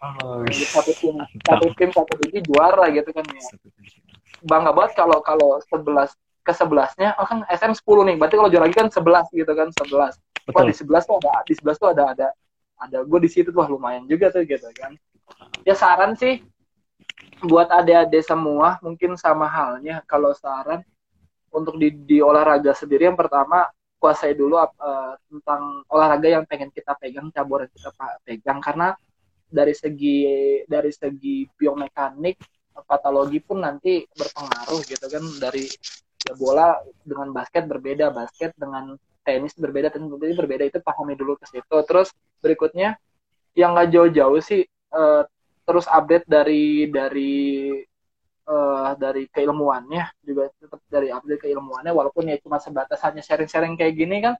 [0.01, 1.15] oh, satu tim
[1.45, 3.49] satu tim satu divisi juara gitu kan ya.
[4.45, 6.13] Bangga banget kalau kalau sebelas
[6.45, 9.69] ke sebelasnya oh kan SM 10 nih berarti kalau juara lagi kan sebelas gitu kan
[9.73, 10.13] sebelas.
[10.53, 12.27] Wah di sebelas tuh ada di sebelas tuh ada ada
[12.77, 14.95] ada gue di situ tuh wah lumayan juga tuh gitu kan.
[15.67, 16.39] Ya saran sih
[17.43, 20.81] buat adik-adik semua mungkin sama halnya kalau saran
[21.53, 26.93] untuk di, di olahraga sendiri yang pertama kuasai dulu uh, tentang olahraga yang pengen kita
[27.01, 27.89] pegang cabur yang kita
[28.21, 28.59] pegang.
[28.61, 28.93] Karena
[29.47, 30.19] dari segi
[30.67, 32.35] dari segi biomekanik
[32.83, 35.23] patologi pun nanti berpengaruh gitu kan.
[35.39, 35.65] Dari
[36.27, 38.93] ya bola dengan basket berbeda basket dengan
[39.23, 41.77] tenis berbeda tenis berbeda, berbeda itu pahami dulu ke situ.
[41.87, 42.11] Terus
[42.43, 42.99] berikutnya
[43.57, 44.61] yang nggak jauh-jauh sih
[44.93, 45.25] uh,
[45.67, 47.35] terus update dari dari
[48.47, 53.95] uh, dari keilmuannya juga tetap dari update keilmuannya walaupun ya cuma sebatas hanya sharing-sharing kayak
[53.97, 54.35] gini kan.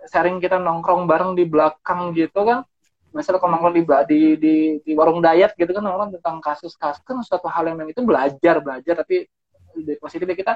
[0.00, 2.64] Sharing kita nongkrong bareng di belakang gitu kan
[3.10, 4.54] misalnya kalau nongkrong di, di di
[4.86, 9.02] di warung diet gitu kan nongkrong tentang kasus-kasus kan suatu hal yang itu belajar belajar
[9.02, 9.26] tapi
[9.74, 10.52] di positifnya kita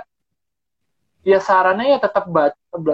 [1.24, 2.28] ya sarannya ya tetap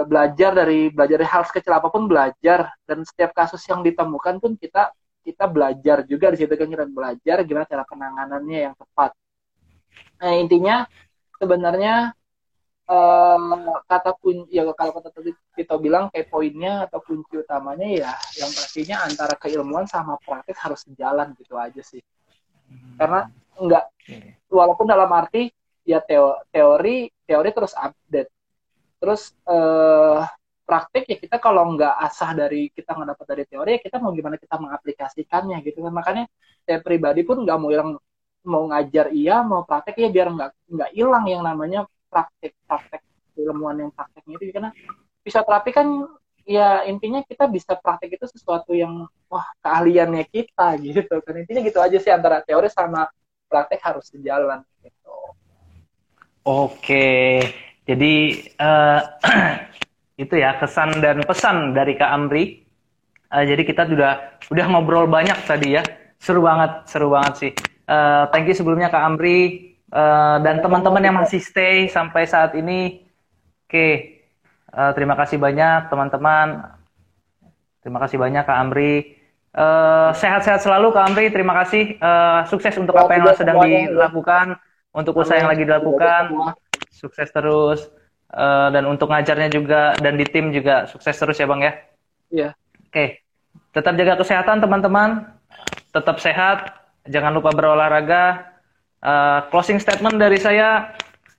[0.07, 2.71] belajar dari belajar dari hal sekecil apa pun belajar.
[2.87, 7.37] Dan setiap kasus yang ditemukan pun kita kita belajar juga di situ kan kita belajar
[7.45, 9.13] gimana cara penanganannya yang tepat.
[10.23, 10.87] Nah, intinya
[11.37, 12.15] sebenarnya
[12.91, 18.13] um, kata pun ya kalau kata tadi kita bilang kayak poinnya atau kunci utamanya ya
[18.43, 22.03] yang pastinya antara keilmuan sama praktek harus sejalan gitu aja sih.
[22.99, 23.95] Karena enggak
[24.51, 25.55] walaupun dalam arti
[25.87, 26.03] ya
[26.51, 28.31] teori teori terus update.
[29.01, 30.27] Terus uh,
[30.67, 34.15] praktek ya kita kalau nggak asah dari kita nggak dapat dari teori ya kita mau
[34.15, 36.25] gimana kita mengaplikasikannya gitu kan makanya
[36.63, 37.99] saya pribadi pun nggak mau hilang
[38.47, 43.03] mau ngajar iya mau praktek ya biar nggak nggak hilang yang namanya praktek praktek
[43.39, 44.53] ilmuwan yang prakteknya itu.
[44.53, 44.71] Karena
[45.25, 45.87] terapi kan
[46.45, 51.35] ya intinya kita bisa praktek itu sesuatu yang wah keahliannya kita gitu kan.
[51.39, 53.07] Intinya gitu aja sih antara teori sama
[53.47, 55.15] praktek harus sejalan gitu.
[56.45, 57.41] Oke.
[57.87, 58.15] Jadi
[58.59, 59.01] uh,
[60.23, 62.63] itu ya kesan dan pesan dari Kak Amri.
[63.31, 65.83] Uh, jadi kita sudah udah ngobrol banyak tadi ya.
[66.21, 67.53] Seru banget seru banget sih.
[67.91, 73.07] Uh, thank you sebelumnya Kak Amri uh, dan teman-teman yang masih stay sampai saat ini.
[73.67, 73.93] Oke, okay.
[74.75, 76.75] uh, terima kasih banyak teman-teman.
[77.81, 79.17] Terima kasih banyak Kak Amri.
[80.15, 81.27] Sehat-sehat uh, selalu Kak Amri.
[81.31, 81.97] Terima kasih.
[82.03, 84.59] Uh, sukses untuk apa yang sedang dilakukan,
[84.93, 86.35] untuk usaha yang lagi dilakukan.
[86.91, 87.89] Sukses terus.
[88.31, 91.73] Uh, dan untuk ngajarnya juga dan di tim juga sukses terus ya Bang ya.
[92.31, 92.49] Iya.
[92.87, 92.91] Oke.
[92.91, 93.09] Okay.
[93.71, 95.31] Tetap jaga kesehatan teman-teman.
[95.91, 96.75] Tetap sehat
[97.07, 98.50] jangan lupa berolahraga.
[99.01, 100.93] Uh, closing statement dari saya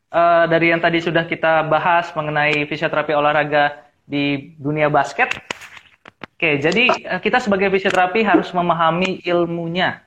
[0.09, 5.29] uh, dari yang tadi sudah kita bahas mengenai fisioterapi olahraga di dunia basket.
[6.33, 10.01] Oke, jadi uh, kita sebagai fisioterapi harus memahami ilmunya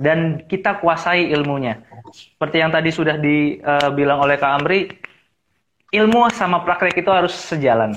[0.00, 1.84] dan kita kuasai ilmunya.
[2.16, 4.88] Seperti yang tadi sudah dibilang oleh Kak Amri,
[5.92, 7.92] ilmu sama praktek itu harus sejalan.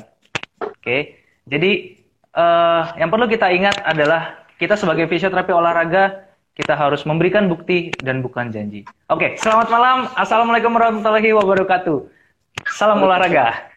[0.59, 2.03] Oke, jadi
[2.97, 8.53] yang perlu kita ingat adalah kita sebagai fisioterapi olahraga kita harus memberikan bukti dan bukan
[8.53, 8.85] janji.
[9.09, 9.97] Oke, selamat malam.
[10.13, 11.97] Assalamualaikum warahmatullahi wabarakatuh.
[12.69, 13.72] Salam olahraga.